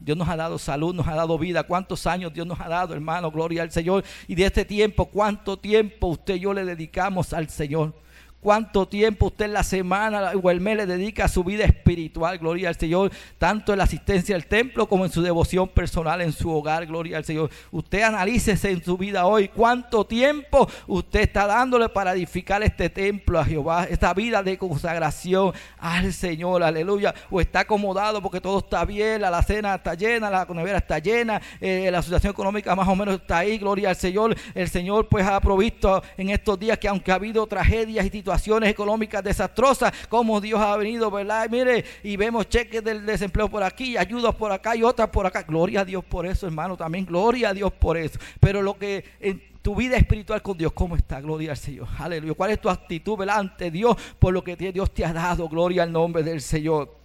Dios 0.00 0.16
nos 0.16 0.28
ha 0.28 0.36
dado 0.36 0.58
salud, 0.58 0.94
nos 0.94 1.06
ha 1.06 1.14
dado 1.14 1.38
vida. 1.38 1.62
¿Cuántos 1.62 2.06
años 2.06 2.32
Dios 2.32 2.46
nos 2.46 2.58
ha 2.58 2.68
dado, 2.68 2.94
hermano? 2.94 3.30
Gloria 3.30 3.62
al 3.62 3.70
Señor. 3.70 4.02
Y 4.26 4.34
de 4.34 4.46
este 4.46 4.64
tiempo, 4.64 5.06
¿cuánto 5.06 5.58
tiempo 5.58 6.06
usted 6.06 6.36
y 6.36 6.40
yo 6.40 6.54
le 6.54 6.64
dedicamos 6.64 7.34
al 7.34 7.50
Señor? 7.50 7.92
Cuánto 8.40 8.88
tiempo 8.88 9.26
usted 9.26 9.44
en 9.46 9.52
la 9.52 9.62
semana 9.62 10.32
o 10.42 10.50
el 10.50 10.60
mes 10.60 10.76
le 10.78 10.86
dedica 10.86 11.26
a 11.26 11.28
su 11.28 11.44
vida 11.44 11.64
espiritual, 11.64 12.38
gloria 12.38 12.68
al 12.68 12.76
Señor, 12.76 13.12
tanto 13.38 13.72
en 13.72 13.78
la 13.78 13.84
asistencia 13.84 14.34
al 14.34 14.46
templo 14.46 14.88
como 14.88 15.04
en 15.04 15.12
su 15.12 15.22
devoción 15.22 15.68
personal 15.68 16.20
en 16.22 16.32
su 16.32 16.50
hogar, 16.50 16.86
gloria 16.86 17.18
al 17.18 17.24
Señor. 17.24 17.50
Usted 17.70 18.02
analícese 18.02 18.70
en 18.70 18.82
su 18.82 18.96
vida 18.96 19.26
hoy 19.26 19.48
cuánto 19.48 20.04
tiempo 20.04 20.68
usted 20.86 21.20
está 21.20 21.46
dándole 21.46 21.88
para 21.88 22.12
edificar 22.12 22.62
este 22.62 22.88
templo 22.88 23.38
a 23.38 23.44
Jehová, 23.44 23.84
esta 23.84 24.14
vida 24.14 24.42
de 24.42 24.56
consagración 24.56 25.52
al 25.78 26.12
Señor, 26.12 26.62
aleluya. 26.62 27.14
O 27.30 27.40
está 27.40 27.60
acomodado 27.60 28.22
porque 28.22 28.40
todo 28.40 28.58
está 28.58 28.84
bien, 28.84 29.20
la, 29.20 29.42
cena 29.42 29.74
está 29.74 29.94
llena, 29.94 30.30
la 30.30 30.46
nevera 30.46 30.78
está 30.78 30.98
llena, 30.98 31.40
eh, 31.60 31.88
la 31.90 31.98
asociación 31.98 32.32
económica 32.32 32.74
más 32.74 32.88
o 32.88 32.96
menos 32.96 33.16
está 33.16 33.38
ahí, 33.38 33.58
gloria 33.58 33.90
al 33.90 33.96
Señor. 33.96 34.34
El 34.54 34.68
Señor 34.68 35.08
pues 35.08 35.26
ha 35.26 35.38
provisto 35.40 36.02
en 36.16 36.30
estos 36.30 36.58
días 36.58 36.78
que 36.78 36.88
aunque 36.88 37.12
ha 37.12 37.16
habido 37.16 37.46
tragedias 37.46 38.06
y 38.06 38.10
situaciones 38.10 38.29
económicas 38.64 39.22
desastrosas, 39.22 39.92
como 40.08 40.40
Dios 40.40 40.60
ha 40.60 40.76
venido, 40.76 41.10
¿verdad? 41.10 41.48
mire, 41.50 41.84
y 42.02 42.16
vemos 42.16 42.48
cheques 42.48 42.82
del 42.82 43.04
desempleo 43.04 43.48
por 43.48 43.62
aquí, 43.62 43.96
ayudas 43.96 44.34
por 44.34 44.52
acá 44.52 44.76
y 44.76 44.82
otras 44.82 45.08
por 45.08 45.26
acá. 45.26 45.42
Gloria 45.42 45.80
a 45.80 45.84
Dios 45.84 46.04
por 46.04 46.26
eso, 46.26 46.46
hermano, 46.46 46.76
también 46.76 47.06
gloria 47.06 47.50
a 47.50 47.54
Dios 47.54 47.72
por 47.72 47.96
eso. 47.96 48.18
Pero 48.38 48.62
lo 48.62 48.78
que 48.78 49.04
en 49.20 49.42
tu 49.62 49.74
vida 49.74 49.96
espiritual 49.96 50.42
con 50.42 50.56
Dios, 50.56 50.72
¿cómo 50.72 50.96
está? 50.96 51.20
Gloria 51.20 51.50
al 51.50 51.56
Señor. 51.56 51.88
Aleluya. 51.98 52.34
¿Cuál 52.34 52.50
es 52.52 52.60
tu 52.60 52.70
actitud 52.70 53.18
delante 53.18 53.40
ante 53.40 53.70
Dios 53.70 53.96
por 54.18 54.32
lo 54.32 54.42
que 54.42 54.56
Dios 54.56 54.92
te 54.92 55.04
ha 55.04 55.12
dado? 55.12 55.48
Gloria 55.48 55.82
al 55.82 55.92
nombre 55.92 56.22
del 56.22 56.40
Señor. 56.40 56.96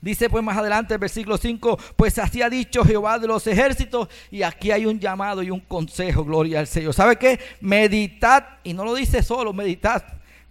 Dice 0.00 0.28
pues 0.28 0.44
más 0.44 0.56
adelante 0.56 0.94
el 0.94 1.00
versículo 1.00 1.38
5, 1.38 1.78
pues 1.96 2.18
así 2.18 2.42
ha 2.42 2.50
dicho 2.50 2.84
Jehová 2.84 3.18
de 3.18 3.26
los 3.26 3.46
ejércitos 3.46 4.08
y 4.30 4.42
aquí 4.42 4.70
hay 4.70 4.84
un 4.86 5.00
llamado 5.00 5.42
y 5.42 5.50
un 5.50 5.60
consejo, 5.60 6.24
gloria 6.24 6.60
al 6.60 6.66
Señor. 6.66 6.92
¿Sabe 6.92 7.16
qué? 7.16 7.40
Meditad, 7.60 8.44
y 8.64 8.74
no 8.74 8.84
lo 8.84 8.94
dice 8.94 9.22
solo, 9.22 9.52
meditad 9.52 10.04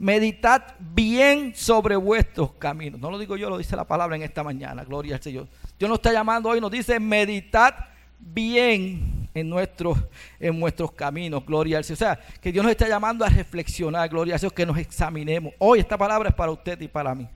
meditad 0.04 0.76
bien 0.80 1.56
sobre 1.56 1.96
vuestros 1.96 2.52
caminos. 2.56 3.00
No 3.00 3.10
lo 3.10 3.18
digo 3.18 3.38
yo, 3.38 3.50
lo 3.50 3.58
dice 3.58 3.74
la 3.78 3.86
palabra 3.86 4.18
en 4.18 4.22
esta 4.22 4.44
mañana, 4.44 4.84
gloria 4.84 5.16
al 5.16 5.22
Señor. 5.22 5.48
Dios 5.80 5.88
nos 5.88 6.00
está 6.00 6.12
llamando 6.12 6.50
hoy, 6.50 6.60
nos 6.60 6.72
dice, 6.72 7.00
meditad 7.00 7.74
bien 8.20 9.30
en 9.34 9.50
nuestros, 9.50 9.98
en 10.42 10.60
nuestros 10.60 10.92
caminos, 10.92 11.46
gloria 11.46 11.78
al 11.78 11.86
Señor. 11.86 11.96
O 11.96 12.00
sea, 12.00 12.20
que 12.42 12.52
Dios 12.52 12.64
nos 12.64 12.72
está 12.72 12.86
llamando 12.90 13.24
a 13.24 13.30
reflexionar, 13.30 14.10
gloria 14.10 14.34
al 14.34 14.42
Señor, 14.42 14.54
que 14.54 14.66
nos 14.66 14.78
examinemos. 14.78 15.54
Hoy 15.58 15.80
esta 15.80 15.98
palabra 15.98 16.28
es 16.28 16.36
para 16.36 16.52
usted 16.52 16.82
y 16.82 16.90
para 16.90 17.16
mí. 17.16 17.30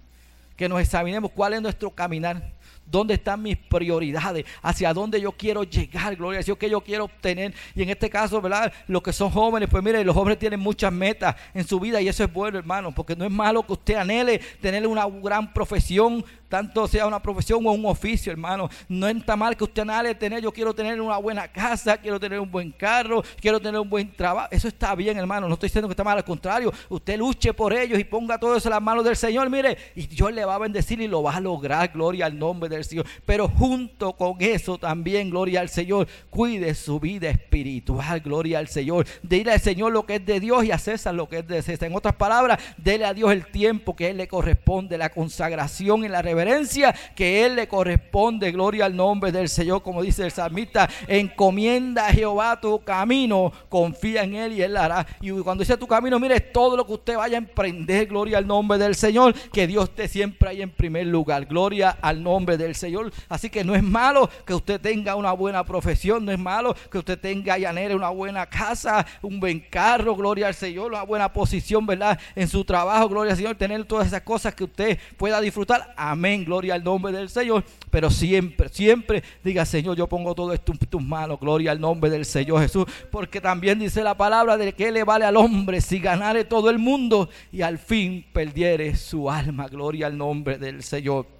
Que 0.58 0.68
nos 0.68 0.82
examinemos 0.82 1.32
cuál 1.32 1.54
es 1.54 1.62
nuestro 1.62 1.90
caminar 1.92 2.52
¿Dónde 2.90 3.16
están 3.16 3.42
mis 3.42 3.58
prioridades? 3.58 4.46
¿Hacia 4.62 4.94
dónde 4.94 5.20
yo 5.20 5.34
quiero 5.34 5.64
llegar? 5.64 6.16
Gloria 6.16 6.40
a 6.40 6.44
Dios, 6.44 6.58
que 6.58 6.70
yo 6.70 6.82
quiero 6.82 7.06
obtener. 7.06 7.54
Y 7.76 7.84
en 7.84 7.90
este 7.90 8.10
caso, 8.10 8.42
¿verdad? 8.42 8.72
Los 8.88 9.02
que 9.04 9.12
son 9.12 9.30
jóvenes, 9.30 9.68
pues 9.70 9.84
mire, 9.84 10.04
los 10.06 10.16
jóvenes 10.16 10.40
tienen 10.40 10.60
muchas 10.60 10.92
metas 10.92 11.36
en 11.54 11.68
su 11.68 11.80
vida 11.80 12.00
y 12.00 12.08
eso 12.08 12.24
es 12.24 12.32
bueno, 12.32 12.58
hermano, 12.58 12.94
porque 12.94 13.16
no 13.16 13.26
es 13.26 13.32
malo 13.32 13.66
que 13.66 13.74
usted 13.74 13.96
anhele 13.96 14.40
tener 14.62 14.88
una 14.88 15.06
gran 15.06 15.54
profesión, 15.54 16.24
tanto 16.50 16.88
sea 16.88 17.08
una 17.08 17.22
profesión 17.22 17.66
o 17.66 17.72
un 17.72 17.86
oficio, 17.86 18.32
hermano. 18.32 18.70
No 18.88 19.08
está 19.08 19.36
mal 19.36 19.56
que 19.56 19.64
usted 19.64 19.82
anhele 19.82 20.16
tener, 20.16 20.42
yo 20.42 20.52
quiero 20.52 20.74
tener 20.74 21.00
una 21.02 21.18
buena 21.18 21.48
casa, 21.48 21.98
quiero 21.98 22.20
tener 22.20 22.40
un 22.40 22.50
buen 22.50 22.72
carro, 22.72 23.24
quiero 23.40 23.60
tener 23.60 23.80
un 23.80 23.90
buen 23.90 24.12
trabajo. 24.14 24.48
Eso 24.52 24.68
está 24.68 24.96
bien, 24.96 25.18
hermano. 25.18 25.48
No 25.48 25.54
estoy 25.54 25.68
diciendo 25.68 25.88
que 25.88 25.94
está 25.94 26.04
mal, 26.04 26.18
al 26.18 26.24
contrario. 26.24 26.72
Usted 26.90 27.18
luche 27.18 27.54
por 27.54 27.74
ellos 27.74 28.00
y 28.00 28.04
ponga 28.04 28.38
todo 28.38 28.56
eso 28.56 28.70
en 28.70 28.74
las 28.74 28.82
manos 28.82 29.04
del 29.04 29.16
Señor, 29.16 29.50
mire, 29.50 29.78
y 29.96 30.08
Dios 30.08 30.32
le 30.34 30.46
va 30.46 30.56
a 30.56 30.60
bendecir 30.60 31.02
y 31.02 31.08
lo 31.08 31.24
va 31.24 31.36
a 31.36 31.40
lograr. 31.40 31.92
Gloria 31.94 32.26
al 32.26 32.38
nombre 32.38 32.70
del 32.70 32.84
Señor. 32.86 33.06
Pero 33.26 33.48
junto 33.50 34.14
con 34.14 34.36
eso 34.40 34.78
también, 34.78 35.30
gloria 35.30 35.62
al 35.62 35.70
Señor, 35.70 36.08
cuide 36.30 36.74
su 36.76 37.00
vida 37.00 37.30
espiritual, 37.30 38.20
gloria 38.22 38.60
al 38.60 38.68
Señor. 38.68 39.06
Dile 39.22 39.52
al 39.52 39.62
Señor 39.62 39.92
lo 39.92 40.06
que 40.06 40.16
es 40.16 40.26
de 40.26 40.40
Dios 40.40 40.64
y 40.64 40.72
a 40.72 40.78
César 40.78 41.14
lo 41.14 41.28
que 41.28 41.40
es 41.40 41.48
de 41.48 41.62
César. 41.62 41.90
En 41.90 41.96
otras 41.96 42.16
palabras, 42.16 42.60
dele 42.78 43.06
a 43.06 43.14
Dios 43.14 43.32
el 43.32 43.48
tiempo 43.48 43.96
que 43.96 44.10
Él 44.10 44.18
le 44.18 44.28
corresponde, 44.28 44.98
la 44.98 45.10
consagración 45.10 46.06
y 46.06 46.08
la 46.08 46.22
reverencia 46.38 46.94
que 47.16 47.46
Él 47.46 47.56
le 47.56 47.68
corresponde. 47.68 48.52
Gloria 48.52 48.86
al 48.86 48.96
nombre 48.96 49.32
del 49.32 49.50
Señor, 49.50 49.82
como 49.82 50.04
dice 50.04 50.24
el 50.24 50.32
salmista, 50.32 50.88
encomienda 51.08 52.08
a 52.08 52.14
Jehová 52.14 52.60
tu 52.62 52.84
camino, 52.84 53.52
confía 53.70 54.24
en 54.24 54.36
Él 54.36 54.54
y 54.54 54.62
Él 54.62 54.78
hará. 54.78 55.06
Y 55.20 55.32
cuando 55.32 55.64
dice 55.64 55.78
tu 55.78 55.88
camino, 55.88 56.20
mire 56.20 56.40
todo 56.40 56.78
lo 56.78 56.86
que 56.86 56.94
usted 56.94 57.18
vaya 57.18 57.38
a 57.38 57.40
emprender, 57.40 58.06
gloria 58.06 58.38
al 58.38 58.46
nombre 58.46 58.78
del 58.78 58.96
Señor, 58.96 59.34
que 59.52 59.66
Dios 59.66 59.86
esté 59.90 60.08
siempre 60.08 60.50
ahí 60.50 60.62
en 60.62 60.70
primer 60.70 61.08
lugar. 61.08 61.46
Gloria 61.46 61.98
al 62.02 62.22
nombre 62.22 62.58
del 62.58 62.76
Señor. 62.76 63.12
Así 63.30 63.50
que 63.50 63.64
no 63.64 63.74
es 63.76 63.84
malo 63.84 64.30
que 64.46 64.54
usted 64.54 64.80
tenga 64.80 65.16
una 65.16 65.32
buena 65.32 65.64
profesión, 65.64 66.24
no 66.24 66.32
es 66.32 66.40
malo 66.40 66.76
que 66.92 67.00
usted 67.00 67.20
tenga 67.20 67.58
llanera, 67.58 67.96
una 67.96 68.10
buena 68.10 68.46
casa, 68.46 69.06
un 69.24 69.40
buen 69.40 69.60
carro, 69.60 70.16
gloria 70.16 70.48
al 70.48 70.54
Señor, 70.54 70.92
una 70.92 71.04
buena 71.04 71.34
posición, 71.34 71.86
¿verdad? 71.86 72.20
En 72.36 72.48
su 72.48 72.64
trabajo, 72.64 73.10
gloria 73.10 73.32
al 73.32 73.38
Señor, 73.38 73.56
tener 73.56 73.84
todas 73.86 74.08
esas 74.08 74.22
cosas 74.22 74.54
que 74.54 74.66
usted 74.66 75.00
pueda 75.18 75.42
disfrutar. 75.42 75.94
Amén, 75.96 76.27
gloria 76.46 76.76
al 76.76 76.84
nombre 76.84 77.12
del 77.12 77.30
Señor. 77.30 77.64
Pero 77.90 78.10
siempre, 78.10 78.70
siempre 78.70 79.24
diga, 79.44 79.66
Señor, 79.66 79.96
yo 79.96 80.08
pongo 80.08 80.36
todo 80.36 80.54
esto 80.54 80.72
en 80.72 80.78
tus 80.78 81.02
manos, 81.02 81.40
gloria 81.40 81.72
al 81.72 81.80
nombre 81.80 82.10
del 82.10 82.26
Señor 82.26 82.62
Jesús. 82.62 82.86
Porque 83.12 83.42
también 83.42 83.80
dice 83.80 84.04
la 84.04 84.16
palabra 84.16 84.58
de 84.58 84.74
que 84.74 84.92
le 84.92 85.04
vale 85.04 85.26
al 85.26 85.38
hombre 85.38 85.82
si 85.82 86.00
ganare 86.00 86.44
todo 86.44 86.70
el 86.70 86.80
mundo 86.80 87.30
y 87.52 87.62
al 87.62 87.78
fin 87.78 88.26
perdiere 88.34 88.96
su 88.96 89.30
alma, 89.30 89.68
gloria 89.68 90.08
al 90.08 90.18
nombre 90.18 90.58
del 90.58 90.84
Señor. 90.84 91.37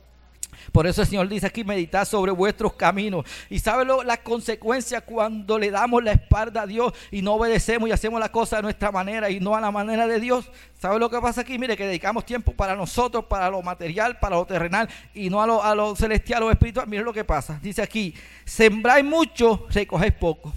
Por 0.72 0.88
eso 0.88 1.02
el 1.02 1.08
Señor 1.08 1.28
dice 1.28 1.48
aquí, 1.48 1.64
meditar 1.64 2.06
sobre 2.06 2.32
vuestros 2.32 2.74
caminos. 2.74 3.26
Y 3.50 3.60
sabe 3.60 3.86
lo, 3.86 4.04
las 4.04 4.20
consecuencias 4.20 5.04
cuando 5.04 5.58
le 5.58 5.72
damos 5.72 6.04
la 6.04 6.14
espalda 6.14 6.64
a 6.64 6.68
Dios 6.68 6.94
y 7.12 7.22
no 7.22 7.34
obedecemos 7.34 7.90
y 7.90 7.92
hacemos 7.92 8.20
las 8.20 8.30
cosas 8.30 8.60
de 8.60 8.64
nuestra 8.64 8.92
manera 8.92 9.30
y 9.30 9.40
no 9.40 9.56
a 9.56 9.62
la 9.62 9.72
manera 9.72 10.08
de 10.08 10.20
Dios. 10.20 10.50
¿Sabe 10.80 11.00
lo 11.00 11.10
que 11.10 11.20
pasa 11.20 11.42
aquí? 11.42 11.58
Mire, 11.58 11.76
que 11.76 11.86
dedicamos 11.86 12.26
tiempo 12.26 12.54
para 12.54 12.76
nosotros, 12.76 13.26
para 13.26 13.50
lo 13.50 13.62
material, 13.62 14.20
para 14.20 14.36
lo 14.36 14.46
terrenal 14.46 14.90
y 15.14 15.30
no 15.30 15.42
a 15.42 15.48
lo, 15.48 15.64
a 15.64 15.76
lo 15.76 15.96
celestial 15.96 16.44
o 16.44 16.52
espiritual. 16.52 16.88
Mire 16.88 17.04
lo 17.04 17.14
que 17.14 17.24
pasa. 17.24 17.60
Dice 17.62 17.82
aquí, 17.82 18.14
sembráis 18.46 19.06
mucho, 19.06 19.66
recogéis 19.70 20.14
poco. 20.14 20.54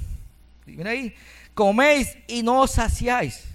Mira 0.67 0.91
ahí, 0.91 1.15
coméis 1.55 2.17
y 2.29 2.43
no 2.43 2.61
os 2.61 2.73
saciáis 2.73 3.50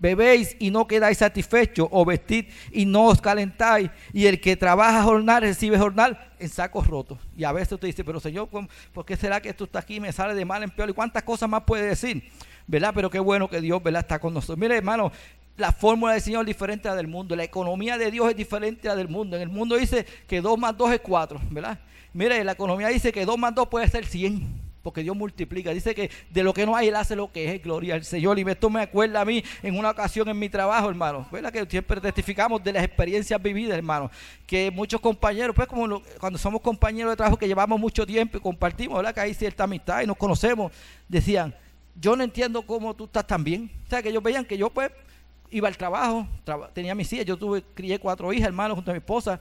bebéis 0.00 0.56
y 0.58 0.70
no 0.70 0.88
quedáis 0.88 1.18
satisfechos, 1.18 1.86
o 1.90 2.04
vestid 2.04 2.46
y 2.72 2.86
no 2.86 3.06
os 3.06 3.20
calentáis, 3.20 3.90
y 4.12 4.26
el 4.26 4.40
que 4.40 4.56
trabaja 4.56 5.04
jornal 5.04 5.42
recibe 5.42 5.78
jornal 5.78 6.18
en 6.38 6.48
sacos 6.48 6.86
rotos. 6.86 7.18
Y 7.36 7.44
a 7.44 7.52
veces 7.52 7.72
usted 7.72 7.88
dice, 7.88 8.02
pero 8.02 8.18
Señor, 8.18 8.48
¿por 8.48 9.04
qué 9.04 9.16
será 9.16 9.40
que 9.40 9.50
esto 9.50 9.64
está 9.64 9.78
aquí 9.80 9.96
y 9.96 10.00
me 10.00 10.12
sale 10.12 10.34
de 10.34 10.44
mal 10.44 10.62
en 10.62 10.70
peor? 10.70 10.90
¿Y 10.90 10.94
cuántas 10.94 11.22
cosas 11.22 11.48
más 11.48 11.62
puede 11.64 11.86
decir? 11.86 12.28
¿Verdad? 12.66 12.92
Pero 12.94 13.10
qué 13.10 13.18
bueno 13.18 13.48
que 13.48 13.60
Dios, 13.60 13.82
¿verdad? 13.82 14.00
Está 14.00 14.18
con 14.18 14.32
nosotros. 14.32 14.56
Mire, 14.58 14.76
hermano, 14.76 15.12
la 15.56 15.72
fórmula 15.72 16.14
del 16.14 16.22
Señor 16.22 16.42
es 16.42 16.46
diferente 16.46 16.88
a 16.88 16.92
la 16.92 16.96
del 16.96 17.08
mundo. 17.08 17.36
La 17.36 17.44
economía 17.44 17.98
de 17.98 18.10
Dios 18.10 18.30
es 18.30 18.36
diferente 18.36 18.88
a 18.88 18.92
la 18.92 18.96
del 18.96 19.08
mundo. 19.08 19.36
En 19.36 19.42
el 19.42 19.48
mundo 19.48 19.76
dice 19.76 20.06
que 20.26 20.40
2 20.40 20.58
más 20.58 20.76
2 20.76 20.92
es 20.92 21.00
4, 21.00 21.40
¿verdad? 21.50 21.78
Mire, 22.12 22.42
la 22.44 22.52
economía 22.52 22.88
dice 22.88 23.12
que 23.12 23.26
2 23.26 23.36
más 23.38 23.54
2 23.54 23.68
puede 23.68 23.88
ser 23.88 24.06
100 24.06 24.69
porque 24.82 25.02
Dios 25.02 25.16
multiplica. 25.16 25.72
Dice 25.72 25.94
que 25.94 26.10
de 26.30 26.42
lo 26.42 26.52
que 26.52 26.66
no 26.66 26.76
hay, 26.76 26.88
Él 26.88 26.96
hace 26.96 27.16
lo 27.16 27.30
que 27.30 27.54
es, 27.54 27.62
gloria 27.62 27.94
al 27.94 28.04
Señor. 28.04 28.38
Y 28.38 28.42
esto 28.48 28.70
me 28.70 28.82
acuerda 28.82 29.20
a 29.20 29.24
mí 29.24 29.42
en 29.62 29.78
una 29.78 29.90
ocasión 29.90 30.28
en 30.28 30.38
mi 30.38 30.48
trabajo, 30.48 30.88
hermano. 30.88 31.26
¿Verdad? 31.30 31.52
Que 31.52 31.66
siempre 31.66 32.00
testificamos 32.00 32.62
de 32.62 32.72
las 32.72 32.84
experiencias 32.84 33.40
vividas, 33.42 33.76
hermano. 33.76 34.10
Que 34.46 34.70
muchos 34.70 35.00
compañeros, 35.00 35.54
pues 35.54 35.68
como 35.68 36.02
cuando 36.18 36.38
somos 36.38 36.60
compañeros 36.60 37.12
de 37.12 37.16
trabajo 37.16 37.36
que 37.36 37.46
llevamos 37.46 37.78
mucho 37.78 38.06
tiempo 38.06 38.38
y 38.38 38.40
compartimos, 38.40 38.96
¿verdad? 38.96 39.14
Que 39.14 39.20
hay 39.20 39.34
cierta 39.34 39.64
amistad 39.64 40.02
y 40.02 40.06
nos 40.06 40.16
conocemos, 40.16 40.72
decían, 41.08 41.54
yo 41.94 42.16
no 42.16 42.24
entiendo 42.24 42.62
cómo 42.62 42.94
tú 42.94 43.04
estás 43.04 43.26
tan 43.26 43.44
bien. 43.44 43.70
O 43.86 43.90
sea, 43.90 44.02
que 44.02 44.08
ellos 44.08 44.22
veían 44.22 44.44
que 44.44 44.56
yo 44.56 44.70
pues 44.70 44.90
iba 45.50 45.68
al 45.68 45.76
trabajo, 45.76 46.26
tenía 46.72 46.94
mis 46.94 47.12
hijas, 47.12 47.26
yo 47.26 47.36
tuve, 47.36 47.62
crié 47.74 47.98
cuatro 47.98 48.32
hijas, 48.32 48.46
hermano, 48.46 48.74
junto 48.74 48.90
a 48.90 48.94
mi 48.94 48.98
esposa. 48.98 49.40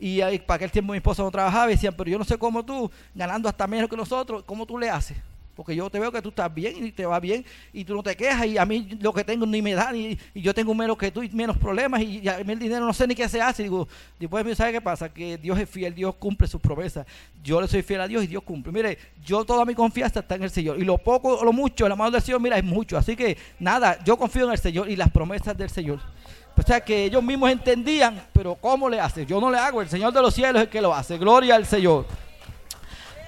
Y 0.00 0.20
para 0.40 0.56
aquel 0.56 0.70
tiempo 0.70 0.92
mi 0.92 0.98
esposa 0.98 1.22
no 1.22 1.30
trabajaba 1.30 1.70
y 1.70 1.74
decían, 1.74 1.94
pero 1.96 2.10
yo 2.10 2.18
no 2.18 2.24
sé 2.24 2.38
cómo 2.38 2.64
tú, 2.64 2.90
ganando 3.14 3.48
hasta 3.48 3.66
menos 3.66 3.90
que 3.90 3.96
nosotros, 3.96 4.44
¿cómo 4.44 4.64
tú 4.64 4.78
le 4.78 4.88
haces? 4.88 5.16
Porque 5.58 5.74
yo 5.74 5.90
te 5.90 5.98
veo 5.98 6.12
que 6.12 6.22
tú 6.22 6.28
estás 6.28 6.54
bien 6.54 6.84
y 6.86 6.92
te 6.92 7.04
va 7.04 7.18
bien 7.18 7.44
y 7.72 7.84
tú 7.84 7.92
no 7.92 8.00
te 8.00 8.16
quejas 8.16 8.46
y 8.46 8.56
a 8.56 8.64
mí 8.64 8.96
lo 9.00 9.12
que 9.12 9.24
tengo 9.24 9.44
ni 9.44 9.60
me 9.60 9.74
da 9.74 9.92
y, 9.92 10.16
yo 10.32 10.54
tengo 10.54 10.72
menos 10.72 10.96
que 10.96 11.10
tú 11.10 11.20
y 11.20 11.28
menos 11.30 11.56
problemas 11.56 12.00
y, 12.00 12.28
a 12.28 12.38
mí 12.44 12.52
el 12.52 12.60
dinero 12.60 12.86
no 12.86 12.94
sé 12.94 13.08
ni 13.08 13.16
qué 13.16 13.28
se 13.28 13.42
hace. 13.42 13.62
Y 13.62 13.64
digo, 13.64 13.88
después 14.20 14.56
¿sabe 14.56 14.70
qué 14.70 14.80
pasa? 14.80 15.12
Que 15.12 15.36
Dios 15.36 15.58
es 15.58 15.68
fiel, 15.68 15.96
Dios 15.96 16.14
cumple 16.14 16.46
sus 16.46 16.60
promesas. 16.60 17.08
Yo 17.42 17.60
le 17.60 17.66
soy 17.66 17.82
fiel 17.82 18.02
a 18.02 18.06
Dios 18.06 18.22
y 18.22 18.28
Dios 18.28 18.44
cumple. 18.44 18.72
Mire, 18.72 18.98
yo 19.24 19.44
toda 19.44 19.64
mi 19.64 19.74
confianza 19.74 20.20
está 20.20 20.36
en 20.36 20.44
el 20.44 20.50
Señor. 20.50 20.78
Y 20.78 20.84
lo 20.84 20.96
poco 20.96 21.38
o 21.38 21.44
lo 21.44 21.52
mucho, 21.52 21.88
la 21.88 21.96
mano 21.96 22.12
del 22.12 22.22
Señor, 22.22 22.40
mira, 22.40 22.56
es 22.56 22.62
mucho. 22.62 22.96
Así 22.96 23.16
que 23.16 23.36
nada, 23.58 23.98
yo 24.04 24.16
confío 24.16 24.44
en 24.44 24.52
el 24.52 24.58
Señor 24.58 24.88
y 24.88 24.94
las 24.94 25.10
promesas 25.10 25.56
del 25.56 25.70
Señor. 25.70 25.98
O 26.58 26.62
sea 26.62 26.80
que 26.80 27.04
ellos 27.04 27.22
mismos 27.22 27.50
entendían, 27.50 28.20
pero 28.32 28.56
¿cómo 28.56 28.88
le 28.88 29.00
hace? 29.00 29.24
Yo 29.24 29.40
no 29.40 29.50
le 29.50 29.58
hago, 29.58 29.80
el 29.80 29.88
Señor 29.88 30.12
de 30.12 30.20
los 30.20 30.34
cielos 30.34 30.56
es 30.56 30.62
el 30.62 30.68
que 30.68 30.80
lo 30.80 30.92
hace. 30.92 31.16
Gloria 31.16 31.54
al 31.54 31.64
Señor. 31.64 32.04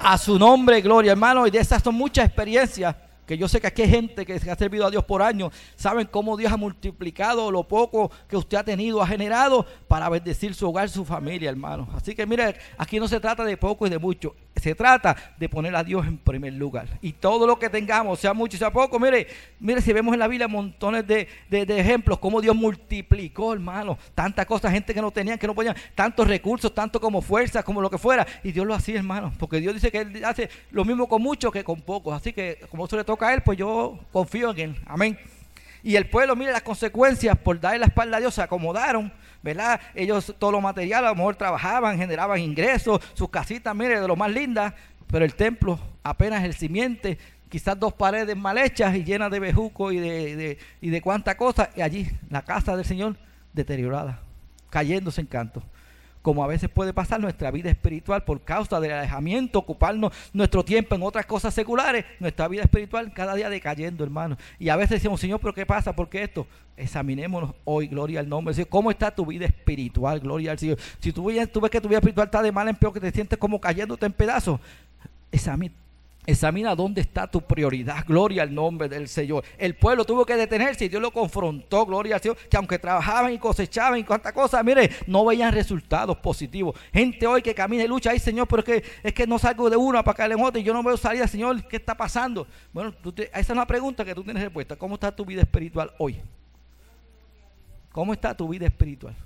A 0.01 0.19
su 0.19 0.39
nombre, 0.39 0.81
gloria, 0.81 1.13
hermano. 1.13 1.47
Y 1.47 1.51
de 1.51 1.59
esas 1.61 1.83
son 1.83 1.95
muchas 1.95 2.27
experiencias 2.27 2.95
que 3.31 3.39
yo 3.39 3.47
sé 3.47 3.61
que 3.61 3.69
aquí 3.69 3.83
hay 3.83 3.89
gente 3.89 4.27
que 4.27 4.41
se 4.41 4.51
ha 4.51 4.57
servido 4.57 4.85
a 4.85 4.91
Dios 4.91 5.05
por 5.05 5.23
años, 5.23 5.53
saben 5.77 6.09
cómo 6.11 6.37
Dios 6.37 6.53
ha 6.53 6.57
multiplicado 6.57 7.53
lo 7.53 7.63
poco 7.63 8.11
que 8.29 8.37
usted 8.37 8.59
ha 8.59 8.65
tenido, 8.65 9.01
ha 9.01 9.07
generado 9.07 9.65
para 9.87 10.09
bendecir 10.09 10.53
su 10.53 10.69
hogar, 10.69 10.89
su 10.89 11.05
familia, 11.05 11.49
hermano. 11.49 11.89
Así 11.95 12.13
que 12.17 12.27
mire, 12.27 12.57
aquí 12.77 12.99
no 12.99 13.07
se 13.07 13.21
trata 13.21 13.45
de 13.45 13.57
poco 13.57 13.87
y 13.87 13.91
de 13.91 14.01
mucho, 14.01 14.35
se 14.57 14.75
trata 14.75 15.15
de 15.39 15.49
poner 15.49 15.77
a 15.77 15.85
Dios 15.85 16.09
en 16.09 16.19
primer 16.19 16.55
lugar. 16.55 16.89
Y 17.03 17.13
todo 17.13 17.47
lo 17.47 17.57
que 17.57 17.71
tengamos, 17.71 18.19
sea 18.19 18.35
mucho, 18.35 18.59
sea 18.59 18.73
poco, 18.73 18.99
mire, 18.99 19.29
mire 19.61 19.81
si 19.81 19.93
vemos 19.93 20.13
en 20.13 20.19
la 20.19 20.27
Biblia 20.27 20.49
montones 20.49 21.07
de, 21.07 21.29
ejemplos, 21.51 22.19
cómo 22.19 22.41
Dios 22.41 22.57
multiplicó, 22.57 23.53
hermano, 23.53 23.97
tantas 24.13 24.45
cosas, 24.45 24.73
gente 24.73 24.93
que 24.93 25.01
no 25.01 25.13
tenían, 25.13 25.39
que 25.39 25.47
no 25.47 25.55
podían, 25.55 25.77
tantos 25.95 26.27
recursos, 26.27 26.75
tanto 26.75 27.01
como 27.01 27.23
fuerza, 27.23 27.63
como 27.63 27.81
lo 27.81 27.89
que 27.89 27.97
fuera, 27.97 28.27
y 28.43 28.51
Dios 28.51 28.67
lo 28.67 28.75
hacía, 28.75 28.97
hermano, 28.97 29.33
porque 29.39 29.61
Dios 29.61 29.73
dice 29.73 29.93
que 29.93 29.99
Él 29.99 30.25
hace 30.25 30.51
lo 30.73 30.85
mismo 30.85 31.09
con 31.09 31.23
muchos 31.23 31.53
que 31.53 31.63
con 31.63 31.81
pocos. 31.81 32.13
Así 32.13 32.33
que 32.33 32.59
como 32.69 32.87
eso 32.87 32.97
le 32.97 33.05
toca 33.05 33.20
Él, 33.29 33.43
pues 33.43 33.59
yo 33.59 33.99
confío 34.13 34.51
en 34.51 34.59
Él. 34.59 34.83
Amén. 34.87 35.19
Y 35.83 35.97
el 35.97 36.09
pueblo, 36.09 36.37
mire 36.37 36.53
las 36.53 36.63
consecuencias 36.63 37.37
por 37.39 37.59
darle 37.59 37.81
la 37.81 37.87
espalda 37.87 38.19
a 38.19 38.21
Dios, 38.21 38.35
se 38.35 38.43
acomodaron, 38.43 39.13
¿verdad? 39.43 39.81
Ellos 39.95 40.35
todo 40.39 40.53
lo 40.53 40.61
material, 40.61 41.07
a 41.07 41.11
lo 41.11 41.15
mejor 41.15 41.37
trabajaban, 41.37 41.97
generaban 41.97 42.39
ingresos, 42.39 43.01
sus 43.15 43.31
casitas, 43.31 43.75
mire, 43.75 44.01
de 44.01 44.07
lo 44.07 44.17
más 44.17 44.31
lindas, 44.31 44.75
pero 45.11 45.25
el 45.25 45.35
templo 45.35 45.79
apenas 46.03 46.45
el 46.45 46.55
simiente, 46.55 47.19
quizás 47.49 47.79
dos 47.79 47.95
paredes 47.95 48.37
mal 48.37 48.59
hechas 48.59 48.95
y 48.95 49.05
llenas 49.05 49.31
de 49.31 49.41
bejuco 49.41 49.91
y 49.91 49.99
de, 49.99 50.37
de, 50.37 50.59
y 50.81 50.91
de 50.91 51.01
cuánta 51.01 51.37
cosa, 51.37 51.71
y 51.75 51.81
allí 51.81 52.11
la 52.29 52.43
casa 52.43 52.77
del 52.77 52.85
Señor 52.85 53.17
deteriorada, 53.53 54.21
cayéndose 54.71 55.23
en 55.23 55.27
canto 55.27 55.63
como 56.23 56.45
a 56.45 56.47
veces 56.47 56.69
puede 56.69 56.93
pasar 56.93 57.21
nuestra 57.21 57.51
vida 57.51 57.71
espiritual 57.71 58.25
por 58.25 58.43
causa 58.43 58.81
del 58.81 58.93
alejamiento, 58.93 59.59
ocuparnos 59.59 60.13
nuestro 60.33 60.65
tiempo 60.65 60.95
en 60.95 61.03
otras 61.03 61.27
cosas 61.27 61.55
seculares, 61.55 62.05
nuestra 62.19 62.49
vida 62.49 62.63
espiritual 62.63 63.13
cada 63.13 63.35
día 63.35 63.49
decayendo, 63.49 64.05
hermano. 64.05 64.37
Y 64.59 64.69
a 64.69 64.77
veces 64.77 65.03
decimos, 65.03 65.21
Señor, 65.21 65.41
pero 65.41 65.55
¿qué 65.55 65.67
pasa? 65.67 65.95
¿Por 65.95 66.09
qué 66.09 66.23
esto? 66.23 66.47
Examinémonos 66.77 67.55
hoy, 67.65 67.89
gloria 67.89 68.21
al 68.21 68.29
nombre. 68.29 68.55
¿Cómo 68.67 68.91
está 68.91 69.11
tu 69.11 69.27
vida 69.27 69.47
espiritual? 69.47 70.21
Gloria 70.21 70.53
al 70.53 70.59
Señor. 70.59 70.79
Si 70.99 71.13
tú, 71.13 71.27
ves 71.27 71.49
que 71.71 71.81
tu 71.81 71.89
vida 71.89 71.99
espiritual 71.99 72.27
está 72.27 72.43
de 72.43 72.53
mal 72.53 72.69
en 72.69 72.77
peor, 72.77 72.93
que 72.93 73.01
te 73.01 73.11
sientes 73.11 73.39
como 73.39 73.61
cayéndote 73.61 74.07
en 74.07 74.13
pedazos, 74.13 74.61
examínate 75.33 75.90
Examina 76.31 76.75
dónde 76.75 77.01
está 77.01 77.27
tu 77.27 77.41
prioridad. 77.41 78.05
Gloria 78.07 78.43
al 78.43 78.55
nombre 78.55 78.89
del 78.89 79.09
Señor. 79.09 79.45
El 79.59 79.75
pueblo 79.75 80.05
tuvo 80.05 80.25
que 80.25 80.37
detenerse 80.37 80.85
y 80.85 80.89
Dios 80.89 81.03
lo 81.03 81.11
confrontó. 81.11 81.87
Gloria 81.87 82.17
al 82.17 82.21
Señor. 82.21 82.37
Que 82.37 82.57
aunque 82.57 82.79
trabajaban 82.79 83.33
y 83.33 83.39
cosechaban 83.39 83.99
y 83.99 84.05
cuantas 84.05 84.33
cosas, 84.33 84.65
mire, 84.65 84.91
no 85.07 85.25
veían 85.25 85.53
resultados 85.53 86.17
positivos. 86.19 86.79
Gente 86.93 87.27
hoy 87.27 87.43
que 87.43 87.55
camina 87.55 87.85
y 87.85 87.89
lucha. 87.89 88.11
Ay, 88.11 88.19
Señor, 88.19 88.47
pero 88.49 88.61
es 88.61 88.65
que, 88.65 88.85
es 89.03 89.13
que 89.13 89.27
no 89.27 89.39
salgo 89.39 89.69
de 89.69 89.77
una 89.77 90.03
para 90.03 90.17
caer 90.17 90.33
en 90.33 90.43
otra 90.43 90.61
y 90.61 90.65
yo 90.65 90.73
no 90.73 90.83
veo 90.83 90.97
salida, 90.97 91.27
Señor. 91.27 91.63
¿Qué 91.67 91.77
está 91.77 91.97
pasando? 91.97 92.47
Bueno, 92.73 92.95
esa 93.17 93.39
es 93.41 93.51
una 93.51 93.67
pregunta 93.67 94.05
que 94.05 94.15
tú 94.15 94.23
tienes 94.23 94.43
respuesta. 94.43 94.77
¿Cómo 94.77 94.95
está 94.95 95.15
tu 95.15 95.25
vida 95.25 95.43
espiritual 95.43 95.93
hoy? 95.99 96.21
¿Cómo 97.93 98.13
está 98.13 98.37
tu 98.37 98.49
vida 98.49 98.67
espiritual? 98.67 99.17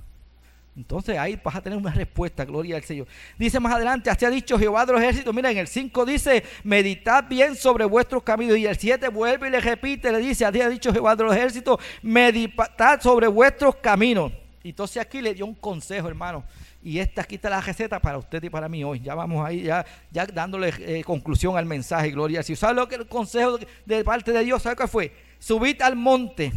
Entonces 0.76 1.16
ahí 1.16 1.38
vas 1.42 1.54
a 1.54 1.62
tener 1.62 1.78
una 1.78 1.92
respuesta, 1.92 2.44
gloria 2.44 2.76
al 2.76 2.82
Señor. 2.82 3.06
Dice 3.38 3.60
más 3.60 3.74
adelante, 3.74 4.10
así 4.10 4.24
ha 4.24 4.30
dicho 4.30 4.58
Jehová 4.58 4.84
de 4.84 4.92
los 4.92 5.02
ejércitos. 5.02 5.32
Mira, 5.32 5.50
en 5.50 5.58
el 5.58 5.68
5 5.68 6.04
dice, 6.04 6.42
meditad 6.64 7.24
bien 7.28 7.54
sobre 7.54 7.84
vuestros 7.84 8.24
caminos. 8.24 8.56
Y 8.58 8.66
el 8.66 8.76
7 8.76 9.08
vuelve 9.08 9.46
y 9.46 9.50
le 9.52 9.60
repite, 9.60 10.10
le 10.10 10.18
dice, 10.18 10.44
así 10.44 10.60
ha 10.60 10.68
dicho 10.68 10.92
Jehová 10.92 11.14
de 11.14 11.24
los 11.24 11.37
ejércitos, 11.37 11.78
meditad 12.02 13.00
sobre 13.00 13.28
vuestros 13.28 13.76
caminos. 13.76 14.32
Y 14.64 14.70
entonces 14.70 15.00
aquí 15.00 15.20
le 15.20 15.32
dio 15.32 15.46
un 15.46 15.54
consejo, 15.54 16.08
hermano. 16.08 16.42
Y 16.82 16.98
esta 16.98 17.22
aquí 17.22 17.37
está 17.37 17.48
la 17.48 17.60
receta 17.60 18.00
para 18.00 18.18
usted 18.18 18.42
y 18.42 18.50
para 18.50 18.68
mí 18.68 18.82
hoy. 18.82 19.00
Ya 19.00 19.14
vamos 19.14 19.46
ahí, 19.46 19.62
ya, 19.62 19.87
ya 20.10 20.26
dándole 20.26 20.72
eh, 20.80 21.04
conclusión 21.04 21.56
al 21.56 21.66
mensaje, 21.66 22.10
gloria 22.10 22.40
al 22.40 22.44
Señor. 22.44 22.58
¿Sabe 22.58 22.74
lo 22.74 22.88
que 22.88 22.96
el 22.96 23.06
consejo 23.06 23.58
de 23.87 24.02
parte 24.02 24.32
de 24.32 24.42
Dios? 24.42 24.62
¿Sabe 24.62 24.74
qué 24.74 24.88
fue? 24.88 25.12
Subid 25.38 25.80
al 25.82 25.94
monte 25.94 26.52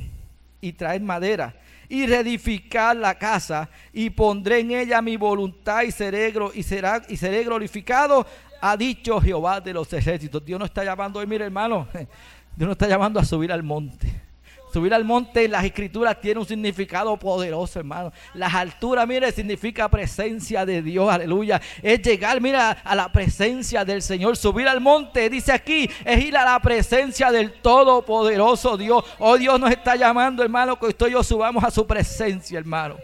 y 0.60 0.74
traed 0.74 1.02
madera 1.02 1.54
y 1.90 2.06
reedificar 2.06 2.96
la 2.96 3.18
casa 3.18 3.70
y 3.94 4.10
pondré 4.10 4.60
en 4.60 4.72
ella 4.72 5.02
mi 5.02 5.18
voluntad 5.18 5.84
y 5.84 5.92
seré, 5.92 6.34
será, 6.64 7.02
y 7.08 7.18
seré 7.18 7.44
glorificado, 7.44 8.26
ha 8.62 8.76
dicho 8.76 9.22
Jehová 9.22 9.62
de 9.62 9.74
los 9.74 9.92
ejércitos. 9.94 10.44
Dios 10.44 10.60
no 10.60 10.66
está 10.66 10.84
llamando 10.84 11.20
hoy, 11.20 11.28
mire 11.28 11.46
hermano, 11.46 11.88
Dios 12.56 12.68
no 12.68 12.72
está 12.72 12.88
llamando 12.88 13.20
a 13.20 13.26
subir 13.26 13.52
al 13.52 13.64
monte. 13.64 14.27
Subir 14.72 14.94
al 14.94 15.06
monte 15.06 15.46
en 15.46 15.52
las 15.52 15.64
escrituras 15.64 16.20
tiene 16.20 16.40
un 16.40 16.46
significado 16.46 17.16
poderoso, 17.18 17.80
hermano. 17.80 18.12
Las 18.34 18.54
alturas, 18.54 19.08
mire, 19.08 19.32
significa 19.32 19.90
presencia 19.90 20.66
de 20.66 20.82
Dios, 20.82 21.10
aleluya. 21.10 21.62
Es 21.82 22.02
llegar, 22.02 22.42
mira, 22.42 22.72
a 22.72 22.96
la 22.96 23.12
presencia 23.12 23.86
del 23.86 24.02
Señor. 24.02 24.36
Subir 24.38 24.68
al 24.68 24.82
monte, 24.82 25.30
dice 25.30 25.52
aquí, 25.52 25.90
es 26.04 26.24
ir 26.24 26.36
a 26.38 26.44
la 26.44 26.60
presencia 26.60 27.32
del 27.32 27.54
Todopoderoso 27.54 28.78
Dios. 28.78 29.04
Oh, 29.20 29.38
Dios 29.38 29.60
nos 29.60 29.72
está 29.72 29.96
llamando, 29.96 30.44
hermano, 30.44 30.78
que 30.78 30.88
estoy 30.88 31.12
yo 31.12 31.24
subamos 31.24 31.64
a 31.64 31.72
su 31.72 31.88
presencia, 31.88 32.60
hermano 32.60 32.98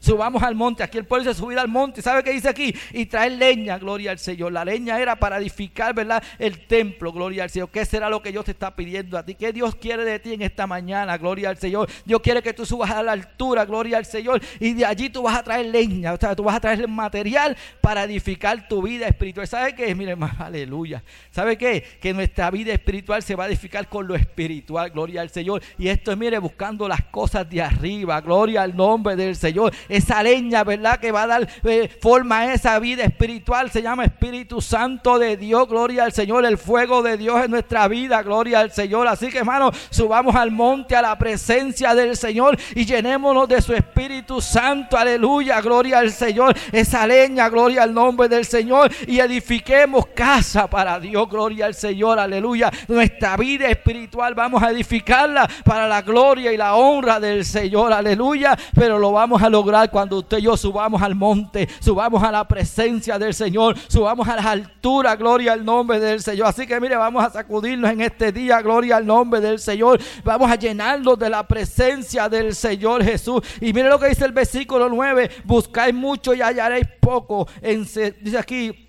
subamos 0.00 0.42
al 0.42 0.54
monte. 0.54 0.82
Aquí 0.82 0.98
el 0.98 1.04
pueblo 1.04 1.28
dice 1.28 1.38
subir 1.38 1.58
al 1.58 1.68
monte. 1.68 2.02
¿Sabe 2.02 2.22
qué 2.22 2.32
dice 2.32 2.48
aquí? 2.48 2.74
Y 2.92 3.06
traer 3.06 3.32
leña, 3.32 3.78
gloria 3.78 4.10
al 4.10 4.18
Señor. 4.18 4.52
La 4.52 4.64
leña 4.64 4.98
era 4.98 5.16
para 5.16 5.38
edificar, 5.38 5.94
¿verdad? 5.94 6.22
El 6.38 6.66
templo, 6.66 7.12
gloria 7.12 7.44
al 7.44 7.50
Señor. 7.50 7.70
¿Qué 7.70 7.84
será 7.84 8.08
lo 8.08 8.22
que 8.22 8.32
Dios 8.32 8.44
te 8.44 8.52
está 8.52 8.74
pidiendo 8.74 9.18
a 9.18 9.24
ti? 9.24 9.34
¿Qué 9.34 9.52
Dios 9.52 9.74
quiere 9.74 10.04
de 10.04 10.18
ti 10.18 10.34
en 10.34 10.42
esta 10.42 10.66
mañana, 10.66 11.16
gloria 11.18 11.50
al 11.50 11.58
Señor? 11.58 11.88
Dios 12.04 12.20
quiere 12.20 12.42
que 12.42 12.52
tú 12.52 12.64
subas 12.64 12.90
a 12.90 13.02
la 13.02 13.12
altura, 13.12 13.64
gloria 13.64 13.98
al 13.98 14.06
Señor. 14.06 14.40
Y 14.60 14.74
de 14.74 14.86
allí 14.86 15.10
tú 15.10 15.22
vas 15.22 15.38
a 15.38 15.42
traer 15.42 15.66
leña, 15.66 16.12
o 16.12 16.16
sea, 16.16 16.34
tú 16.34 16.44
vas 16.44 16.56
a 16.56 16.60
traer 16.60 16.86
material 16.88 17.56
para 17.80 18.04
edificar 18.04 18.68
tu 18.68 18.82
vida 18.82 19.06
espiritual. 19.06 19.46
¿Sabe 19.46 19.74
qué? 19.74 19.94
Mire, 19.94 20.12
hermano, 20.12 20.34
aleluya. 20.38 21.02
¿Sabe 21.30 21.56
qué? 21.56 21.84
Que 22.00 22.12
nuestra 22.12 22.50
vida 22.50 22.72
espiritual 22.72 23.22
se 23.22 23.34
va 23.34 23.44
a 23.44 23.48
edificar 23.48 23.88
con 23.88 24.06
lo 24.06 24.14
espiritual, 24.14 24.90
gloria 24.90 25.20
al 25.20 25.30
Señor. 25.30 25.62
Y 25.78 25.88
esto 25.88 26.12
es, 26.12 26.18
mire, 26.18 26.38
buscando 26.38 26.88
las 26.88 27.04
cosas 27.04 27.48
de 27.48 27.62
arriba, 27.62 28.20
gloria 28.20 28.62
al 28.62 28.76
nombre 28.76 29.16
del 29.16 29.36
Señor 29.36 29.72
esa 29.88 30.22
leña, 30.22 30.64
¿verdad? 30.64 30.98
Que 30.98 31.12
va 31.12 31.22
a 31.22 31.26
dar 31.26 31.48
eh, 31.64 31.88
forma 32.00 32.40
a 32.40 32.54
esa 32.54 32.78
vida 32.78 33.04
espiritual, 33.04 33.70
se 33.70 33.82
llama 33.82 34.04
Espíritu 34.04 34.60
Santo 34.60 35.18
de 35.18 35.36
Dios, 35.36 35.68
gloria 35.68 36.04
al 36.04 36.12
Señor, 36.12 36.44
el 36.44 36.58
fuego 36.58 37.02
de 37.02 37.16
Dios 37.16 37.44
en 37.44 37.50
nuestra 37.50 37.88
vida, 37.88 38.22
gloria 38.22 38.60
al 38.60 38.72
Señor. 38.72 39.06
Así 39.08 39.28
que 39.28 39.38
hermano, 39.38 39.70
subamos 39.90 40.34
al 40.34 40.50
monte 40.50 40.96
a 40.96 41.02
la 41.02 41.16
presencia 41.18 41.94
del 41.94 42.16
Señor 42.16 42.58
y 42.74 42.84
llenémonos 42.84 43.48
de 43.48 43.62
su 43.62 43.74
Espíritu 43.74 44.40
Santo, 44.40 44.96
aleluya, 44.96 45.60
gloria 45.60 45.98
al 45.98 46.10
Señor, 46.10 46.54
esa 46.72 47.06
leña, 47.06 47.48
gloria 47.48 47.82
al 47.82 47.94
nombre 47.94 48.28
del 48.28 48.44
Señor. 48.44 48.90
Y 49.06 49.20
edifiquemos 49.20 50.06
casa 50.08 50.68
para 50.68 50.98
Dios, 51.00 51.28
gloria 51.28 51.66
al 51.66 51.74
Señor, 51.74 52.18
aleluya. 52.18 52.70
Nuestra 52.88 53.36
vida 53.36 53.68
espiritual 53.68 54.34
vamos 54.34 54.62
a 54.62 54.70
edificarla 54.70 55.48
para 55.64 55.86
la 55.86 56.02
gloria 56.02 56.52
y 56.52 56.56
la 56.56 56.74
honra 56.74 57.20
del 57.20 57.44
Señor, 57.44 57.92
aleluya. 57.92 58.56
Pero 58.74 58.98
lo 58.98 59.12
vamos 59.12 59.42
a 59.42 59.48
lograr 59.48 59.77
cuando 59.86 60.18
usted 60.18 60.38
y 60.38 60.42
yo 60.42 60.56
subamos 60.56 61.00
al 61.00 61.14
monte, 61.14 61.68
subamos 61.78 62.22
a 62.22 62.32
la 62.32 62.48
presencia 62.48 63.18
del 63.18 63.32
Señor, 63.32 63.76
subamos 63.86 64.26
a 64.26 64.34
las 64.34 64.46
alturas, 64.46 65.16
gloria 65.16 65.52
al 65.52 65.64
nombre 65.64 66.00
del 66.00 66.20
Señor. 66.20 66.48
Así 66.48 66.66
que 66.66 66.80
mire, 66.80 66.96
vamos 66.96 67.24
a 67.24 67.30
sacudirnos 67.30 67.90
en 67.90 68.00
este 68.00 68.32
día, 68.32 68.60
gloria 68.60 68.96
al 68.96 69.06
nombre 69.06 69.40
del 69.40 69.60
Señor. 69.60 70.00
Vamos 70.24 70.50
a 70.50 70.56
llenarnos 70.56 71.18
de 71.18 71.30
la 71.30 71.46
presencia 71.46 72.28
del 72.28 72.54
Señor 72.54 73.04
Jesús. 73.04 73.42
Y 73.60 73.72
mire 73.72 73.88
lo 73.88 74.00
que 74.00 74.08
dice 74.08 74.24
el 74.24 74.32
versículo 74.32 74.88
9, 74.88 75.30
buscáis 75.44 75.94
mucho 75.94 76.34
y 76.34 76.40
hallaréis 76.40 76.88
poco. 77.00 77.46
dice 77.62 78.38
aquí, 78.38 78.88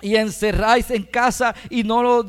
y 0.00 0.16
encerráis 0.16 0.90
en 0.90 1.04
casa 1.04 1.54
y 1.70 1.82
no 1.82 2.02
lo, 2.02 2.26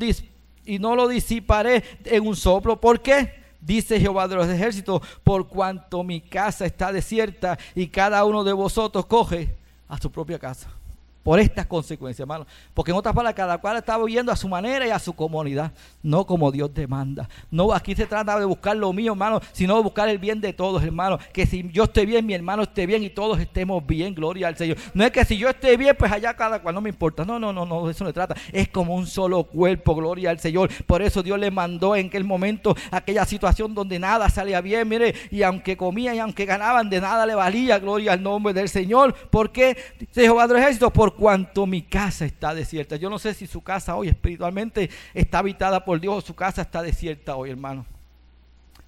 y 0.64 0.78
no 0.78 0.96
lo 0.96 1.08
disiparé 1.08 1.82
en 2.04 2.26
un 2.26 2.36
soplo. 2.36 2.80
¿Por 2.80 3.00
qué? 3.00 3.39
Dice 3.60 4.00
Jehová 4.00 4.26
de 4.26 4.36
los 4.36 4.48
ejércitos, 4.48 5.02
por 5.22 5.48
cuanto 5.48 6.02
mi 6.02 6.20
casa 6.20 6.64
está 6.64 6.92
desierta 6.92 7.58
y 7.74 7.88
cada 7.88 8.24
uno 8.24 8.42
de 8.44 8.52
vosotros 8.52 9.06
coge 9.06 9.56
a 9.88 9.98
su 9.98 10.10
propia 10.10 10.38
casa 10.38 10.79
por 11.22 11.38
estas 11.38 11.66
consecuencias, 11.66 12.20
hermano. 12.20 12.46
Porque 12.74 12.90
en 12.90 12.96
otras 12.96 13.14
palabras, 13.14 13.34
cada 13.34 13.58
cual 13.58 13.76
está 13.76 13.98
viviendo 13.98 14.32
a 14.32 14.36
su 14.36 14.48
manera 14.48 14.86
y 14.86 14.90
a 14.90 14.98
su 14.98 15.12
comunidad, 15.12 15.72
no 16.02 16.26
como 16.26 16.50
Dios 16.50 16.72
demanda. 16.72 17.28
No, 17.50 17.72
aquí 17.72 17.94
se 17.94 18.06
trata 18.06 18.38
de 18.38 18.44
buscar 18.44 18.76
lo 18.76 18.92
mío, 18.92 19.12
hermano, 19.12 19.40
sino 19.52 19.76
de 19.76 19.82
buscar 19.82 20.08
el 20.08 20.18
bien 20.18 20.40
de 20.40 20.52
todos, 20.52 20.82
hermano. 20.82 21.18
Que 21.32 21.46
si 21.46 21.68
yo 21.72 21.84
esté 21.84 22.06
bien, 22.06 22.24
mi 22.24 22.34
hermano 22.34 22.62
esté 22.62 22.86
bien 22.86 23.02
y 23.02 23.10
todos 23.10 23.38
estemos 23.38 23.86
bien, 23.86 24.14
gloria 24.14 24.48
al 24.48 24.56
Señor. 24.56 24.78
No 24.94 25.04
es 25.04 25.10
que 25.10 25.24
si 25.24 25.36
yo 25.36 25.48
esté 25.48 25.76
bien, 25.76 25.94
pues 25.98 26.10
allá 26.10 26.34
cada 26.34 26.60
cual 26.60 26.74
no 26.74 26.80
me 26.80 26.90
importa. 26.90 27.24
No, 27.24 27.38
no, 27.38 27.52
no, 27.52 27.66
no, 27.66 27.90
eso 27.90 28.04
no 28.04 28.10
se 28.10 28.14
trata. 28.14 28.34
Es 28.52 28.68
como 28.68 28.94
un 28.94 29.06
solo 29.06 29.44
cuerpo, 29.44 29.94
gloria 29.94 30.30
al 30.30 30.38
Señor. 30.38 30.70
Por 30.84 31.02
eso 31.02 31.22
Dios 31.22 31.38
le 31.38 31.50
mandó 31.50 31.96
en 31.96 32.06
aquel 32.06 32.24
momento 32.24 32.74
aquella 32.90 33.24
situación 33.24 33.74
donde 33.74 33.98
nada 33.98 34.28
salía 34.30 34.60
bien, 34.60 34.88
mire, 34.88 35.14
y 35.30 35.42
aunque 35.42 35.76
comían 35.76 36.14
y 36.14 36.18
aunque 36.18 36.46
ganaban, 36.46 36.88
de 36.88 37.00
nada 37.00 37.26
le 37.26 37.34
valía, 37.34 37.78
gloria 37.78 38.12
al 38.12 38.22
nombre 38.22 38.52
del 38.52 38.68
Señor. 38.68 39.14
¿Por 39.14 39.52
qué? 39.52 39.76
Jehová 40.14 40.46
de 40.46 40.54
los 40.54 40.62
ejércitos, 40.62 40.92
por 40.92 41.09
cuanto 41.14 41.66
mi 41.66 41.82
casa 41.82 42.24
está 42.24 42.54
desierta. 42.54 42.96
Yo 42.96 43.10
no 43.10 43.18
sé 43.18 43.34
si 43.34 43.46
su 43.46 43.62
casa 43.62 43.96
hoy 43.96 44.08
espiritualmente 44.08 44.90
está 45.14 45.38
habitada 45.38 45.84
por 45.84 46.00
Dios 46.00 46.16
o 46.16 46.26
su 46.26 46.34
casa 46.34 46.62
está 46.62 46.82
desierta 46.82 47.36
hoy, 47.36 47.50
hermano. 47.50 47.86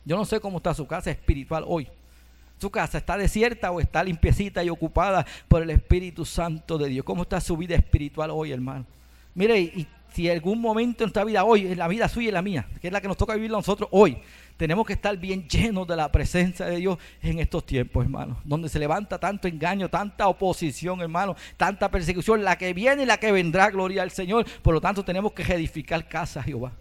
Yo 0.05 0.17
no 0.17 0.25
sé 0.25 0.41
cómo 0.41 0.59
está 0.59 0.75
su 0.75 0.87
casa 0.87 1.11
espiritual 1.11 1.65
hoy. 1.67 1.89
Su 2.59 2.71
casa 2.71 2.99
está 2.99 3.17
desierta 3.17 3.71
o 3.71 3.81
está 3.81 4.05
limpiecita 4.05 4.63
y 4.63 4.71
ocupada 4.71 5.27
por 5.49 5.63
el 5.63 5.71
Espíritu 5.71 6.25
Santo 6.25 6.79
de 6.79 6.89
Dios. 6.89 7.05
¿Cómo 7.05 7.23
está 7.23 7.41
su 7.41 7.57
vida 7.57 7.75
espiritual 7.75 8.31
hoy, 8.31 8.53
hermano? 8.53 8.87
Mire, 9.35 9.61
y 9.61 9.87
si 10.15 10.29
algún 10.29 10.61
momento 10.61 11.05
en 11.05 11.09
nuestra 11.09 11.25
vida 11.25 11.45
hoy, 11.45 11.67
en 11.67 11.79
la 11.79 11.89
vida 11.89 12.09
suya 12.09 12.29
y 12.29 12.33
la 12.33 12.43
mía, 12.43 12.67
que 12.81 12.89
es 12.89 12.93
la 12.93 13.01
que 13.01 13.09
nos 13.09 13.17
toca 13.17 13.35
vivir 13.35 13.51
nosotros 13.51 13.89
hoy, 13.93 14.19
tenemos 14.57 14.87
que 14.87 14.93
estar 14.93 15.17
bien 15.17 15.49
llenos 15.49 15.87
de 15.89 15.97
la 15.97 16.13
presencia 16.13 16.67
de 16.67 16.77
Dios 16.77 16.99
en 17.23 17.39
estos 17.39 17.67
tiempos, 17.67 18.05
hermano. 18.05 18.39
Donde 18.45 18.69
se 18.69 18.79
levanta 18.79 19.19
tanto 19.19 19.49
engaño, 19.49 19.89
tanta 19.89 20.29
oposición, 20.29 21.01
hermano, 21.01 21.35
tanta 21.57 21.91
persecución, 21.91 22.45
la 22.45 22.57
que 22.57 22.73
viene 22.73 23.03
y 23.03 23.07
la 23.07 23.19
que 23.19 23.33
vendrá, 23.33 23.71
gloria 23.71 24.03
al 24.03 24.11
Señor. 24.11 24.47
Por 24.63 24.75
lo 24.75 24.81
tanto, 24.81 25.05
tenemos 25.05 25.33
que 25.33 25.43
edificar 25.43 26.09
casa, 26.09 26.43
Jehová. 26.43 26.73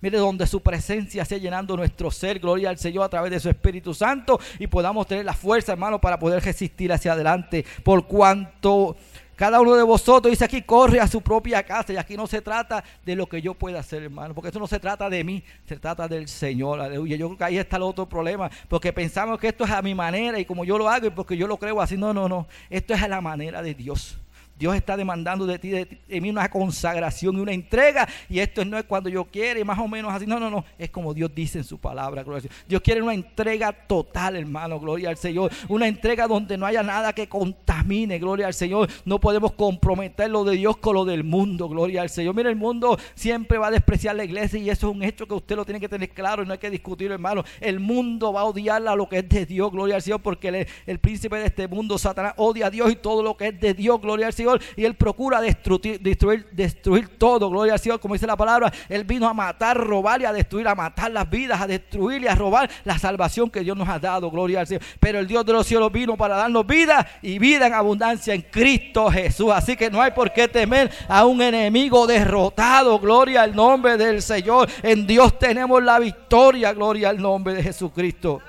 Mire, 0.00 0.18
donde 0.18 0.46
su 0.46 0.60
presencia 0.60 1.24
sea 1.24 1.38
llenando 1.38 1.76
nuestro 1.76 2.10
ser, 2.10 2.38
gloria 2.38 2.68
al 2.68 2.76
Señor 2.76 3.04
a 3.04 3.08
través 3.08 3.30
de 3.30 3.40
su 3.40 3.48
Espíritu 3.48 3.94
Santo 3.94 4.38
y 4.58 4.66
podamos 4.66 5.06
tener 5.06 5.24
la 5.24 5.32
fuerza, 5.32 5.72
hermano, 5.72 5.98
para 5.98 6.18
poder 6.18 6.44
resistir 6.44 6.92
hacia 6.92 7.14
adelante. 7.14 7.64
Por 7.82 8.06
cuanto 8.06 8.96
cada 9.36 9.60
uno 9.60 9.74
de 9.74 9.82
vosotros 9.82 10.30
dice 10.30 10.44
aquí, 10.44 10.62
corre 10.62 11.00
a 11.00 11.06
su 11.06 11.20
propia 11.20 11.62
casa. 11.62 11.92
Y 11.92 11.96
aquí 11.96 12.16
no 12.16 12.26
se 12.26 12.40
trata 12.40 12.84
de 13.04 13.16
lo 13.16 13.26
que 13.26 13.42
yo 13.42 13.54
pueda 13.54 13.80
hacer, 13.80 14.02
hermano. 14.02 14.34
Porque 14.34 14.48
esto 14.48 14.60
no 14.60 14.66
se 14.66 14.78
trata 14.78 15.10
de 15.10 15.24
mí, 15.24 15.42
se 15.66 15.76
trata 15.76 16.06
del 16.08 16.28
Señor. 16.28 16.80
Aleluya. 16.80 17.16
Yo 17.16 17.26
creo 17.28 17.38
que 17.38 17.44
ahí 17.44 17.58
está 17.58 17.76
el 17.76 17.82
otro 17.82 18.06
problema. 18.06 18.50
Porque 18.68 18.92
pensamos 18.92 19.38
que 19.38 19.48
esto 19.48 19.64
es 19.64 19.70
a 19.70 19.82
mi 19.82 19.94
manera 19.94 20.38
y 20.38 20.44
como 20.44 20.64
yo 20.64 20.78
lo 20.78 20.88
hago 20.88 21.06
y 21.06 21.10
porque 21.10 21.36
yo 21.36 21.46
lo 21.46 21.56
creo 21.56 21.80
así. 21.80 21.96
No, 21.96 22.14
no, 22.14 22.28
no. 22.28 22.46
Esto 22.70 22.94
es 22.94 23.02
a 23.02 23.08
la 23.08 23.20
manera 23.20 23.62
de 23.62 23.74
Dios. 23.74 24.18
Dios 24.56 24.76
está 24.76 24.96
demandando 24.96 25.46
de 25.46 25.58
ti, 25.58 25.70
de, 25.70 26.20
mí 26.20 26.30
una 26.30 26.48
consagración 26.48 27.36
y 27.36 27.40
una 27.40 27.52
entrega. 27.52 28.08
Y 28.28 28.38
esto 28.38 28.64
no 28.64 28.78
es 28.78 28.84
cuando 28.84 29.08
yo 29.08 29.24
quiero 29.24 29.58
y 29.58 29.64
más 29.64 29.78
o 29.78 29.88
menos 29.88 30.12
así. 30.12 30.26
No, 30.26 30.38
no, 30.38 30.48
no. 30.48 30.64
Es 30.78 30.90
como 30.90 31.12
Dios 31.12 31.34
dice 31.34 31.58
en 31.58 31.64
su 31.64 31.78
palabra. 31.78 32.22
Gloria 32.22 32.48
Dios 32.68 32.80
quiere 32.80 33.02
una 33.02 33.14
entrega 33.14 33.72
total, 33.72 34.36
hermano. 34.36 34.78
Gloria 34.78 35.08
al 35.08 35.16
Señor. 35.16 35.50
Una 35.68 35.88
entrega 35.88 36.28
donde 36.28 36.56
no 36.56 36.66
haya 36.66 36.82
nada 36.82 37.12
que 37.12 37.28
contamine. 37.28 38.18
Gloria 38.18 38.46
al 38.46 38.54
Señor. 38.54 38.88
No 39.04 39.18
podemos 39.18 39.52
comprometer 39.52 40.30
lo 40.30 40.44
de 40.44 40.56
Dios 40.56 40.76
con 40.76 40.94
lo 40.94 41.04
del 41.04 41.24
mundo. 41.24 41.68
Gloria 41.68 42.02
al 42.02 42.10
Señor. 42.10 42.34
Mira, 42.34 42.48
el 42.48 42.56
mundo 42.56 42.96
siempre 43.14 43.58
va 43.58 43.68
a 43.68 43.72
despreciar 43.72 44.14
la 44.14 44.24
iglesia 44.24 44.60
y 44.60 44.70
eso 44.70 44.88
es 44.88 44.96
un 44.96 45.02
hecho 45.02 45.26
que 45.26 45.34
usted 45.34 45.56
lo 45.56 45.64
tiene 45.64 45.80
que 45.80 45.88
tener 45.88 46.10
claro 46.10 46.44
no 46.44 46.52
hay 46.52 46.58
que 46.58 46.70
discutirlo, 46.70 47.14
hermano. 47.14 47.44
El 47.60 47.80
mundo 47.80 48.32
va 48.32 48.42
a 48.42 48.44
odiar 48.44 48.86
a 48.86 48.94
lo 48.94 49.08
que 49.08 49.18
es 49.18 49.28
de 49.28 49.46
Dios. 49.46 49.72
Gloria 49.72 49.96
al 49.96 50.02
Señor. 50.02 50.20
Porque 50.22 50.66
el 50.86 50.98
príncipe 51.00 51.36
de 51.36 51.46
este 51.46 51.66
mundo, 51.66 51.98
Satanás, 51.98 52.34
odia 52.36 52.66
a 52.66 52.70
Dios 52.70 52.92
y 52.92 52.96
todo 52.96 53.22
lo 53.22 53.36
que 53.36 53.48
es 53.48 53.60
de 53.60 53.74
Dios. 53.74 54.00
Gloria 54.00 54.26
al 54.26 54.32
Señor 54.32 54.43
y 54.76 54.84
Él 54.84 54.94
procura 54.94 55.40
destruir, 55.40 56.00
destruir, 56.00 56.46
destruir 56.52 57.18
todo, 57.18 57.50
gloria 57.50 57.74
al 57.74 57.80
Señor, 57.80 58.00
como 58.00 58.14
dice 58.14 58.26
la 58.26 58.36
palabra, 58.36 58.72
Él 58.88 59.04
vino 59.04 59.28
a 59.28 59.34
matar, 59.34 59.76
robar 59.76 60.20
y 60.22 60.24
a 60.24 60.32
destruir, 60.32 60.68
a 60.68 60.74
matar 60.74 61.10
las 61.10 61.28
vidas, 61.28 61.60
a 61.60 61.66
destruir 61.66 62.22
y 62.22 62.26
a 62.26 62.34
robar 62.34 62.70
la 62.84 62.98
salvación 62.98 63.50
que 63.50 63.60
Dios 63.60 63.76
nos 63.76 63.88
ha 63.88 63.98
dado, 63.98 64.30
gloria 64.30 64.60
al 64.60 64.66
Señor. 64.66 64.82
Pero 65.00 65.18
el 65.18 65.26
Dios 65.26 65.44
de 65.44 65.52
los 65.52 65.66
cielos 65.66 65.90
vino 65.92 66.16
para 66.16 66.36
darnos 66.36 66.66
vida 66.66 67.06
y 67.22 67.38
vida 67.38 67.66
en 67.66 67.74
abundancia 67.74 68.34
en 68.34 68.42
Cristo 68.42 69.10
Jesús. 69.10 69.50
Así 69.52 69.76
que 69.76 69.90
no 69.90 70.00
hay 70.00 70.12
por 70.12 70.32
qué 70.32 70.48
temer 70.48 70.90
a 71.08 71.24
un 71.24 71.40
enemigo 71.42 72.06
derrotado, 72.06 72.98
gloria 72.98 73.42
al 73.42 73.54
nombre 73.54 73.96
del 73.96 74.22
Señor. 74.22 74.68
En 74.82 75.06
Dios 75.06 75.38
tenemos 75.38 75.82
la 75.82 75.98
victoria, 75.98 76.72
gloria 76.72 77.10
al 77.10 77.20
nombre 77.20 77.54
de 77.54 77.62
Jesucristo. 77.62 78.40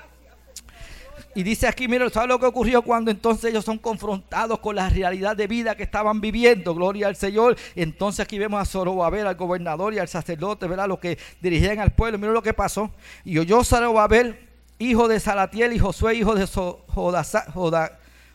Y 1.36 1.42
dice 1.42 1.68
aquí, 1.68 1.86
mira, 1.86 2.08
¿sabe 2.08 2.28
lo 2.28 2.38
que 2.38 2.46
ocurrió 2.46 2.80
cuando 2.80 3.10
entonces 3.10 3.50
ellos 3.50 3.62
son 3.62 3.76
confrontados 3.76 4.58
con 4.58 4.74
la 4.74 4.88
realidad 4.88 5.36
de 5.36 5.46
vida 5.46 5.74
que 5.74 5.82
estaban 5.82 6.18
viviendo? 6.18 6.74
Gloria 6.74 7.08
al 7.08 7.16
Señor. 7.16 7.58
Entonces 7.74 8.20
aquí 8.20 8.38
vemos 8.38 8.58
a 8.58 8.64
Zorobabel, 8.64 9.26
al 9.26 9.34
gobernador 9.34 9.92
y 9.92 9.98
al 9.98 10.08
sacerdote, 10.08 10.66
¿verdad? 10.66 10.88
Los 10.88 10.98
que 10.98 11.18
dirigían 11.42 11.78
al 11.78 11.90
pueblo. 11.90 12.16
Mira 12.16 12.32
lo 12.32 12.40
que 12.40 12.54
pasó. 12.54 12.90
Y 13.22 13.36
oyó 13.36 13.62
Zorobabel, 13.64 14.48
hijo 14.78 15.08
de 15.08 15.20
Salatiel, 15.20 15.74
y 15.74 15.78
Josué, 15.78 16.14
hijo 16.14 16.34
de 16.34 16.46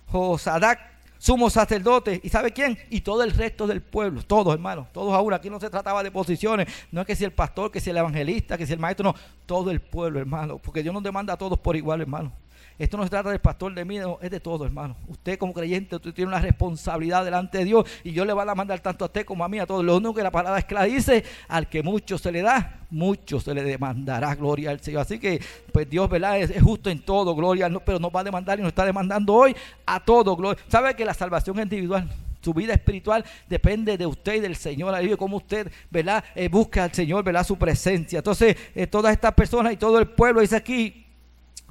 Josadac, 0.05 0.79
sumo 1.17 1.49
sacerdote. 1.49 2.21
¿Y 2.23 2.29
sabe 2.29 2.51
quién? 2.51 2.77
Y 2.91 3.01
todo 3.01 3.23
el 3.23 3.31
resto 3.31 3.65
del 3.65 3.81
pueblo. 3.81 4.21
Todos, 4.21 4.53
hermanos. 4.53 4.85
Todos 4.93 5.11
aún. 5.15 5.33
Aquí 5.33 5.49
no 5.49 5.59
se 5.59 5.71
trataba 5.71 6.03
de 6.03 6.11
posiciones. 6.11 6.67
No 6.91 7.01
es 7.01 7.07
que 7.07 7.15
si 7.15 7.23
el 7.23 7.31
pastor, 7.31 7.71
que 7.71 7.79
si 7.79 7.89
el 7.89 7.97
evangelista, 7.97 8.59
que 8.59 8.67
si 8.67 8.73
el 8.73 8.79
maestro. 8.79 9.05
No. 9.05 9.15
Todo 9.47 9.71
el 9.71 9.81
pueblo, 9.81 10.19
hermano. 10.19 10.59
Porque 10.59 10.83
Dios 10.83 10.93
nos 10.93 11.01
demanda 11.01 11.33
a 11.33 11.37
todos 11.37 11.57
por 11.57 11.75
igual, 11.75 12.01
hermano. 12.01 12.31
Esto 12.77 12.97
no 12.97 13.03
se 13.03 13.09
trata 13.09 13.29
del 13.29 13.39
pastor 13.39 13.73
de 13.73 13.85
mí, 13.85 13.99
es 14.21 14.31
de 14.31 14.39
todo, 14.39 14.65
hermano. 14.65 14.95
Usted 15.07 15.37
como 15.37 15.53
creyente, 15.53 15.95
usted 15.95 16.13
tiene 16.13 16.29
una 16.29 16.39
responsabilidad 16.39 17.23
delante 17.23 17.59
de 17.59 17.65
Dios 17.65 17.85
y 18.03 18.11
Dios 18.11 18.25
le 18.25 18.33
va 18.33 18.43
a 18.43 18.55
mandar 18.55 18.79
tanto 18.79 19.05
a 19.05 19.07
usted 19.07 19.25
como 19.25 19.43
a 19.43 19.49
mí, 19.49 19.59
a 19.59 19.65
todos. 19.65 19.83
Lo 19.83 19.97
único 19.97 20.13
que 20.13 20.23
la 20.23 20.31
palabra 20.31 20.59
es 20.59 20.93
dice, 20.93 21.23
al 21.47 21.69
que 21.69 21.83
mucho 21.83 22.17
se 22.17 22.31
le 22.31 22.41
da, 22.41 22.81
mucho 22.89 23.39
se 23.39 23.53
le 23.53 23.63
demandará, 23.63 24.35
gloria 24.35 24.71
al 24.71 24.79
Señor. 24.79 25.01
Así 25.01 25.19
que, 25.19 25.41
pues 25.71 25.89
Dios, 25.89 26.09
¿verdad? 26.09 26.39
Es, 26.39 26.61
justo 26.61 26.89
en 26.89 26.99
todo, 26.99 27.35
gloria, 27.35 27.69
pero 27.85 27.99
nos 27.99 28.11
va 28.11 28.21
a 28.21 28.23
demandar 28.23 28.59
y 28.59 28.61
nos 28.61 28.69
está 28.69 28.85
demandando 28.85 29.33
hoy 29.33 29.55
a 29.85 29.99
todo, 29.99 30.35
gloria. 30.35 30.63
¿Sabe 30.67 30.95
que 30.95 31.05
la 31.05 31.13
salvación 31.13 31.59
es 31.59 31.63
individual? 31.63 32.09
su 32.41 32.53
vida 32.53 32.73
espiritual 32.73 33.23
depende 33.47 33.97
de 33.97 34.05
usted 34.05 34.35
y 34.35 34.39
del 34.39 34.55
Señor. 34.55 34.93
Ahí 34.93 35.15
como 35.15 35.37
usted, 35.37 35.71
¿verdad? 35.89 36.23
Eh, 36.35 36.49
busca 36.49 36.83
al 36.83 36.93
Señor, 36.93 37.23
¿verdad? 37.23 37.45
Su 37.45 37.57
presencia. 37.57 38.17
Entonces, 38.17 38.57
eh, 38.73 38.87
todas 38.87 39.13
estas 39.13 39.33
personas 39.33 39.73
y 39.73 39.77
todo 39.77 39.99
el 39.99 40.07
pueblo 40.07 40.41
dice 40.41 40.55
aquí, 40.55 41.05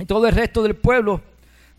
y 0.01 0.07
todo 0.07 0.27
el 0.27 0.35
resto 0.35 0.63
del 0.63 0.75
pueblo 0.77 1.21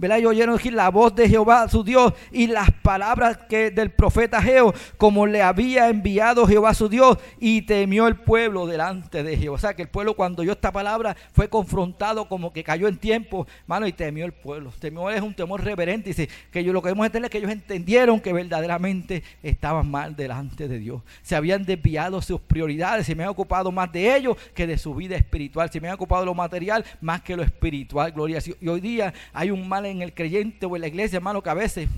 ¿verdad? 0.02 0.18
Y 0.18 0.26
oyeron 0.26 0.60
la 0.72 0.90
voz 0.90 1.14
de 1.14 1.30
Jehová, 1.30 1.70
su 1.70 1.84
Dios, 1.84 2.14
y 2.32 2.48
las 2.48 2.72
palabras 2.72 3.38
que 3.48 3.70
del 3.70 3.92
profeta 3.92 4.42
Geo, 4.42 4.74
como 4.98 5.28
le 5.28 5.44
había 5.44 5.90
enviado 5.90 6.48
Jehová 6.48 6.74
su 6.74 6.90
Dios, 6.90 7.20
y 7.40 7.62
temió 7.62 8.08
el 8.08 8.16
pueblo 8.16 8.66
delante 8.66 9.22
de 9.22 9.38
Jehová. 9.38 9.56
O 9.56 9.60
sea, 9.60 9.76
que 9.76 9.84
el 9.84 9.90
pueblo 9.90 10.16
cuando 10.16 10.42
oyó 10.42 10.54
esta 10.54 10.72
palabra 10.72 11.16
fue 11.34 11.50
confrontado 11.50 12.28
como 12.28 12.52
que 12.52 12.64
cayó 12.64 12.88
en 12.88 12.98
tiempo, 12.98 13.46
mano, 13.68 13.86
y 13.86 13.94
temió 13.94 14.26
el 14.26 14.32
pueblo. 14.32 14.74
Temió 14.80 15.08
es 15.12 15.22
un 15.22 15.36
temor 15.36 15.64
reverente. 15.64 16.10
Dice 16.10 16.28
que 16.52 16.64
yo 16.64 16.74
lo 16.74 16.82
que 16.82 16.88
debemos 16.88 17.06
entender 17.06 17.28
es 17.28 17.32
que 17.32 17.38
ellos 17.38 17.52
entendieron 17.52 18.20
que 18.20 18.34
verdaderamente 18.34 19.22
estaban 19.44 19.92
mal 19.92 20.16
delante 20.16 20.68
de 20.68 20.80
Dios. 20.80 21.04
Se 21.22 21.36
habían 21.36 21.64
desviado 21.64 22.24
sus 22.24 22.42
prioridades, 22.42 23.06
se 23.06 23.14
me 23.14 23.22
han 23.22 23.30
ocupado 23.30 23.72
más 23.72 23.92
de 23.92 24.16
ellos 24.16 24.36
que 24.56 24.66
de 24.66 24.80
su 24.80 24.96
vida 24.96 25.16
espiritual. 25.16 25.70
Se 25.70 25.80
me 25.80 25.90
han 25.90 25.94
ocupado 25.94 26.26
lo 26.26 26.34
material 26.34 26.84
más 27.02 27.22
que 27.22 27.36
lo 27.36 27.44
espiritual, 27.44 28.12
gloria. 28.12 28.40
Y 28.60 28.68
hoy 28.68 28.82
día 28.82 29.14
hay 29.32 29.52
un 29.52 29.70
mal 29.70 29.91
en 29.92 30.02
el 30.02 30.14
creyente 30.14 30.66
o 30.66 30.76
en 30.76 30.82
la 30.82 30.88
iglesia, 30.88 31.18
hermano, 31.18 31.42
que 31.42 31.50
a 31.50 31.54
veces 31.54 31.90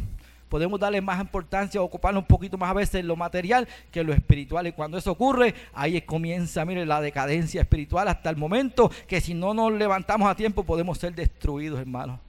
podemos 0.50 0.80
darle 0.80 1.02
más 1.02 1.20
importancia, 1.20 1.82
ocuparnos 1.82 2.22
un 2.22 2.28
poquito 2.28 2.58
más 2.60 2.70
a 2.70 2.74
veces 2.74 3.04
lo 3.04 3.16
material 3.16 3.68
que 3.92 4.04
lo 4.04 4.14
espiritual. 4.14 4.68
Y 4.68 4.72
cuando 4.72 4.98
eso 4.98 5.12
ocurre, 5.12 5.56
ahí 5.74 6.00
comienza, 6.02 6.64
mire, 6.66 6.86
la 6.86 7.02
decadencia 7.02 7.62
espiritual 7.62 8.08
hasta 8.08 8.30
el 8.30 8.38
momento 8.38 8.92
que 9.08 9.20
si 9.20 9.34
no 9.34 9.54
nos 9.54 9.72
levantamos 9.72 10.30
a 10.30 10.36
tiempo 10.36 10.64
podemos 10.64 11.00
ser 11.00 11.16
destruidos, 11.16 11.80
hermano. 11.80 12.20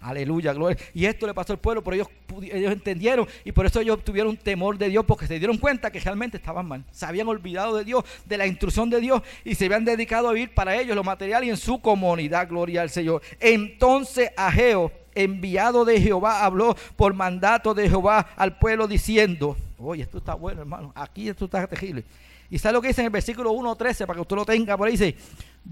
Aleluya, 0.00 0.52
gloria. 0.52 0.78
Y 0.94 1.06
esto 1.06 1.26
le 1.26 1.34
pasó 1.34 1.52
al 1.52 1.58
pueblo, 1.58 1.82
pero 1.82 1.94
ellos, 1.96 2.08
ellos 2.52 2.72
entendieron 2.72 3.26
y 3.44 3.50
por 3.50 3.66
eso 3.66 3.80
ellos 3.80 4.04
tuvieron 4.04 4.36
temor 4.36 4.78
de 4.78 4.88
Dios 4.88 5.04
porque 5.04 5.26
se 5.26 5.38
dieron 5.38 5.58
cuenta 5.58 5.90
que 5.90 5.98
realmente 5.98 6.36
estaban 6.36 6.66
mal. 6.66 6.84
Se 6.92 7.04
habían 7.04 7.26
olvidado 7.26 7.76
de 7.76 7.84
Dios, 7.84 8.04
de 8.24 8.38
la 8.38 8.46
instrucción 8.46 8.90
de 8.90 9.00
Dios 9.00 9.22
y 9.44 9.56
se 9.56 9.64
habían 9.64 9.84
dedicado 9.84 10.28
a 10.28 10.32
vivir 10.32 10.54
para 10.54 10.76
ellos 10.76 10.94
lo 10.94 11.02
material 11.02 11.42
y 11.44 11.50
en 11.50 11.56
su 11.56 11.80
comunidad, 11.80 12.48
gloria 12.48 12.82
al 12.82 12.90
Señor. 12.90 13.22
Entonces 13.40 14.30
Ageo, 14.36 14.92
enviado 15.16 15.84
de 15.84 16.00
Jehová, 16.00 16.44
habló 16.44 16.76
por 16.94 17.12
mandato 17.12 17.74
de 17.74 17.88
Jehová 17.88 18.28
al 18.36 18.56
pueblo 18.56 18.86
diciendo, 18.86 19.56
oye, 19.78 20.04
esto 20.04 20.18
está 20.18 20.34
bueno, 20.34 20.60
hermano, 20.60 20.92
aquí 20.94 21.28
esto 21.28 21.46
está 21.46 21.66
terrible. 21.66 22.04
Y 22.50 22.58
sabe 22.58 22.74
lo 22.74 22.80
que 22.80 22.88
dice 22.88 23.00
en 23.00 23.06
el 23.06 23.12
versículo 23.12 23.52
1.13 23.52 24.06
para 24.06 24.14
que 24.14 24.20
usted 24.20 24.36
lo 24.36 24.44
tenga 24.44 24.76
por 24.76 24.86
ahí, 24.86 24.92
dice, 24.92 25.16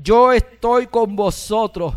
yo 0.03 0.33
estoy 0.33 0.89
con 0.89 1.15
vosotros, 1.15 1.95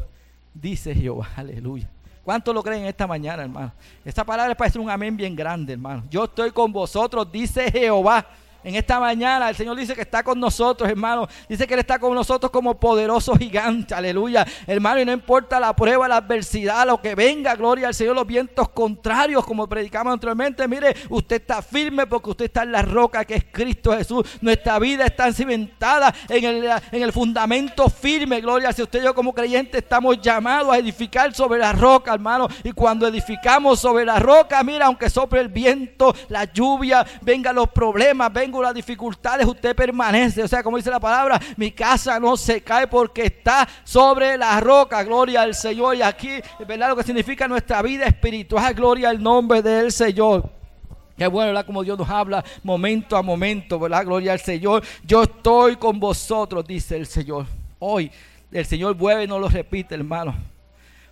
dice 0.54 0.94
Jehová, 0.94 1.30
aleluya. 1.36 1.90
¿Cuántos 2.30 2.54
lo 2.54 2.62
creen 2.62 2.86
esta 2.86 3.08
mañana, 3.08 3.42
hermano? 3.42 3.72
Esta 4.06 4.24
palabra 4.24 4.54
parece 4.54 4.78
un 4.78 4.88
amén 4.88 5.18
bien 5.18 5.36
grande, 5.36 5.74
hermano. 5.74 6.04
Yo 6.12 6.26
estoy 6.26 6.52
con 6.52 6.72
vosotros, 6.72 7.32
dice 7.32 7.72
Jehová. 7.72 8.24
En 8.64 8.76
esta 8.76 9.00
mañana 9.00 9.50
el 9.50 9.56
Señor 9.56 9.78
dice 9.78 9.96
que 9.96 10.02
está 10.02 10.22
con 10.22 10.40
nosotros, 10.40 10.90
hermano. 10.90 11.28
Dice 11.48 11.66
que 11.66 11.76
Él 11.76 11.80
está 11.80 11.98
con 11.98 12.14
nosotros 12.14 12.52
como 12.52 12.78
poderoso 12.78 13.36
gigante. 13.36 13.94
Aleluya. 13.94 14.46
Hermano, 14.68 15.00
y 15.00 15.06
no 15.06 15.14
importa 15.14 15.60
la 15.60 15.74
prueba, 15.74 16.08
la 16.08 16.18
adversidad, 16.18 16.86
lo 16.86 17.02
que 17.02 17.16
venga, 17.16 17.56
gloria 17.56 17.88
al 17.88 17.94
Señor, 17.94 18.16
los 18.16 18.28
vientos 18.28 18.70
contrarios, 18.70 19.46
como 19.46 19.68
predicamos 19.68 20.12
anteriormente. 20.14 20.68
Mire, 20.68 20.94
usted 21.10 21.38
está 21.38 21.62
firme 21.62 22.06
porque 22.06 22.32
usted 22.32 22.46
está 22.46 22.64
en 22.64 22.74
la 22.74 22.82
roca 22.82 23.24
que 23.24 23.36
es 23.36 23.46
Cristo 23.50 23.96
Jesús. 23.96 24.26
Nuestra 24.42 24.78
vida 24.78 25.06
está 25.06 25.32
cimentada 25.32 26.14
en 26.28 26.44
el, 26.44 26.70
en 26.92 27.04
el 27.04 27.14
fundamento 27.14 27.88
firme, 27.90 28.42
gloria. 28.42 28.74
Si 28.74 28.82
usted 28.82 29.02
y 29.02 29.06
yo 29.06 29.16
como 29.16 29.34
creyente 29.34 29.78
estamos 29.78 30.20
llamados 30.20 30.74
a 30.74 30.78
edificar 30.78 31.34
sobre 31.34 31.60
la 31.60 31.72
roca, 31.72 32.14
hermano. 32.14 32.48
Y 32.64 32.74
cuando 32.74 33.08
edificamos 33.08 33.80
sobre 33.80 34.04
la 34.04 34.20
roca, 34.20 34.62
mira, 34.64 34.88
aunque 34.88 35.10
sople 35.10 35.40
el 35.40 35.48
viento, 35.48 36.14
la 36.28 36.44
lluvia, 36.44 37.06
vengan 37.22 37.56
los 37.56 37.70
problemas, 37.70 38.34
vengan 38.34 38.49
las 38.52 38.74
dificultades, 38.74 39.46
usted 39.46 39.76
permanece. 39.76 40.44
O 40.44 40.48
sea, 40.48 40.64
como 40.64 40.78
dice 40.78 40.90
la 40.90 41.00
palabra, 41.00 41.40
mi 41.58 41.72
casa 41.72 42.20
no 42.20 42.36
se 42.36 42.62
cae 42.62 42.88
porque 42.88 43.26
está 43.28 43.68
sobre 43.84 44.38
la 44.38 44.60
roca. 44.60 45.04
Gloria 45.04 45.42
al 45.42 45.56
Señor. 45.56 45.96
Y 45.96 46.02
aquí, 46.02 46.42
¿verdad? 46.68 46.90
Lo 46.90 46.96
que 46.96 47.04
significa 47.04 47.48
nuestra 47.48 47.82
vida 47.82 48.06
espiritual. 48.06 48.74
Gloria 48.74 49.10
al 49.10 49.22
nombre 49.22 49.62
del 49.62 49.92
Señor. 49.92 50.50
Qué 51.18 51.28
bueno, 51.28 51.48
¿verdad? 51.48 51.66
Como 51.66 51.84
Dios 51.84 51.98
nos 51.98 52.10
habla 52.10 52.44
momento 52.64 53.18
a 53.18 53.22
momento, 53.22 53.78
¿verdad? 53.78 54.06
Gloria 54.06 54.34
al 54.34 54.40
Señor. 54.40 54.84
Yo 55.04 55.24
estoy 55.24 55.76
con 55.76 56.00
vosotros, 56.00 56.66
dice 56.66 56.96
el 56.96 57.06
Señor. 57.06 57.46
Hoy 57.80 58.12
el 58.52 58.66
Señor 58.66 58.96
vuelve 58.96 59.26
y 59.26 59.28
no 59.28 59.38
lo 59.38 59.50
repite, 59.50 59.96
hermano. 59.96 60.59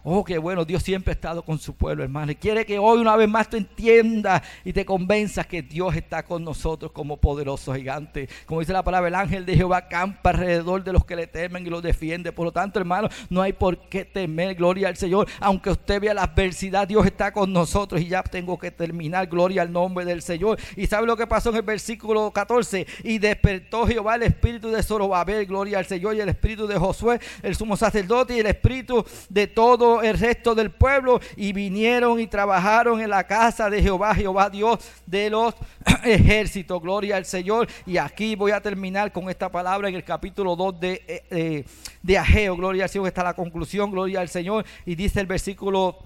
Oh, 0.09 0.23
qué 0.23 0.37
bueno, 0.37 0.63
Dios 0.63 0.83
siempre 0.83 1.11
ha 1.11 1.15
estado 1.15 1.43
con 1.43 1.59
su 1.59 1.73
pueblo, 1.73 2.01
hermano. 2.01 2.31
Y 2.31 2.35
quiere 2.35 2.65
que 2.65 2.79
hoy 2.79 3.01
una 3.01 3.17
vez 3.17 3.27
más 3.27 3.49
tú 3.49 3.57
entiendas 3.57 4.41
y 4.63 4.71
te 4.71 4.85
convenzas 4.85 5.45
que 5.47 5.61
Dios 5.61 5.93
está 5.97 6.23
con 6.23 6.45
nosotros 6.45 6.93
como 6.93 7.17
poderoso 7.17 7.73
gigante. 7.73 8.29
Como 8.45 8.61
dice 8.61 8.71
la 8.71 8.85
palabra, 8.85 9.09
el 9.09 9.15
ángel 9.15 9.45
de 9.45 9.57
Jehová 9.57 9.89
campa 9.89 10.29
alrededor 10.29 10.81
de 10.81 10.93
los 10.93 11.03
que 11.03 11.17
le 11.17 11.27
temen 11.27 11.67
y 11.67 11.69
los 11.69 11.83
defiende. 11.83 12.31
Por 12.31 12.45
lo 12.45 12.53
tanto, 12.53 12.79
hermano, 12.79 13.09
no 13.29 13.41
hay 13.41 13.51
por 13.51 13.89
qué 13.89 14.05
temer, 14.05 14.55
gloria 14.55 14.87
al 14.87 14.95
Señor. 14.95 15.27
Aunque 15.41 15.71
usted 15.71 15.99
vea 15.99 16.13
la 16.13 16.23
adversidad, 16.23 16.87
Dios 16.87 17.05
está 17.05 17.33
con 17.33 17.51
nosotros. 17.51 17.99
Y 17.99 18.07
ya 18.07 18.23
tengo 18.23 18.57
que 18.57 18.71
terminar, 18.71 19.27
gloria 19.27 19.61
al 19.61 19.73
nombre 19.73 20.05
del 20.05 20.21
Señor. 20.21 20.57
Y 20.77 20.87
sabe 20.87 21.05
lo 21.05 21.17
que 21.17 21.27
pasó 21.27 21.49
en 21.49 21.57
el 21.57 21.63
versículo 21.63 22.31
14. 22.31 22.87
Y 23.03 23.19
despertó 23.19 23.85
Jehová 23.85 24.15
el 24.15 24.23
espíritu 24.23 24.71
de 24.71 24.81
Zorobabel, 24.81 25.45
gloria 25.45 25.79
al 25.79 25.85
Señor, 25.85 26.15
y 26.15 26.21
el 26.21 26.29
espíritu 26.29 26.65
de 26.65 26.77
Josué, 26.77 27.19
el 27.43 27.57
sumo 27.57 27.75
sacerdote, 27.75 28.37
y 28.37 28.39
el 28.39 28.47
espíritu 28.47 29.05
de 29.27 29.47
todo 29.47 29.96
el 30.01 30.17
resto 30.17 30.55
del 30.55 30.71
pueblo 30.71 31.19
y 31.35 31.53
vinieron 31.53 32.19
y 32.19 32.27
trabajaron 32.27 33.01
en 33.01 33.09
la 33.09 33.25
casa 33.25 33.69
de 33.69 33.81
Jehová, 33.81 34.13
Jehová 34.15 34.49
Dios 34.49 34.79
de 35.05 35.29
los 35.29 35.55
ejércitos. 36.03 36.81
Gloria 36.81 37.17
al 37.17 37.25
Señor. 37.25 37.67
Y 37.85 37.97
aquí 37.97 38.35
voy 38.35 38.51
a 38.51 38.61
terminar 38.61 39.11
con 39.11 39.29
esta 39.29 39.49
palabra 39.49 39.89
en 39.89 39.95
el 39.95 40.03
capítulo 40.03 40.55
2 40.55 40.79
de, 40.79 40.93
eh, 41.07 41.23
eh, 41.29 41.65
de 42.01 42.17
Ageo. 42.17 42.55
Gloria 42.55 42.83
al 42.83 42.89
Señor. 42.89 43.07
Está 43.07 43.23
la 43.23 43.33
conclusión. 43.33 43.91
Gloria 43.91 44.21
al 44.21 44.29
Señor. 44.29 44.65
Y 44.85 44.95
dice 44.95 45.19
el 45.19 45.27
versículo 45.27 45.97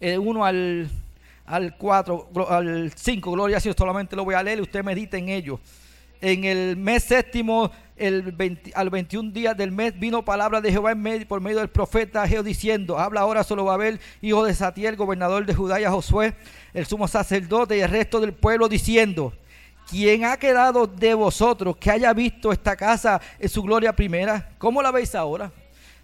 1 0.00 0.46
eh, 0.46 0.48
al, 0.48 0.90
al 1.46 1.76
4, 1.76 2.28
al 2.48 2.92
5. 2.94 3.32
Gloria 3.32 3.56
al 3.56 3.62
Señor. 3.62 3.76
Solamente 3.76 4.16
lo 4.16 4.24
voy 4.24 4.34
a 4.34 4.42
leer 4.42 4.58
y 4.58 4.62
usted 4.62 4.84
medita 4.84 5.16
en 5.16 5.28
ello. 5.28 5.60
En 6.20 6.44
el 6.44 6.76
mes 6.76 7.04
séptimo 7.04 7.70
el 7.98 8.34
al 8.74 8.90
21 8.90 9.32
días 9.32 9.56
del 9.56 9.72
mes 9.72 9.98
vino 9.98 10.24
palabra 10.24 10.60
de 10.60 10.70
Jehová 10.70 10.92
en 10.92 11.02
medio, 11.02 11.26
por 11.26 11.40
medio 11.40 11.58
del 11.58 11.68
profeta 11.68 12.26
Jehová 12.26 12.42
diciendo, 12.42 12.98
habla 12.98 13.20
ahora 13.20 13.44
solo 13.44 13.64
Babel, 13.64 14.00
hijo 14.22 14.44
de 14.44 14.54
Satiel, 14.54 14.96
gobernador 14.96 15.44
de 15.46 15.54
Judá 15.54 15.80
y 15.80 15.84
a 15.84 15.90
Josué, 15.90 16.34
el 16.74 16.86
sumo 16.86 17.08
sacerdote 17.08 17.76
y 17.76 17.80
el 17.80 17.90
resto 17.90 18.20
del 18.20 18.32
pueblo 18.32 18.68
diciendo, 18.68 19.32
¿quién 19.90 20.24
ha 20.24 20.36
quedado 20.36 20.86
de 20.86 21.14
vosotros 21.14 21.76
que 21.76 21.90
haya 21.90 22.12
visto 22.12 22.52
esta 22.52 22.76
casa 22.76 23.20
en 23.38 23.48
su 23.48 23.62
gloria 23.62 23.94
primera? 23.94 24.50
¿Cómo 24.58 24.80
la 24.80 24.90
veis 24.90 25.14
ahora? 25.14 25.50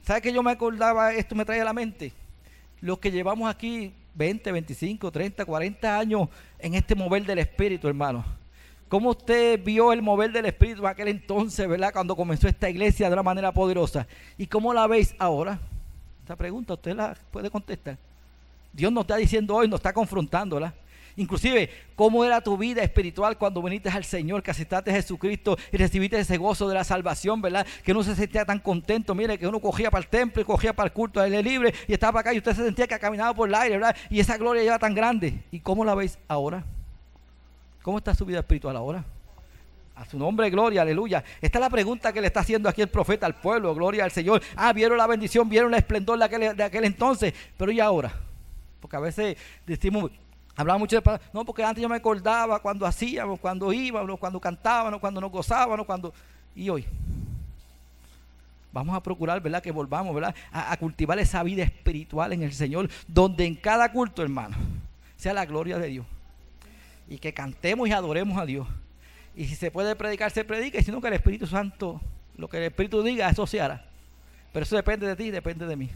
¿Sabe 0.05 0.21
que 0.21 0.33
yo 0.33 0.43
me 0.43 0.51
acordaba, 0.51 1.12
esto 1.12 1.35
me 1.35 1.45
trae 1.45 1.61
a 1.61 1.65
la 1.65 1.73
mente? 1.73 2.12
Los 2.81 2.99
que 2.99 3.11
llevamos 3.11 3.49
aquí 3.49 3.93
20, 4.15 4.53
25, 4.53 5.11
30, 5.11 5.45
40 5.45 5.99
años 5.99 6.29
en 6.59 6.75
este 6.75 6.95
mover 6.95 7.25
del 7.25 7.39
Espíritu, 7.39 7.89
hermano 7.89 8.43
¿Cómo 8.95 9.11
usted 9.11 9.61
vio 9.61 9.92
el 9.92 10.03
mover 10.03 10.30
del 10.30 10.47
Espíritu 10.47 10.82
en 10.82 10.86
aquel 10.86 11.09
entonces, 11.09 11.66
verdad? 11.66 11.92
Cuando 11.92 12.14
comenzó 12.14 12.47
esta 12.47 12.70
iglesia 12.70 13.09
de 13.09 13.14
una 13.14 13.24
manera 13.24 13.51
poderosa. 13.51 14.07
¿Y 14.38 14.47
cómo 14.47 14.72
la 14.72 14.86
veis 14.86 15.16
ahora? 15.18 15.59
Esta 16.20 16.36
pregunta 16.36 16.74
usted 16.74 16.95
la 16.95 17.16
puede 17.32 17.51
contestar. 17.51 17.99
Dios 18.72 18.92
nos 18.92 19.03
está 19.03 19.16
diciendo 19.16 19.57
hoy, 19.57 19.66
nos 19.66 19.80
está 19.80 19.92
confrontándola. 19.92 20.72
Inclusive, 21.16 21.70
¿cómo 21.97 22.24
era 22.24 22.40
tu 22.40 22.57
vida 22.57 22.84
espiritual 22.84 23.36
cuando 23.36 23.61
viniste 23.61 23.88
al 23.88 24.05
Señor, 24.05 24.45
que 24.45 24.53
aceptaste 24.53 24.92
a 24.92 24.95
Jesucristo 24.95 25.59
y 25.72 25.76
recibiste 25.76 26.16
ese 26.16 26.36
gozo 26.36 26.68
de 26.68 26.76
la 26.76 26.84
salvación, 26.84 27.42
¿verdad? 27.42 27.66
Que 27.82 27.90
uno 27.90 28.05
se 28.05 28.14
sentía 28.14 28.45
tan 28.45 28.61
contento, 28.61 29.12
mire, 29.12 29.38
que 29.38 29.49
uno 29.49 29.59
cogía 29.59 29.90
para 29.90 30.05
el 30.05 30.09
templo 30.09 30.40
y 30.40 30.45
cogía 30.45 30.72
para 30.72 30.86
el 30.86 30.92
culto 30.92 31.18
al 31.18 31.32
aire 31.32 31.42
libre 31.42 31.74
y 31.88 31.95
estaba 31.95 32.20
acá 32.20 32.32
y 32.32 32.38
usted 32.38 32.55
se 32.55 32.64
sentía 32.64 32.86
que 32.86 32.97
caminaba 33.01 33.34
por 33.34 33.49
el 33.49 33.57
aire, 33.57 33.74
¿verdad? 33.74 33.97
Y 34.09 34.20
esa 34.20 34.38
gloria 34.38 34.62
era 34.62 34.78
tan 34.78 34.95
grande. 34.95 35.42
¿Y 35.51 35.59
cómo 35.59 35.84
la 35.84 35.97
veis 35.97 36.16
ahora? 36.28 36.64
¿Cómo 37.85 37.99
está 37.99 38.14
su 38.14 38.24
vida 38.24 38.39
espiritual 38.39 38.74
ahora? 38.76 39.05
A 39.95 40.07
su 40.07 40.18
nombre, 40.18 40.49
gloria, 40.49 40.80
aleluya. 40.80 41.22
Esta 41.39 41.59
es 41.59 41.61
la 41.61 41.68
pregunta 41.68 42.14
que 42.14 42.20
le 42.22 42.28
está 42.28 42.41
haciendo 42.41 42.66
aquí 42.66 42.80
el 42.80 42.89
profeta 42.89 43.26
al 43.26 43.35
pueblo, 43.35 43.74
gloria 43.74 44.05
al 44.05 44.11
Señor. 44.11 44.41
Ah, 44.57 44.72
vieron 44.72 44.97
la 44.97 45.07
bendición, 45.07 45.51
vieron 45.51 45.74
el 45.74 45.80
esplendor 45.80 46.18
de 46.18 46.64
aquel, 46.64 46.85
entonces, 46.85 47.35
pero 47.59 47.70
¿y 47.70 47.80
ahora? 47.80 48.11
Porque 48.80 48.97
a 48.97 49.01
veces 49.01 49.37
decimos, 49.66 50.11
hablamos 50.57 50.80
mucho 50.80 50.99
de... 50.99 51.20
No, 51.35 51.45
porque 51.45 51.62
antes 51.62 51.82
yo 51.82 51.89
me 51.91 51.97
acordaba 51.97 52.59
cuando 52.61 52.87
hacíamos, 52.87 53.39
cuando 53.39 53.70
íbamos, 53.70 54.18
cuando 54.18 54.41
cantábamos, 54.41 54.99
cuando 54.99 55.20
nos 55.20 55.30
gozábamos, 55.30 55.85
cuando... 55.85 56.14
¿Y 56.57 56.70
hoy? 56.70 56.87
Vamos 58.72 58.97
a 58.97 59.03
procurar, 59.03 59.43
¿verdad? 59.43 59.62
Que 59.62 59.70
volvamos, 59.70 60.14
¿verdad? 60.14 60.35
A, 60.51 60.72
a 60.72 60.76
cultivar 60.78 61.18
esa 61.18 61.43
vida 61.43 61.64
espiritual 61.64 62.32
en 62.32 62.45
el 62.45 62.55
Señor, 62.55 62.89
donde 63.07 63.45
en 63.45 63.55
cada 63.55 63.93
culto, 63.93 64.22
hermano, 64.22 64.57
sea 65.18 65.35
la 65.35 65.45
gloria 65.45 65.76
de 65.76 65.89
Dios 65.89 66.07
y 67.09 67.19
que 67.19 67.33
cantemos 67.33 67.89
y 67.89 67.93
adoremos 67.93 68.39
a 68.39 68.47
Dios. 68.47 68.67
Y 69.37 69.47
si 69.47 69.57
se 69.57 69.71
puede 69.71 69.97
predicar, 69.97 70.31
se 70.31 70.45
predica, 70.45 70.79
y 70.79 70.83
si 70.83 70.93
no, 70.93 71.01
que 71.01 71.09
el 71.09 71.15
Espíritu 71.15 71.47
Santo, 71.47 72.01
lo 72.37 72.49
que 72.49 72.59
el 72.59 72.65
Espíritu 72.65 73.03
diga, 73.03 73.29
eso 73.29 73.47
se 73.47 73.61
hará. 73.61 73.85
Pero 74.53 74.63
eso 74.63 74.77
depende 74.77 75.07
de 75.07 75.17
ti, 75.17 75.31
depende 75.31 75.67
de 75.67 75.77
mí. 75.77 75.91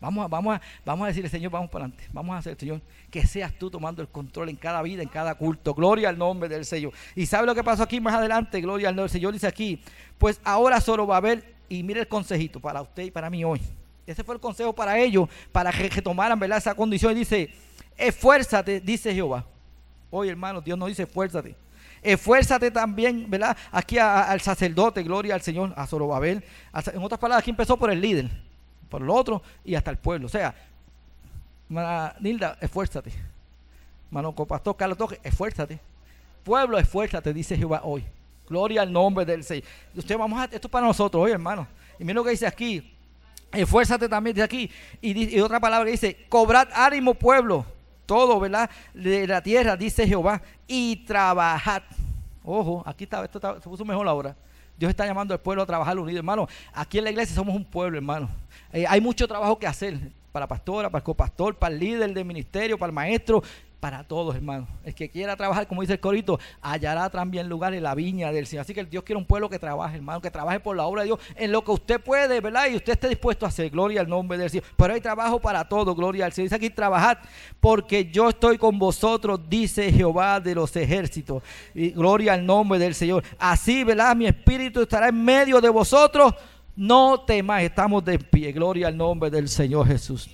Vamos 0.00 0.24
a, 0.24 0.28
vamos, 0.28 0.58
vamos 0.84 1.04
a 1.04 1.08
decirle, 1.08 1.28
Señor, 1.28 1.50
vamos 1.50 1.70
para 1.70 1.84
adelante. 1.84 2.08
Vamos 2.12 2.34
a 2.34 2.38
hacer, 2.38 2.56
Señor, 2.58 2.80
que 3.10 3.26
seas 3.26 3.52
tú 3.58 3.70
tomando 3.70 4.00
el 4.00 4.08
control 4.08 4.48
en 4.48 4.56
cada 4.56 4.80
vida, 4.82 5.02
en 5.02 5.08
cada 5.08 5.34
culto. 5.34 5.74
Gloria 5.74 6.08
al 6.08 6.16
nombre 6.18 6.48
del 6.48 6.64
Señor. 6.64 6.92
Y 7.14 7.26
sabe 7.26 7.46
lo 7.46 7.54
que 7.54 7.62
pasó 7.62 7.82
aquí 7.82 8.00
más 8.00 8.14
adelante, 8.14 8.60
gloria 8.60 8.88
al 8.88 8.96
nombre 8.96 9.10
del 9.10 9.20
Señor. 9.20 9.32
Dice 9.32 9.46
aquí, 9.46 9.82
pues 10.18 10.40
ahora 10.44 10.80
solo 10.80 11.06
va 11.06 11.16
a 11.16 11.18
haber, 11.18 11.54
y 11.68 11.82
mire 11.82 12.00
el 12.00 12.08
consejito 12.08 12.60
para 12.60 12.80
usted 12.80 13.04
y 13.04 13.10
para 13.10 13.28
mí 13.28 13.44
hoy. 13.44 13.60
Ese 14.06 14.24
fue 14.24 14.34
el 14.34 14.40
consejo 14.40 14.74
para 14.74 14.98
ellos, 14.98 15.28
para 15.52 15.70
que, 15.70 15.88
que 15.88 16.02
tomaran 16.02 16.38
¿verdad? 16.38 16.58
esa 16.58 16.74
condición. 16.74 17.12
Y 17.12 17.20
dice, 17.20 17.50
esfuérzate, 17.96 18.80
dice 18.80 19.14
Jehová. 19.14 19.44
Hoy, 20.10 20.28
hermano, 20.28 20.60
Dios 20.60 20.78
nos 20.78 20.88
dice, 20.88 21.04
esfuérzate. 21.04 21.54
Esfuérzate 22.02 22.70
también, 22.70 23.28
¿verdad? 23.28 23.56
Aquí 23.70 23.98
al 23.98 24.40
sacerdote, 24.40 25.02
gloria 25.02 25.34
al 25.34 25.42
Señor, 25.42 25.72
a 25.76 25.86
Zorobabel. 25.86 26.42
en 26.92 27.02
otras 27.02 27.20
palabras, 27.20 27.42
aquí 27.42 27.50
empezó 27.50 27.76
por 27.76 27.90
el 27.90 28.00
líder, 28.00 28.30
por 28.88 29.02
el 29.02 29.10
otro 29.10 29.42
y 29.64 29.74
hasta 29.74 29.90
el 29.90 29.98
pueblo. 29.98 30.26
O 30.26 30.30
sea, 30.30 30.54
Nilda, 32.20 32.56
esfuérzate. 32.60 33.12
Hermano 34.08 34.34
Pastor 34.34 34.76
Carlos 34.76 34.98
Toque, 34.98 35.20
esfuérzate. 35.22 35.78
Pueblo, 36.42 36.78
esfuérzate, 36.78 37.32
dice 37.32 37.56
Jehová 37.56 37.82
hoy. 37.84 38.04
Gloria 38.48 38.82
al 38.82 38.92
nombre 38.92 39.24
del 39.24 39.44
Señor. 39.44 39.64
Usted 39.94 40.18
vamos 40.18 40.40
a, 40.40 40.44
esto 40.44 40.66
es 40.66 40.70
para 40.70 40.86
nosotros 40.86 41.22
hoy, 41.22 41.30
hermano. 41.30 41.68
Y 41.98 42.04
mira 42.04 42.14
lo 42.14 42.24
que 42.24 42.30
dice 42.30 42.46
aquí. 42.46 42.92
Esfuérzate 43.52 44.08
también 44.08 44.34
de 44.34 44.42
aquí. 44.42 44.70
Y, 45.00 45.36
y 45.36 45.40
otra 45.40 45.60
palabra 45.60 45.90
dice, 45.90 46.26
cobrad 46.28 46.68
ánimo 46.72 47.14
pueblo, 47.14 47.64
todo, 48.10 48.40
¿verdad? 48.40 48.68
De 48.92 49.24
la 49.24 49.40
tierra, 49.40 49.76
dice 49.76 50.04
Jehová, 50.04 50.42
y 50.66 50.96
trabajad. 51.06 51.84
Ojo, 52.42 52.82
aquí 52.84 53.04
está, 53.04 53.22
esto 53.24 53.38
se 53.38 53.68
puso 53.68 53.84
mejor 53.84 54.08
ahora. 54.08 54.34
Dios 54.76 54.90
está 54.90 55.06
llamando 55.06 55.32
al 55.32 55.38
pueblo 55.38 55.62
a 55.62 55.66
trabajar 55.66 55.96
unido, 55.96 56.18
hermano. 56.18 56.48
Aquí 56.72 56.98
en 56.98 57.04
la 57.04 57.10
iglesia 57.10 57.36
somos 57.36 57.54
un 57.54 57.64
pueblo, 57.64 57.98
hermano. 57.98 58.28
Eh, 58.72 58.84
hay 58.88 59.00
mucho 59.00 59.28
trabajo 59.28 59.56
que 59.56 59.68
hacer 59.68 59.96
para 60.32 60.48
pastora, 60.48 60.90
para 60.90 60.98
el 60.98 61.04
copastor, 61.04 61.54
para 61.54 61.72
el 61.72 61.78
líder 61.78 62.12
del 62.12 62.24
ministerio, 62.24 62.76
para 62.76 62.90
el 62.90 62.94
maestro, 62.94 63.44
para 63.80 64.04
todos, 64.04 64.36
hermano. 64.36 64.68
El 64.84 64.94
que 64.94 65.08
quiera 65.08 65.34
trabajar, 65.36 65.66
como 65.66 65.80
dice 65.80 65.94
el 65.94 66.00
corito, 66.00 66.38
hallará 66.60 67.08
también 67.08 67.48
lugar 67.48 67.72
en 67.72 67.82
la 67.82 67.94
viña 67.94 68.30
del 68.30 68.46
Señor. 68.46 68.62
Así 68.62 68.74
que 68.74 68.84
Dios 68.84 69.02
quiere 69.02 69.18
un 69.18 69.24
pueblo 69.24 69.48
que 69.48 69.58
trabaje, 69.58 69.96
hermano, 69.96 70.20
que 70.20 70.30
trabaje 70.30 70.60
por 70.60 70.76
la 70.76 70.84
obra 70.84 71.02
de 71.02 71.06
Dios 71.06 71.18
en 71.34 71.50
lo 71.50 71.64
que 71.64 71.70
usted 71.70 72.00
puede, 72.00 72.40
¿verdad? 72.40 72.68
Y 72.70 72.76
usted 72.76 72.92
esté 72.92 73.08
dispuesto 73.08 73.46
a 73.46 73.48
hacer. 73.48 73.70
Gloria 73.70 74.02
al 74.02 74.08
nombre 74.08 74.36
del 74.36 74.50
Señor. 74.50 74.64
Pero 74.76 74.94
hay 74.94 75.00
trabajo 75.00 75.40
para 75.40 75.66
todo, 75.66 75.94
gloria 75.94 76.26
al 76.26 76.32
Señor. 76.32 76.46
Dice 76.46 76.56
aquí, 76.56 76.68
trabajad, 76.68 77.18
porque 77.58 78.10
yo 78.10 78.28
estoy 78.28 78.58
con 78.58 78.78
vosotros, 78.78 79.40
dice 79.48 79.90
Jehová 79.90 80.40
de 80.40 80.54
los 80.54 80.76
ejércitos. 80.76 81.42
Y 81.74 81.90
gloria 81.90 82.34
al 82.34 82.44
nombre 82.44 82.78
del 82.78 82.94
Señor. 82.94 83.24
Así, 83.38 83.82
¿verdad? 83.82 84.14
Mi 84.14 84.26
espíritu 84.26 84.82
estará 84.82 85.08
en 85.08 85.24
medio 85.24 85.60
de 85.60 85.70
vosotros. 85.70 86.34
No 86.76 87.20
temáis, 87.20 87.70
estamos 87.70 88.04
de 88.04 88.18
pie. 88.18 88.52
Gloria 88.52 88.88
al 88.88 88.96
nombre 88.96 89.30
del 89.30 89.48
Señor 89.48 89.86
Jesús. 89.86 90.28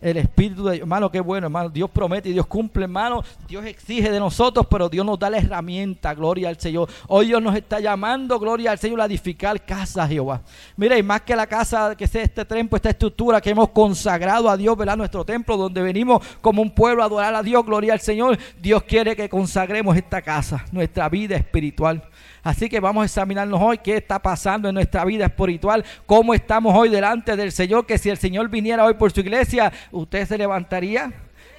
El 0.00 0.16
Espíritu 0.16 0.64
de 0.64 0.74
Dios, 0.74 0.82
hermano, 0.82 1.10
qué 1.10 1.18
bueno, 1.18 1.48
hermano. 1.48 1.68
Dios 1.68 1.90
promete 1.90 2.28
y 2.28 2.32
Dios 2.32 2.46
cumple, 2.46 2.84
hermano. 2.84 3.24
Dios 3.48 3.64
exige 3.64 4.12
de 4.12 4.20
nosotros, 4.20 4.64
pero 4.70 4.88
Dios 4.88 5.04
nos 5.04 5.18
da 5.18 5.28
la 5.28 5.38
herramienta, 5.38 6.14
gloria 6.14 6.48
al 6.48 6.60
Señor. 6.60 6.88
Hoy 7.08 7.26
Dios 7.26 7.42
nos 7.42 7.56
está 7.56 7.80
llamando, 7.80 8.38
gloria 8.38 8.70
al 8.70 8.78
Señor, 8.78 9.00
a 9.00 9.06
edificar 9.06 9.64
casa, 9.64 10.06
Jehová. 10.06 10.40
Mire, 10.76 11.02
más 11.02 11.22
que 11.22 11.34
la 11.34 11.48
casa 11.48 11.96
que 11.96 12.06
sea 12.06 12.22
este 12.22 12.44
templo, 12.44 12.76
esta 12.76 12.90
estructura 12.90 13.40
que 13.40 13.50
hemos 13.50 13.70
consagrado 13.70 14.48
a 14.48 14.56
Dios, 14.56 14.76
¿verdad? 14.76 14.96
Nuestro 14.96 15.24
templo, 15.24 15.56
donde 15.56 15.82
venimos 15.82 16.24
como 16.40 16.62
un 16.62 16.70
pueblo 16.70 17.02
a 17.02 17.06
adorar 17.06 17.34
a 17.34 17.42
Dios, 17.42 17.66
gloria 17.66 17.92
al 17.92 18.00
Señor. 18.00 18.38
Dios 18.60 18.84
quiere 18.84 19.16
que 19.16 19.28
consagremos 19.28 19.96
esta 19.96 20.22
casa, 20.22 20.64
nuestra 20.70 21.08
vida 21.08 21.34
espiritual. 21.34 22.04
Así 22.42 22.68
que 22.68 22.80
vamos 22.80 23.02
a 23.02 23.06
examinarnos 23.06 23.60
hoy 23.60 23.78
qué 23.78 23.96
está 23.96 24.18
pasando 24.20 24.68
en 24.68 24.74
nuestra 24.74 25.04
vida 25.04 25.26
espiritual, 25.26 25.84
cómo 26.06 26.34
estamos 26.34 26.74
hoy 26.76 26.88
delante 26.88 27.36
del 27.36 27.52
Señor, 27.52 27.86
que 27.86 27.98
si 27.98 28.10
el 28.10 28.18
Señor 28.18 28.48
viniera 28.48 28.84
hoy 28.84 28.94
por 28.94 29.12
su 29.12 29.20
iglesia, 29.20 29.72
¿usted 29.90 30.26
se 30.26 30.38
levantaría? 30.38 31.12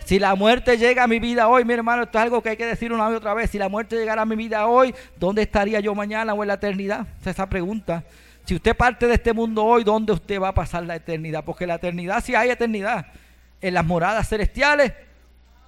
Si 0.05 0.17
la 0.17 0.33
muerte 0.33 0.77
llega 0.77 1.03
a 1.03 1.07
mi 1.07 1.19
vida 1.19 1.47
hoy, 1.47 1.65
mi 1.65 1.73
hermano, 1.73 2.03
esto 2.03 2.17
es 2.17 2.23
algo 2.23 2.41
que 2.41 2.49
hay 2.49 2.57
que 2.57 2.65
decir 2.65 2.91
una 2.91 3.11
y 3.11 3.13
otra 3.13 3.33
vez. 3.35 3.51
Si 3.51 3.59
la 3.59 3.69
muerte 3.69 3.95
llegara 3.95 4.23
a 4.23 4.25
mi 4.25 4.35
vida 4.35 4.65
hoy, 4.65 4.95
¿dónde 5.19 5.43
estaría 5.43 5.79
yo 5.81 5.93
mañana 5.93 6.33
o 6.33 6.41
en 6.41 6.47
la 6.47 6.55
eternidad? 6.55 7.01
Esa 7.21 7.29
es 7.29 7.35
esa 7.35 7.47
pregunta. 7.47 8.03
Si 8.45 8.55
usted 8.55 8.75
parte 8.75 9.05
de 9.05 9.13
este 9.13 9.33
mundo 9.33 9.63
hoy, 9.63 9.83
¿dónde 9.83 10.13
usted 10.13 10.41
va 10.41 10.47
a 10.47 10.53
pasar 10.55 10.83
la 10.83 10.95
eternidad? 10.95 11.43
Porque 11.45 11.67
la 11.67 11.75
eternidad, 11.75 12.23
si 12.23 12.33
hay 12.33 12.49
eternidad, 12.49 13.05
en 13.61 13.73
las 13.73 13.85
moradas 13.85 14.27
celestiales 14.27 14.93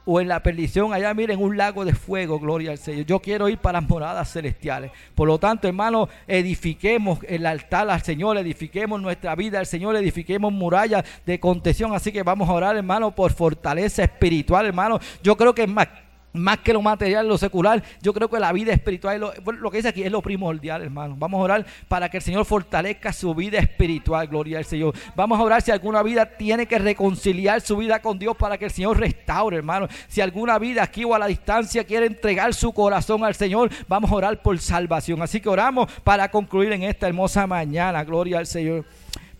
o 0.05 0.19
en 0.19 0.27
la 0.27 0.41
perdición, 0.41 0.93
allá 0.93 1.13
miren 1.13 1.41
un 1.41 1.57
lago 1.57 1.85
de 1.85 1.93
fuego, 1.93 2.39
gloria 2.39 2.71
al 2.71 2.77
Señor. 2.77 3.05
Yo 3.05 3.19
quiero 3.19 3.49
ir 3.49 3.57
para 3.57 3.79
las 3.79 3.89
moradas 3.89 4.31
celestiales. 4.31 4.91
Por 5.15 5.27
lo 5.27 5.37
tanto, 5.37 5.67
hermanos, 5.67 6.09
edifiquemos 6.27 7.19
el 7.27 7.45
altar 7.45 7.89
al 7.89 8.01
Señor, 8.01 8.37
edifiquemos 8.37 9.01
nuestra 9.01 9.35
vida 9.35 9.59
al 9.59 9.65
Señor, 9.65 9.95
edifiquemos 9.95 10.51
murallas 10.51 11.03
de 11.25 11.39
contención. 11.39 11.93
Así 11.93 12.11
que 12.11 12.23
vamos 12.23 12.49
a 12.49 12.53
orar, 12.53 12.75
hermano, 12.75 13.11
por 13.11 13.31
fortaleza 13.31 14.03
espiritual, 14.03 14.65
hermano. 14.65 14.99
Yo 15.23 15.37
creo 15.37 15.53
que 15.53 15.63
es 15.63 15.69
más 15.69 15.87
más 16.34 16.59
que 16.59 16.73
lo 16.73 16.82
material, 16.82 17.27
lo 17.27 17.38
secular, 17.38 17.84
yo 18.01 18.13
creo 18.13 18.29
que 18.29 18.39
la 18.39 18.51
vida 18.51 18.73
espiritual, 18.73 19.19
lo, 19.19 19.34
lo, 19.34 19.71
que 19.71 19.77
dice 19.77 19.89
aquí 19.89 20.03
es 20.03 20.11
lo 20.11 20.21
primordial, 20.21 20.82
hermano. 20.82 21.15
Vamos 21.17 21.39
a 21.39 21.43
orar 21.43 21.65
para 21.88 22.09
que 22.09 22.17
el 22.17 22.23
Señor 22.23 22.45
fortalezca 22.45 23.11
su 23.13 23.34
vida 23.36 23.59
espiritual, 23.59 24.27
gloria 24.27 24.57
al 24.57 24.65
Señor. 24.65 24.93
Vamos 25.15 25.39
a 25.39 25.43
orar 25.43 25.61
si 25.61 25.71
alguna 25.71 26.03
vida 26.03 26.25
tiene 26.25 26.65
que 26.65 26.79
reconciliar 26.79 27.61
su 27.61 27.77
vida 27.77 28.01
con 28.01 28.17
Dios 28.19 28.36
para 28.38 28.57
que 28.57 28.65
el 28.65 28.71
Señor 28.71 28.99
restaure, 28.99 29.57
hermano. 29.57 29.88
Si 30.07 30.21
alguna 30.21 30.57
vida 30.59 30.84
aquí 30.84 31.03
o 31.03 31.13
a 31.13 31.19
la 31.19 31.27
distancia 31.27 31.84
quiere 31.84 32.05
entregar 32.05 32.53
su 32.53 32.71
corazón 32.73 33.23
al 33.23 33.36
Señor, 33.36 33.69
vamos 33.88 34.11
a 34.11 34.15
orar 34.15 34.41
por 34.41 34.57
salvación. 34.59 35.21
Así 35.21 35.41
que 35.41 35.49
oramos 35.49 35.91
para 36.03 36.29
concluir 36.32 36.71
en 36.71 36.84
esta 36.84 37.07
hermosa 37.07 37.47
mañana, 37.47 38.03
gloria 38.03 38.39
al 38.39 38.47
Señor. 38.47 38.86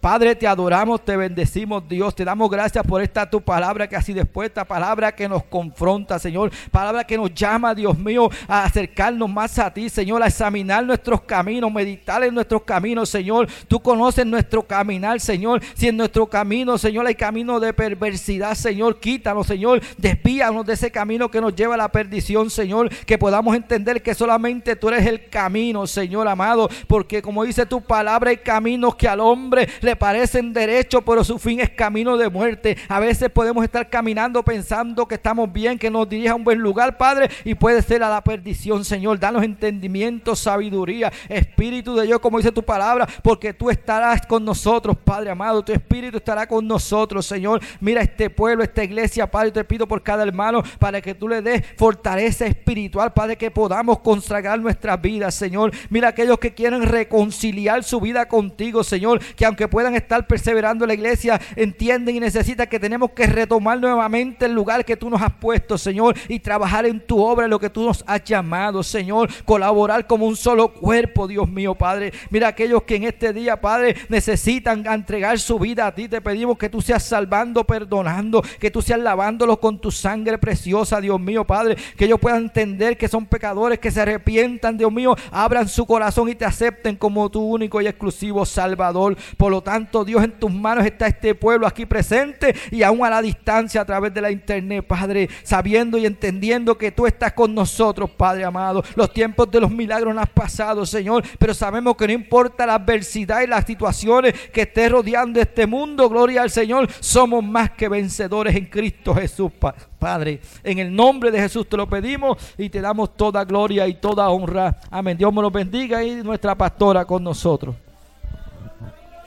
Padre, 0.02 0.36
te 0.36 0.48
adoramos, 0.48 1.06
te 1.06 1.16
bendecimos, 1.16 1.88
Dios. 1.88 2.16
Te 2.16 2.26
damos 2.26 2.50
gracias 2.50 2.84
por 2.88 3.04
esta 3.04 3.30
tu 3.30 3.40
palabra 3.40 3.88
que 3.88 3.96
ha 3.96 4.02
sido 4.02 4.20
expuesta, 4.20 4.66
palabra 4.66 5.12
que 5.12 5.30
nos 5.30 5.44
confronta, 5.44 6.18
Señor. 6.18 6.52
Palabra 6.72 7.04
que 7.04 7.16
nos 7.16 7.32
llama, 7.36 7.76
Dios 7.76 8.00
mío, 8.00 8.28
a 8.48 8.64
acercarnos 8.64 9.30
más 9.30 9.60
a 9.60 9.72
ti, 9.72 9.90
Señor, 9.90 10.24
a 10.24 10.26
examinar 10.26 10.84
nuestros 10.84 11.22
caminos, 11.22 11.72
meditar 11.72 12.24
en 12.24 12.34
nuestros 12.34 12.64
caminos, 12.64 13.10
Señor. 13.10 13.48
Tú 13.68 13.80
conoces 13.80 14.26
nuestro 14.26 14.64
caminar, 14.64 15.20
Señor. 15.20 15.62
Si 15.76 15.88
en 15.88 15.98
nuestro 15.98 16.26
camino, 16.26 16.80
Señor, 16.80 17.06
hay 17.06 17.14
camino 17.14 17.60
de 17.60 17.72
perversidad, 17.72 18.56
Señor, 18.56 19.00
quítanos, 19.00 19.46
Señor. 19.46 19.82
Despíanos 20.00 20.66
de 20.66 20.74
ese 20.74 20.90
camino 20.90 21.30
que 21.30 21.40
nos 21.40 21.56
lleva 21.56 21.76
a 21.76 21.78
la 21.78 21.92
perdición, 21.92 22.50
Señor. 22.50 22.90
Que 23.06 23.20
podamos 23.20 23.56
entender 23.56 24.02
que 24.02 24.16
solamente 24.16 24.76
tú 24.76 24.88
eres 24.88 25.06
el 25.06 25.30
camino, 25.30 25.86
Señor 25.86 26.28
amado. 26.28 26.70
Porque 26.88 27.22
como 27.22 27.44
dice 27.44 27.68
tu 27.68 27.82
palabra, 27.82 28.32
hay 28.32 28.38
caminos 28.38 28.96
que 28.96 29.08
al 29.08 29.20
hombre 29.20 29.70
le 29.82 29.91
parecen 29.96 30.54
derechos, 30.54 31.04
pero 31.06 31.24
su 31.24 31.40
fin 31.40 31.60
es 31.60 31.70
camino 31.70 32.18
de 32.18 32.30
muerte. 32.30 32.78
A 32.88 33.00
veces 33.00 33.30
podemos 33.30 33.64
estar 33.64 33.90
caminando 33.90 34.44
pensando 34.44 35.08
que 35.08 35.16
estamos 35.16 35.52
bien, 35.52 35.78
que 35.78 35.90
nos 35.90 36.08
dirija 36.08 36.34
a 36.34 36.36
un 36.36 36.44
buen 36.44 36.60
lugar, 36.60 36.98
Padre, 36.98 37.30
y 37.44 37.56
puede 37.56 37.82
ser 37.82 38.04
a 38.04 38.10
la 38.10 38.24
perdición, 38.24 38.86
Señor. 38.86 39.20
Danos 39.20 39.44
entendimiento, 39.44 40.36
sabiduría, 40.36 41.12
Espíritu 41.30 41.96
de 41.96 42.06
Dios, 42.06 42.20
como 42.20 42.38
dice 42.38 42.52
tu 42.52 42.64
palabra, 42.64 43.08
porque 43.24 43.54
tú 43.54 43.70
estarás 43.70 44.26
con 44.26 44.46
nosotros, 44.46 44.98
Padre 45.04 45.32
amado. 45.32 45.64
Tu 45.64 45.74
Espíritu 45.74 46.18
estará 46.18 46.48
con 46.48 46.68
nosotros, 46.68 47.26
Señor. 47.26 47.62
Mira 47.80 48.02
este 48.02 48.30
pueblo, 48.30 48.64
esta 48.64 48.84
iglesia, 48.84 49.30
Padre, 49.30 49.52
te 49.52 49.64
pido 49.64 49.88
por 49.88 50.04
cada 50.04 50.24
hermano 50.24 50.64
para 50.80 51.02
que 51.02 51.14
tú 51.14 51.28
le 51.28 51.42
des 51.42 51.64
fortaleza 51.78 52.46
espiritual, 52.46 53.14
Padre, 53.14 53.38
que 53.38 53.52
podamos 53.52 54.00
consagrar 54.00 54.60
nuestras 54.60 55.02
vidas, 55.02 55.36
Señor. 55.36 55.72
Mira 55.90 56.10
aquellos 56.10 56.40
que 56.40 56.54
quieren 56.54 56.84
reconciliar 56.84 57.84
su 57.84 58.00
vida 58.00 58.28
contigo, 58.28 58.84
Señor, 58.84 59.20
que 59.36 59.46
aunque 59.46 59.68
puedan 59.68 59.81
puedan 59.82 59.96
estar 59.96 60.28
perseverando 60.28 60.86
la 60.86 60.94
iglesia, 60.94 61.42
entienden 61.56 62.16
y 62.16 62.20
necesitan 62.20 62.68
que 62.68 62.80
tenemos 62.80 63.10
que 63.12 63.26
retomar 63.26 63.80
nuevamente 63.80 64.46
el 64.46 64.54
lugar 64.54 64.86
que 64.86 64.96
tú 64.96 65.10
nos 65.10 65.20
has 65.20 65.34
puesto, 65.34 65.76
Señor, 65.76 66.16
y 66.28 66.40
trabajar 66.40 66.86
en 66.86 67.00
tu 67.00 67.20
obra, 67.20 67.48
lo 67.48 67.60
que 67.60 67.72
tú 67.72 67.84
nos 67.84 68.04
has 68.06 68.24
llamado, 68.24 68.84
Señor, 68.84 69.28
colaborar 69.44 70.06
como 70.06 70.28
un 70.28 70.36
solo 70.36 70.72
cuerpo, 70.72 71.28
Dios 71.28 71.50
mío, 71.50 71.74
Padre. 71.74 72.14
Mira 72.30 72.50
aquellos 72.50 72.84
que 72.84 72.98
en 72.98 73.06
este 73.06 73.34
día, 73.34 73.60
Padre, 73.60 73.96
necesitan 74.08 74.86
entregar 74.86 75.40
su 75.40 75.58
vida 75.58 75.88
a 75.88 75.96
ti, 75.96 76.08
te 76.08 76.22
pedimos 76.22 76.60
que 76.60 76.70
tú 76.70 76.80
seas 76.80 77.02
salvando, 77.02 77.64
perdonando, 77.64 78.44
que 78.60 78.70
tú 78.70 78.84
seas 78.84 79.00
lavándolos 79.00 79.58
con 79.58 79.82
tu 79.82 79.90
sangre 79.90 80.38
preciosa, 80.38 81.02
Dios 81.02 81.20
mío, 81.20 81.44
Padre, 81.44 81.76
que 81.98 82.06
ellos 82.06 82.20
puedan 82.20 82.44
entender 82.44 83.00
que 83.00 83.08
son 83.08 83.26
pecadores, 83.26 83.80
que 83.80 83.90
se 83.90 84.02
arrepientan, 84.02 84.78
Dios 84.78 84.92
mío, 84.92 85.16
abran 85.32 85.68
su 85.68 85.88
corazón 85.88 86.30
y 86.30 86.36
te 86.36 86.46
acepten 86.46 86.98
como 86.98 87.32
tu 87.32 87.42
único 87.42 87.82
y 87.82 87.88
exclusivo 87.88 88.46
Salvador. 88.46 89.18
Por 89.38 89.50
lo 89.50 89.62
tanto, 89.62 89.71
tanto, 89.72 90.04
Dios, 90.04 90.22
en 90.22 90.34
tus 90.34 90.52
manos 90.52 90.86
está 90.86 91.08
este 91.08 91.34
pueblo 91.34 91.66
aquí 91.66 91.86
presente 91.86 92.54
y 92.72 92.84
aún 92.84 93.06
a 93.06 93.10
la 93.10 93.22
distancia 93.22 93.80
a 93.80 93.86
través 93.86 94.14
de 94.14 94.20
la 94.20 94.30
internet, 94.30 94.86
Padre, 94.86 95.30
sabiendo 95.44 95.98
y 95.98 96.06
entendiendo 96.06 96.78
que 96.78 96.92
tú 96.92 97.08
estás 97.08 97.32
con 97.32 97.56
nosotros, 97.56 98.10
Padre 98.10 98.44
amado. 98.44 98.84
Los 98.96 99.14
tiempos 99.14 99.50
de 99.50 99.62
los 99.62 99.72
milagros 99.72 100.14
no 100.14 100.20
han 100.20 100.28
pasado, 100.28 100.86
Señor, 100.86 101.24
pero 101.40 101.54
sabemos 101.54 101.96
que 101.96 102.06
no 102.06 102.12
importa 102.12 102.66
la 102.66 102.76
adversidad 102.76 103.44
y 103.44 103.48
las 103.48 103.64
situaciones 103.64 104.34
que 104.52 104.64
esté 104.64 104.90
rodeando 104.90 105.40
este 105.40 105.66
mundo, 105.66 106.10
gloria 106.10 106.42
al 106.42 106.50
Señor, 106.50 106.92
somos 107.00 107.42
más 107.42 107.72
que 107.72 107.88
vencedores 107.88 108.54
en 108.58 108.66
Cristo 108.66 109.16
Jesús, 109.16 109.54
Padre. 109.98 110.42
En 110.66 110.80
el 110.80 110.94
nombre 110.94 111.32
de 111.32 111.40
Jesús 111.40 111.70
te 111.70 111.78
lo 111.78 111.88
pedimos 111.88 112.38
y 112.58 112.68
te 112.68 112.82
damos 112.82 113.16
toda 113.16 113.46
gloria 113.46 113.88
y 113.88 113.94
toda 113.94 114.28
honra. 114.28 114.82
Amén. 114.90 115.18
Dios 115.18 115.34
me 115.34 115.42
lo 115.42 115.50
bendiga 115.50 116.04
y 116.04 116.22
nuestra 116.24 116.56
pastora 116.56 117.06
con 117.06 117.24
nosotros. 117.24 117.74